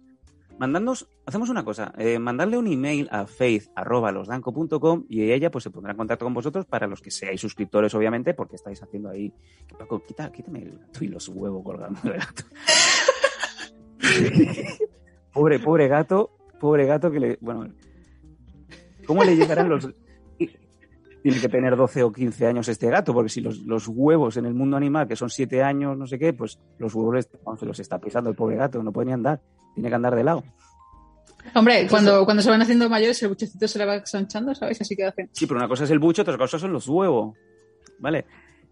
[0.60, 5.91] Mandadnos, hacemos una cosa, eh, mandarle un email a faith.losdanco.com y ella pues se pondrá
[5.91, 9.32] en contacto con vosotros para los que seáis suscriptores, obviamente, porque estáis haciendo ahí.
[9.78, 12.43] Paco, quita, quítame el gato y los huevos colgando del gato.
[15.34, 17.38] pobre, pobre gato, pobre gato que le.
[17.39, 17.72] Bueno,
[19.05, 19.88] ¿cómo le llegarán los.
[21.28, 24.45] Tiene que tener 12 o 15 años este gato, porque si los, los huevos en
[24.45, 27.65] el mundo animal, que son 7 años, no sé qué, pues los huevos vamos, se
[27.65, 29.41] los está pisando el pobre gato, no puede ni andar,
[29.73, 30.45] tiene que andar de lado.
[31.53, 34.80] Hombre, cuando, cuando se van haciendo mayores el buchecito se le va ensanchando, ¿sabes?
[34.80, 35.30] Así que hacen.
[35.34, 37.36] Sí, pero una cosa es el bucho, otra cosa son los huevos.
[37.99, 38.23] ¿Vale?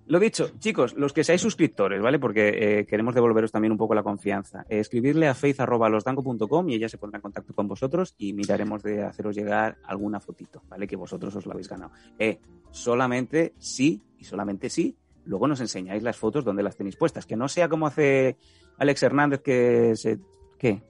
[0.07, 2.19] Lo dicho, chicos, los que seáis suscriptores, ¿vale?
[2.19, 2.49] Porque
[2.79, 4.63] eh, queremos devolveros también un poco la confianza.
[4.69, 9.03] Eh, escribirle a faith.losdanco.com y ella se pondrá en contacto con vosotros y miraremos de
[9.03, 10.85] haceros llegar alguna fotito, ¿vale?
[10.85, 11.91] Que vosotros os lo habéis ganado.
[12.19, 12.39] Eh,
[12.69, 14.95] solamente sí, y solamente sí,
[15.25, 17.25] luego nos enseñáis las fotos donde las tenéis puestas.
[17.25, 18.37] Que no sea como hace
[18.77, 20.19] Alex Hernández que se...
[20.59, 20.83] ¿Qué?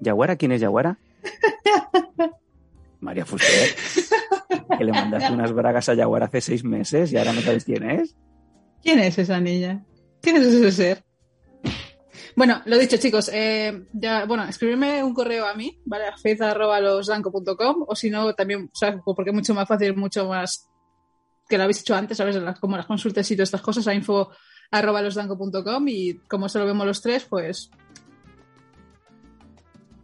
[0.00, 0.36] ¿Yaguara?
[0.36, 0.98] ¿Quién es Yaguara?
[3.00, 3.70] María Fuster.
[4.76, 7.88] Que le mandaste unas bragas a Yaguara hace seis meses y ahora no sabes quién
[7.88, 8.16] es.
[8.82, 9.84] ¿Quién es esa niña?
[10.22, 11.04] ¿Quién es ese ser?
[12.36, 16.06] Bueno, lo dicho, chicos, eh, ya, bueno, escribirme un correo a mí, ¿vale?
[16.06, 19.00] A faith.losdanco.com o si no, también, ¿sabes?
[19.04, 20.68] Porque es mucho más fácil, mucho más
[21.48, 22.38] que lo habéis hecho antes, ¿sabes?
[22.60, 27.02] Como las consultas y todas estas cosas, a info.losdanco.com y como se lo vemos los
[27.02, 27.70] tres, pues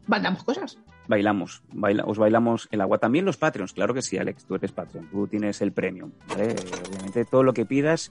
[0.07, 0.79] mandamos cosas.
[1.09, 2.99] Bailamos, baila- os bailamos el agua.
[2.99, 6.11] También los Patreons, claro que sí, Alex, tú eres Patreon, tú tienes el premium.
[6.29, 6.57] ¿vale?
[6.89, 8.11] Obviamente todo lo que pidas,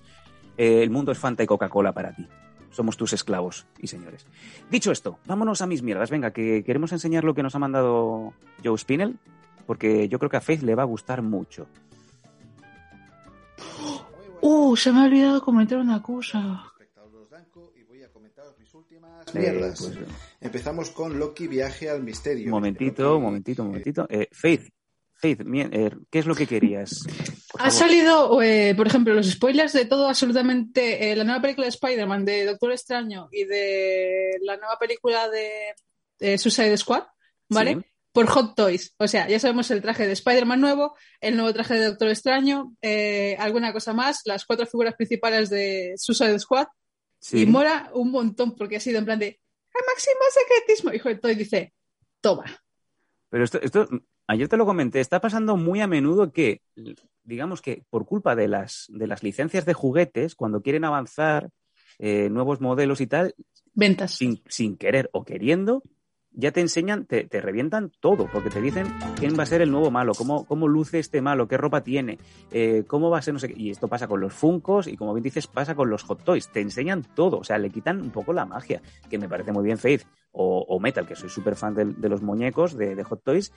[0.58, 2.28] eh, el mundo es Fanta y Coca-Cola para ti.
[2.72, 4.26] Somos tus esclavos y señores.
[4.70, 6.10] Dicho esto, vámonos a mis mierdas.
[6.10, 8.34] Venga, que queremos enseñar lo que nos ha mandado
[8.64, 9.18] Joe Spinell,
[9.66, 11.68] porque yo creo que a Faith le va a gustar mucho.
[14.42, 16.62] Uh, se me ha olvidado comentar una cosa.
[16.78, 19.82] Respecto a los Danco y voy a comentaros mis últimas Eh, mierdas.
[19.82, 19.98] pues,
[20.40, 22.46] Empezamos con Loki Viaje al Misterio.
[22.46, 24.06] un momentito, momentito, un eh, momentito.
[24.08, 24.70] Eh, Faith,
[25.26, 27.04] Faith, eh, ¿qué es lo que querías?
[27.58, 31.12] Ha salido, eh, por ejemplo, los spoilers de todo absolutamente.
[31.12, 36.38] eh, la nueva película de Spider-Man, de Doctor Extraño y de la nueva película de
[36.38, 37.06] Suicide Squad,
[37.50, 37.74] ¿vale?
[37.74, 37.82] Sí.
[38.12, 38.94] Por Hot Toys.
[39.00, 42.76] O sea, ya sabemos el traje de Spider-Man nuevo, el nuevo traje de Doctor Extraño,
[42.82, 46.68] eh, alguna cosa más, las cuatro figuras principales de Suicide Squad.
[47.20, 47.42] Sí.
[47.42, 49.40] Y mola un montón porque ha sido en plan de
[49.74, 50.94] ¡al máximo secretismo!
[50.94, 51.74] Y Hot Toys dice,
[52.22, 52.46] toma.
[53.30, 53.88] Pero esto, esto,
[54.28, 56.62] ayer te lo comenté, está pasando muy a menudo que,
[57.24, 61.50] digamos que por culpa de las, de las licencias de juguetes, cuando quieren avanzar
[62.00, 63.36] eh, nuevos modelos y tal,
[63.74, 64.12] Ventas.
[64.12, 65.84] sin, sin querer o queriendo,
[66.38, 68.88] ya te enseñan, te, te revientan todo, porque te dicen
[69.18, 72.20] quién va a ser el nuevo malo, cómo, cómo luce este malo, qué ropa tiene,
[72.52, 73.62] eh, cómo va a ser, no sé qué.
[73.62, 76.50] Y esto pasa con los Funcos y como bien dices, pasa con los Hot Toys.
[76.50, 79.64] Te enseñan todo, o sea, le quitan un poco la magia, que me parece muy
[79.64, 83.04] bien Faith o, o Metal, que soy súper fan de, de los muñecos de, de
[83.04, 83.54] Hot Toys,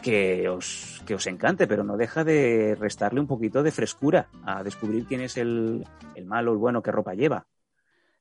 [0.00, 4.62] que os, que os encante, pero no deja de restarle un poquito de frescura a
[4.62, 7.46] descubrir quién es el, el malo, el bueno, qué ropa lleva.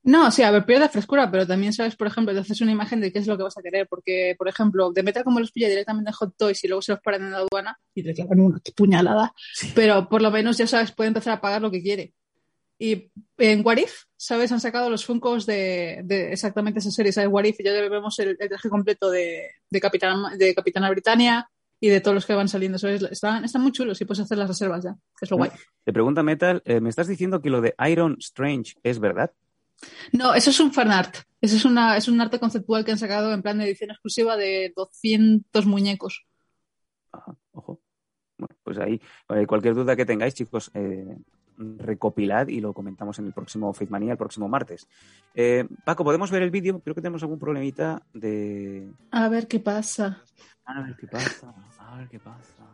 [0.02, 3.02] No, sí, a ver, pierde frescura, pero también sabes, por ejemplo, te haces una imagen
[3.02, 5.52] de qué es lo que vas a querer, porque, por ejemplo, de Metal como los
[5.52, 8.14] pilla directamente en Hot Toys y luego se los paran en la aduana y te
[8.14, 9.34] clavan una puñalada,
[9.76, 12.14] pero por lo menos ya sabes, puede empezar a pagar lo que quiere.
[12.82, 14.54] Y en What If, ¿sabes?
[14.54, 17.30] Han sacado los Funkos de, de exactamente esa serie, ¿sabes?
[17.30, 21.50] What If, y ya vemos el, el traje completo de, de, Capitana, de Capitana Britannia
[21.80, 23.04] y de todos los que van saliendo, ¿sabes?
[23.04, 25.52] Están, están muy chulos y puedes hacer las reservas ya, que es lo guay.
[25.84, 29.32] Te pregunta Metal, eh, ¿me estás diciendo que lo de Iron Strange es verdad?
[30.12, 31.16] No, eso es un fanart.
[31.42, 34.36] Eso es, una, es un arte conceptual que han sacado en plan de edición exclusiva
[34.36, 36.26] de 200 muñecos.
[37.12, 37.82] Ajá, ojo.
[38.38, 41.18] Bueno, pues ahí, eh, cualquier duda que tengáis, chicos, eh,
[41.60, 44.88] recopilad y lo comentamos en el próximo Faithmania, el próximo martes.
[45.36, 46.80] Eh, Paco, ¿podemos ver el vídeo?
[46.80, 48.90] Creo que tenemos algún problemita de...
[49.12, 50.24] A ver qué pasa.
[50.66, 52.66] A ver qué pasa, a ver qué pasa.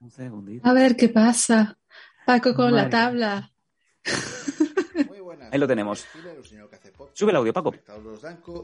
[0.00, 0.68] Un segundito.
[0.68, 1.78] A ver qué pasa.
[2.26, 3.50] Paco con la tabla.
[5.08, 5.52] Muy buenas.
[5.52, 6.06] Ahí lo tenemos.
[7.12, 7.74] Sube el audio, Paco.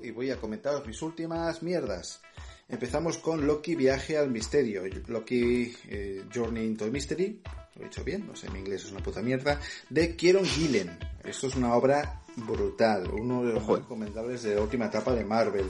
[0.02, 2.22] Y voy a comentaros mis últimas mierdas.
[2.68, 4.82] Empezamos con Loki Viaje al Misterio.
[5.06, 7.40] Loki eh, Journey into the Mystery.
[7.78, 9.60] Lo he dicho bien, no sé, mi inglés es una puta mierda.
[9.88, 10.98] De Kieron Gillen.
[11.24, 13.08] Esto es una obra brutal.
[13.12, 15.66] Uno de los más recomendables de la última etapa de Marvel.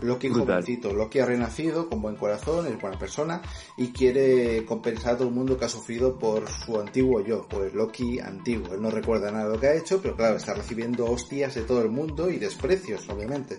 [0.00, 0.92] Loki jovencito.
[0.92, 3.40] Loki ha renacido con buen corazón, es buena persona
[3.76, 7.74] y quiere compensar a todo el mundo que ha sufrido por su antiguo yo, el
[7.74, 8.74] Loki antiguo.
[8.74, 11.62] Él no recuerda nada de lo que ha hecho, pero claro, está recibiendo hostias de
[11.62, 13.58] todo el mundo y desprecios, obviamente.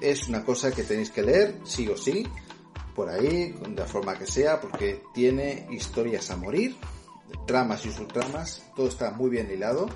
[0.00, 2.26] Es una cosa que tenéis que leer, sí o sí,
[2.94, 6.76] por ahí, de la forma que sea, porque tiene historias a morir,
[7.46, 9.88] tramas y subtramas, todo está muy bien hilado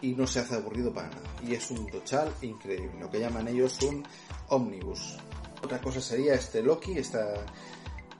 [0.00, 1.22] y no se hace aburrido para nada.
[1.46, 4.04] Y es un total increíble, lo que llaman ellos un
[4.48, 5.16] omnibus.
[5.62, 7.44] Otra cosa sería este Loki, esta,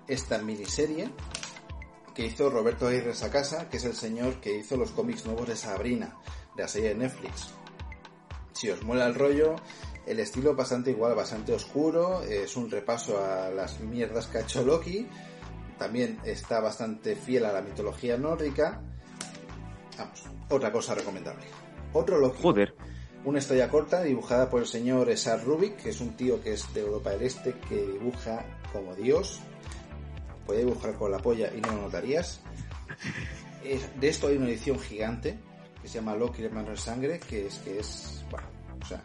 [0.06, 1.10] esta miniserie
[2.14, 5.54] que hizo Roberto Aguirre Sacasa, que es el señor que hizo los cómics nuevos de
[5.54, 6.16] Sabrina,
[6.56, 7.50] de la serie de Netflix.
[8.52, 9.54] Si os mola el rollo,
[10.08, 14.64] el estilo bastante igual, bastante oscuro, es un repaso a las mierdas que ha hecho
[14.64, 15.06] Loki,
[15.78, 18.80] también está bastante fiel a la mitología nórdica.
[19.96, 21.44] Vamos, otra cosa recomendable.
[21.92, 22.42] Otro Loki.
[22.42, 22.74] Joder.
[23.24, 26.72] Una historia corta dibujada por el señor Esar Rubik, que es un tío que es
[26.74, 29.40] de Europa del Este, que dibuja como Dios.
[30.46, 32.40] Puede dibujar con la polla y no lo notarías.
[34.00, 35.36] De esto hay una edición gigante
[35.82, 38.24] que se llama Loki, hermano de sangre, que es que es.
[38.30, 38.46] Bueno,
[38.80, 39.02] o sea.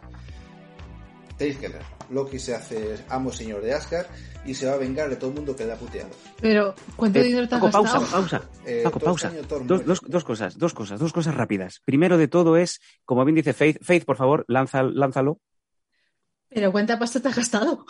[1.38, 1.82] Tenéis que leer.
[2.10, 4.06] Loki se hace amo señor de Asgard
[4.44, 6.10] y se va a vengar de todo el mundo que le ha puteado.
[6.40, 8.20] Pero, ¿cuánto Eh, dinero te has Paco, pausa, gastado?
[8.22, 8.42] pausa.
[8.66, 9.28] Eh, Paco, pausa.
[9.28, 9.84] este Dos, muere.
[9.84, 11.80] dos- dos cosas, dos cosas, dos cosas rápidas.
[11.84, 15.40] Primero de todo es, como bien dice Faith, Faith, por favor, lanza, lánzalo.
[16.50, 17.84] Pero ¿cuánta pasta te has gastado?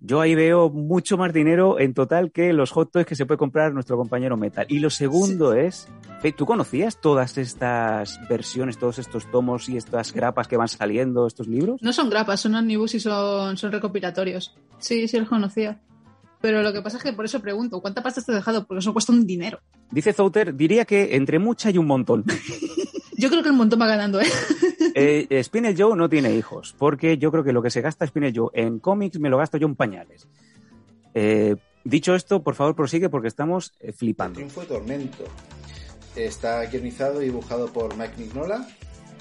[0.00, 3.38] Yo ahí veo mucho más dinero en total que los hot toys que se puede
[3.38, 4.66] comprar nuestro compañero Metal.
[4.68, 5.88] Y lo segundo es,
[6.20, 11.26] Faith, ¿tú conocías todas estas versiones, todos estos tomos y estas grapas que van saliendo,
[11.26, 11.82] estos libros?
[11.82, 14.56] No son grapas, son omnibus y son, son recopilatorios.
[14.78, 15.80] Sí, sí los conocía.
[16.40, 18.66] Pero lo que pasa es que por eso pregunto, ¿cuánta pasta te has dejado?
[18.66, 19.58] Porque eso cuesta un dinero.
[19.90, 22.24] Dice Zouter, diría que entre mucha y un montón.
[23.18, 24.26] Yo creo que el montón va ganando, ¿eh?
[24.94, 28.32] Eh, Spinel Joe no tiene hijos, porque yo creo que lo que se gasta Spinel
[28.34, 30.26] Joe en cómics me lo gasto yo en pañales.
[31.14, 34.34] Eh, dicho esto, por favor prosigue porque estamos eh, El flipando.
[34.36, 35.24] triunfo de Tormento.
[36.16, 38.66] Está guionizado y dibujado por Mike Mignola.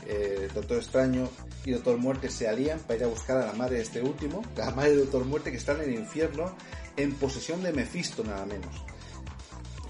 [0.08, 1.28] Eh, Doctor Extraño
[1.66, 4.42] y Doctor Muerte se alían para ir a buscar a la madre de este último,
[4.56, 6.56] la madre de Doctor Muerte que está en el infierno
[6.96, 8.72] en posesión de Mephisto nada menos.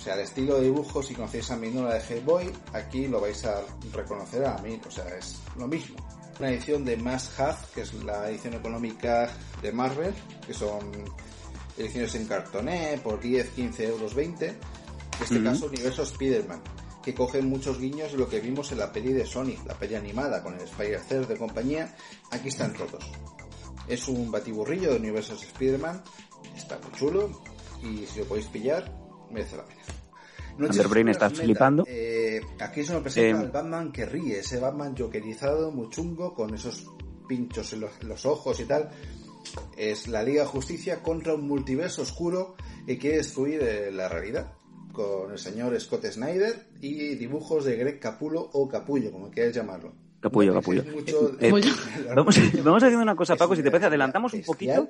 [0.07, 3.61] Sea, el estilo de dibujo, si conocéis a Mignola de Hellboy, aquí lo vais a
[3.91, 5.97] reconocer a mí, o sea, es lo mismo.
[6.39, 9.29] Una edición de Mass Half, que es la edición económica
[9.61, 10.13] de Marvel,
[10.45, 10.79] que son
[11.77, 14.47] ediciones en cartoné por 10, 15 euros, 20.
[14.47, 14.55] En
[15.19, 16.61] este caso, Universo Spider-Man,
[17.03, 19.95] que cogen muchos guiños de lo que vimos en la peli de Sonic, la peli
[19.95, 21.93] animada con el Spider-Third de compañía.
[22.31, 23.11] Aquí están todos.
[23.89, 26.01] Es un batiburrillo de Universo Spider-Man,
[26.55, 27.41] está muy chulo
[27.83, 29.81] y si lo podéis pillar, merece la pena.
[30.57, 31.83] Noches Underbrain está flipando.
[31.87, 36.33] Eh, aquí se nos presenta Eh, el Batman que ríe, ese Batman jokerizado, muy chungo,
[36.33, 36.87] con esos
[37.27, 38.89] pinchos en los, los ojos y tal.
[39.77, 42.55] Es la Liga Justicia contra un multiverso oscuro
[42.85, 44.53] que quiere destruir eh, la realidad.
[44.91, 49.93] Con el señor Scott Snyder y dibujos de Greg Capullo o Capullo, como quieras llamarlo.
[50.19, 50.83] Capullo, No capullo.
[50.91, 51.71] mucho- Eh, Capullo.
[52.15, 54.87] Vamos, vamos haciendo una cosa, Es Paco, si te una parece, adelantamos un poquito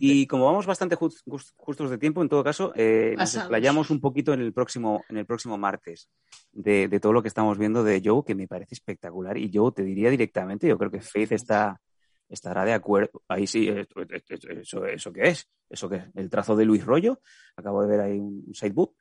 [0.00, 3.90] y como vamos bastante jus- jus- justos de tiempo, en todo caso, eh, nos explayamos
[3.90, 6.08] un poquito en el próximo, en el próximo martes
[6.52, 9.36] de, de todo lo que estamos viendo de Joe, que me parece espectacular.
[9.38, 11.80] Y yo te diría directamente, yo creo que Faith está,
[12.28, 13.22] estará de acuerdo.
[13.28, 16.64] Ahí sí, esto- esto- esto- eso, eso qué es, eso qué es, el trazo de
[16.64, 17.20] Luis Rollo.
[17.56, 18.94] Acabo de ver ahí un sidebook.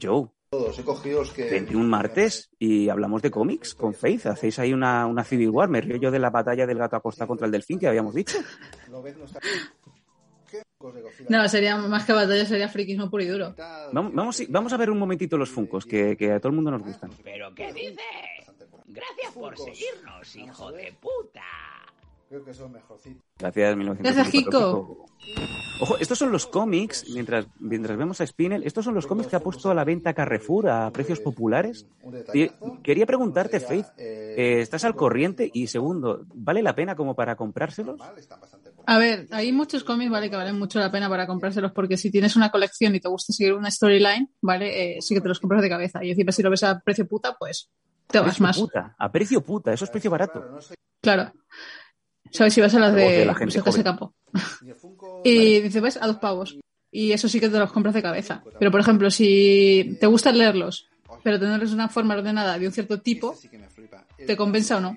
[0.00, 1.48] Joe, Todos, he cogido los que...
[1.50, 4.26] 21 martes y hablamos de cómics con Faith.
[4.26, 5.70] Hacéis ahí una, una Civil War.
[5.70, 8.36] Me río yo de la batalla del gato Acosta contra el delfín que habíamos dicho.
[8.90, 9.40] Lo ves, no está...
[11.28, 13.54] No, sería más que batalla, sería friquismo puro y duro.
[13.92, 16.70] Vamos, vamos, vamos a ver un momentito los Funcos, que, que a todo el mundo
[16.70, 17.10] nos gustan.
[17.24, 17.96] ¿Pero qué dices?
[18.86, 21.42] Gracias por seguirnos, hijo de puta.
[22.28, 23.22] Creo que son mejorcitos.
[23.38, 24.02] Gracias, 1984.
[24.02, 25.06] Gracias, Kiko.
[25.80, 29.36] Ojo, estos son los cómics, mientras, mientras vemos a Spinel, estos son los cómics que
[29.36, 31.86] ha puesto a la venta Carrefour a precios populares.
[32.32, 32.48] Y
[32.82, 35.50] quería preguntarte, Faith, eh, eh, ¿estás al corriente?
[35.52, 38.00] Y segundo, ¿vale la pena como para comprárselos?
[38.86, 40.30] A ver, hay muchos cómics, ¿vale?
[40.30, 43.32] Que valen mucho la pena para comprárselos porque si tienes una colección y te gusta
[43.32, 44.96] seguir una storyline, ¿vale?
[44.96, 46.02] Eh, sí que te los compras de cabeza.
[46.02, 47.70] Y encima si lo ves a precio puta, pues
[48.06, 48.58] te vas Precio más.
[48.58, 50.40] puta, a precio puta, eso es precio barato.
[50.40, 51.32] Claro, no soy Claro.
[52.36, 52.54] ¿Sabes?
[52.54, 53.82] Si vas a las de de, la gente pues, joven.
[53.82, 54.14] campo.
[55.24, 56.58] Y dice, ves, a dos pavos.
[56.90, 58.42] Y eso sí que te los compras de cabeza.
[58.58, 60.88] Pero, por ejemplo, si te gusta leerlos,
[61.22, 63.34] pero tenerlos de una forma ordenada de un cierto tipo.
[64.26, 64.96] ¿te compensa o no?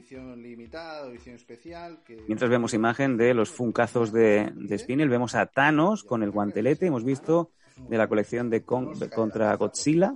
[2.27, 6.87] Mientras vemos imagen de los funcazos de, de Spinel, vemos a Thanos con el guantelete,
[6.87, 7.51] hemos visto
[7.89, 10.13] de la colección de, con- de contra Godzilla,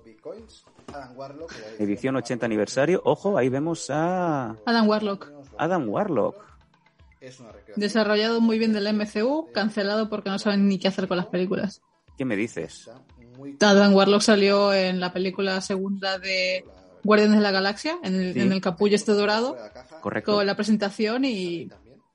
[0.00, 0.64] Bitcoins.
[0.88, 3.02] Adam Warlock, que la edición 80 aniversario.
[3.04, 5.28] Ojo, ahí vemos a Adam Warlock.
[5.58, 6.36] Adam Warlock.
[7.20, 7.80] Es una recreación.
[7.80, 11.82] Desarrollado muy bien del MCU, cancelado porque no saben ni qué hacer con las películas.
[12.18, 12.90] ¿Qué me dices?
[13.60, 16.64] Adam Warlock salió en la película segunda de
[17.04, 18.40] Guardianes de la Galaxia, en el, Sí.
[18.40, 19.56] en el capullo este dorado.
[20.00, 20.34] Correcto.
[20.34, 21.68] con la presentación y...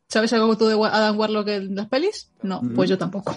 [0.10, 2.32] ¿Sabes algo tú de Adam Warlock en las pelis?
[2.42, 3.36] No, pues yo tampoco.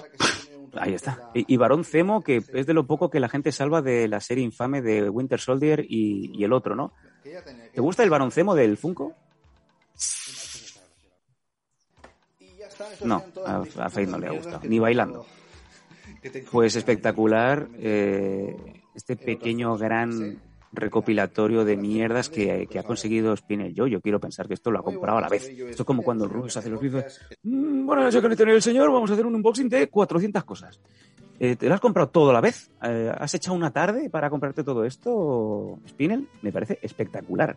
[0.75, 1.31] Ahí está.
[1.35, 4.21] Y, y Barón Zemo, que es de lo poco que la gente salva de la
[4.21, 6.93] serie infame de Winter Soldier y, el otro, ¿no?
[7.75, 9.15] ¿Te gusta el Barón Zemo del Funko?
[13.05, 15.27] No, a- a Faith no le ha gustado, ni bailando.
[16.51, 18.57] Pues espectacular eh,
[18.95, 20.41] este pequeño gran
[20.73, 23.87] recopilatorio de mierdas que, que ha conseguido Spinel yo.
[23.87, 25.49] Yo quiero pensar que esto lo ha comprado a la vez.
[25.49, 27.21] Esto es como cuando Rubius hace los vídeos.
[27.43, 30.81] Mm, Bueno, ya que no el señor, vamos a hacer un unboxing de 400 cosas.
[31.39, 32.71] Eh, ¿Te lo has comprado todo a la vez?
[32.83, 36.29] Eh, ¿Has echado una tarde para comprarte todo esto, Spinel?
[36.43, 37.57] Me parece espectacular.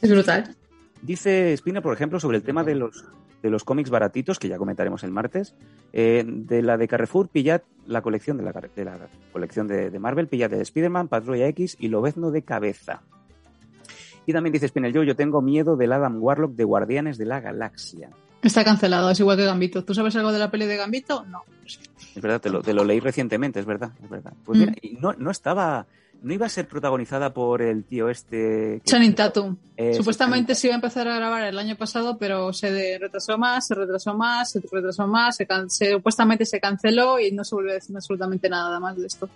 [0.00, 0.54] Es brutal.
[1.04, 3.04] Dice Spinner, por ejemplo, sobre el tema de los,
[3.42, 5.54] de los cómics baratitos, que ya comentaremos el martes.
[5.92, 8.98] eh, de la de Carrefour, pillad la colección de la, de la
[9.32, 13.02] colección de, de Marvel, pillad de Spider-Man, Patrulla X y Lobezno de cabeza.
[14.26, 17.40] Y también dice Spinel, yo, yo tengo miedo del Adam Warlock de Guardianes de la
[17.40, 18.08] Galaxia.
[18.40, 19.84] Está cancelado, es igual que Gambito.
[19.84, 21.24] ¿Tú sabes algo de la peli de Gambito?
[21.26, 21.42] No.
[21.64, 24.32] Es verdad, te lo, te lo leí recientemente, es verdad, es verdad.
[24.44, 24.60] Pues Mm.
[24.62, 25.86] mira, y no, no estaba,
[26.24, 28.80] no iba a ser protagonizada por el tío este...
[28.84, 29.56] Channing Tatum.
[29.76, 33.66] Eso, Supuestamente se iba a empezar a grabar el año pasado, pero se retrasó más,
[33.66, 37.54] se retrasó más, se retrasó más, se can- se- supuestamente se canceló y no se
[37.54, 39.28] volvió a decir absolutamente nada más de esto.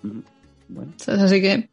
[0.69, 1.23] Bueno, ¿Sabes?
[1.23, 1.69] Así que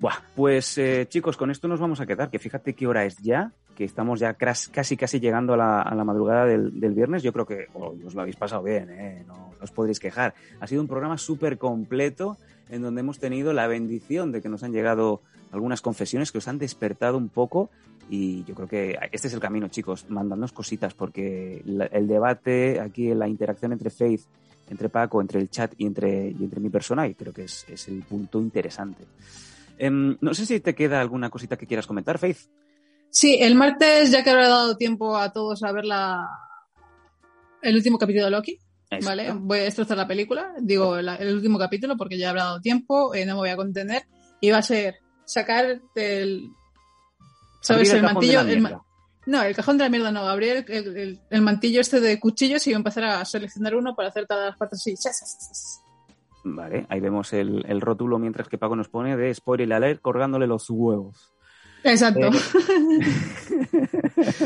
[0.00, 3.16] Buah, pues eh, chicos, con esto nos vamos a quedar, que fíjate qué hora es
[3.18, 7.22] ya, que estamos ya casi casi llegando a la, a la madrugada del, del viernes.
[7.22, 9.24] Yo creo que oh, os lo habéis pasado bien, ¿eh?
[9.26, 10.34] no, no os podréis quejar.
[10.60, 12.36] Ha sido un programa súper completo
[12.70, 15.22] en donde hemos tenido la bendición de que nos han llegado
[15.52, 17.70] algunas confesiones que os han despertado un poco
[18.08, 23.12] y yo creo que este es el camino, chicos, mandadnos cositas porque el debate, aquí
[23.14, 24.22] la interacción entre Faith,
[24.70, 27.64] entre Paco, entre el chat y entre, y entre mi persona, y creo que es,
[27.68, 29.04] es el punto interesante.
[29.78, 32.38] Em, no sé si te queda alguna cosita que quieras comentar, Faith.
[33.10, 36.28] sí, el martes, ya que habrá dado tiempo a todos a ver la...
[37.62, 38.58] el último capítulo de Loki,
[38.90, 39.08] Eso.
[39.08, 39.32] ¿vale?
[39.32, 43.14] Voy a destrozar la película, digo la- el último capítulo porque ya habrá dado tiempo,
[43.14, 44.04] eh, no me voy a contener,
[44.40, 46.50] y va a ser sacar el...
[47.60, 47.92] ¿Sabes?
[47.92, 48.40] El, mantillo...
[48.42, 48.82] el ma- mierda.
[49.26, 52.72] No, el cajón de la mierda no, abrir el, el- mantillo este de cuchillos y
[52.74, 54.94] empezar a seleccionar uno para hacer todas las partes así.
[56.44, 60.46] Vale, ahí vemos el, el rótulo mientras que Paco nos pone de spoiler alert colgándole
[60.46, 61.32] los huevos.
[61.82, 62.28] Exacto.
[62.28, 62.30] Eh,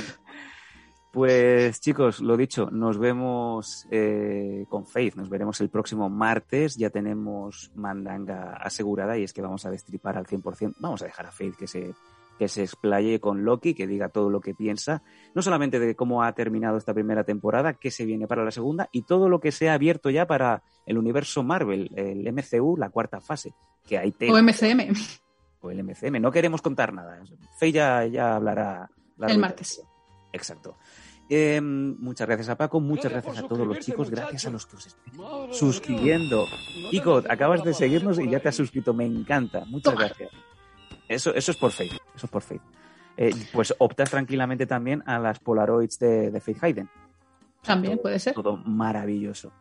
[1.13, 6.91] Pues chicos, lo dicho, nos vemos eh, con Faith, nos veremos el próximo martes, ya
[6.91, 11.33] tenemos mandanga asegurada y es que vamos a destripar al 100%, vamos a dejar a
[11.33, 11.95] Faith que se,
[12.39, 15.03] que se explaye con Loki, que diga todo lo que piensa,
[15.35, 18.89] no solamente de cómo ha terminado esta primera temporada, qué se viene para la segunda
[18.93, 22.89] y todo lo que se ha abierto ya para el universo Marvel, el MCU, la
[22.91, 23.53] cuarta fase,
[23.85, 24.95] que hay o MCM.
[25.61, 26.21] o el MCM.
[26.21, 27.21] No queremos contar nada.
[27.59, 28.89] Fey ya, ya hablará
[29.27, 29.83] El martes.
[30.33, 30.77] Exacto.
[31.29, 34.77] Eh, muchas gracias a Paco, muchas Gracias a todos los chicos, gracias a los que
[34.77, 36.45] os estáis suscribiendo.
[36.91, 39.65] Te acabas de seguirnos y ya te has suscrito, me encanta.
[39.67, 40.07] Muchas Toma.
[40.07, 40.31] gracias.
[41.09, 42.63] Eso, eso es por Faith, eso es por Faith.
[43.17, 46.89] Eh, pues optas tranquilamente también a las Polaroids de, de Faith Hayden.
[47.63, 48.35] También Todo- puede ser.
[48.35, 49.53] Todo maravilloso.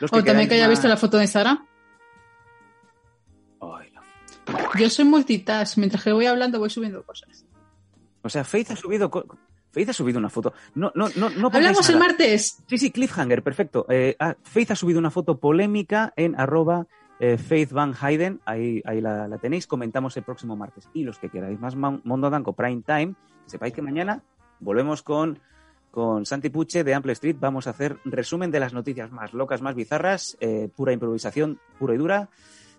[0.00, 1.66] Los O también que haya más- visto la foto de Instagram.
[4.78, 5.76] Yo soy multitask.
[5.78, 7.44] Mientras que voy hablando, voy subiendo cosas.
[8.22, 9.10] O sea, Faith ha subido.
[9.72, 10.52] Faith ha subido una foto.
[10.74, 12.62] No, no, no, no Hablamos el martes.
[12.66, 13.86] Sí, sí, cliffhanger, perfecto.
[13.88, 16.86] Eh, ah, Faith ha subido una foto polémica en arroba
[17.20, 18.40] eh, Faith Van Hayden.
[18.44, 19.66] Ahí, ahí la, la tenéis.
[19.66, 20.88] Comentamos el próximo martes.
[20.92, 23.14] Y los que queráis más Mon- Mondo Danco Prime Time,
[23.44, 24.22] que sepáis que mañana
[24.58, 25.38] volvemos con,
[25.92, 27.36] con Santi Puche de Ample Street.
[27.38, 31.94] Vamos a hacer resumen de las noticias más locas, más bizarras, eh, pura improvisación, pura
[31.94, 32.28] y dura.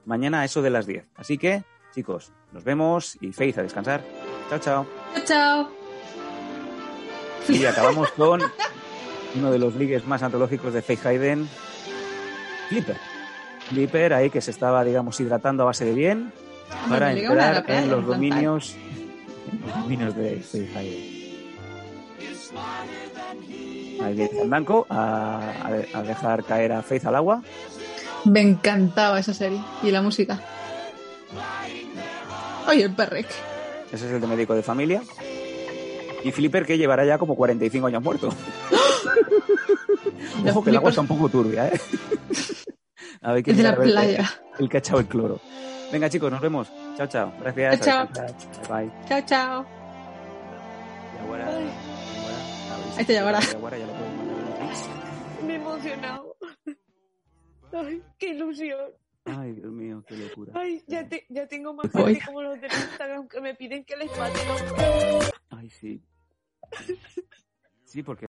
[0.05, 1.07] Mañana a eso de las 10.
[1.15, 1.63] Así que,
[1.95, 4.03] chicos, nos vemos y Faith a descansar.
[4.51, 4.85] Chao, chao.
[5.13, 5.69] Chao, chao.
[7.47, 8.41] Y acabamos con
[9.35, 11.47] uno de los ligues más antológicos de Faith Hayden,
[12.67, 12.97] Flipper.
[13.69, 16.33] Flipper ahí que se estaba, digamos, hidratando a base de bien
[16.89, 18.75] para entrar en los dominios,
[19.51, 21.21] en los dominios de Faith Hayden.
[24.03, 25.39] Ahí viene Fandanco a,
[25.93, 27.41] a- a dejar caer a Faith al agua.
[28.25, 29.61] Me encantaba esa serie.
[29.81, 30.41] Y la música.
[32.67, 33.27] Oye, el perrec.
[33.91, 35.01] Ese es el de médico de familia.
[36.23, 38.29] Y Flipper que llevará ya como 45 años muerto.
[40.47, 41.79] Ojo que el agua está un poco turbia, ¿eh?
[43.21, 44.29] A ver quién Es de la playa.
[44.57, 45.39] El que ha echado el cloro.
[45.91, 46.71] Venga, chicos, nos vemos.
[46.97, 47.33] Chao, chao.
[47.39, 47.81] Gracias.
[47.81, 48.35] Chao, descansar.
[48.69, 48.91] Bye, bye.
[49.07, 49.65] Chao, chao.
[51.17, 51.45] Yaguara.
[51.45, 51.65] Yaguara,
[52.95, 53.39] Ahí está Yaguara.
[53.41, 55.45] Yaguara ya lo puedo mandar.
[55.45, 56.35] Me he emocionado.
[57.73, 58.79] Ay, qué ilusión.
[59.25, 60.53] Ay, Dios mío, qué locura.
[60.55, 63.95] Ay, ya, te, ya tengo más gente como los de Instagram que me piden que
[63.95, 66.01] les pase los Ay, sí.
[67.83, 68.25] Sí, porque...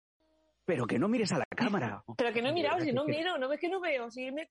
[0.64, 2.04] Pero que no mires a la cámara.
[2.16, 4.10] Pero que no he mirado, si no miro, no ves que no veo.
[4.10, 4.50] Si me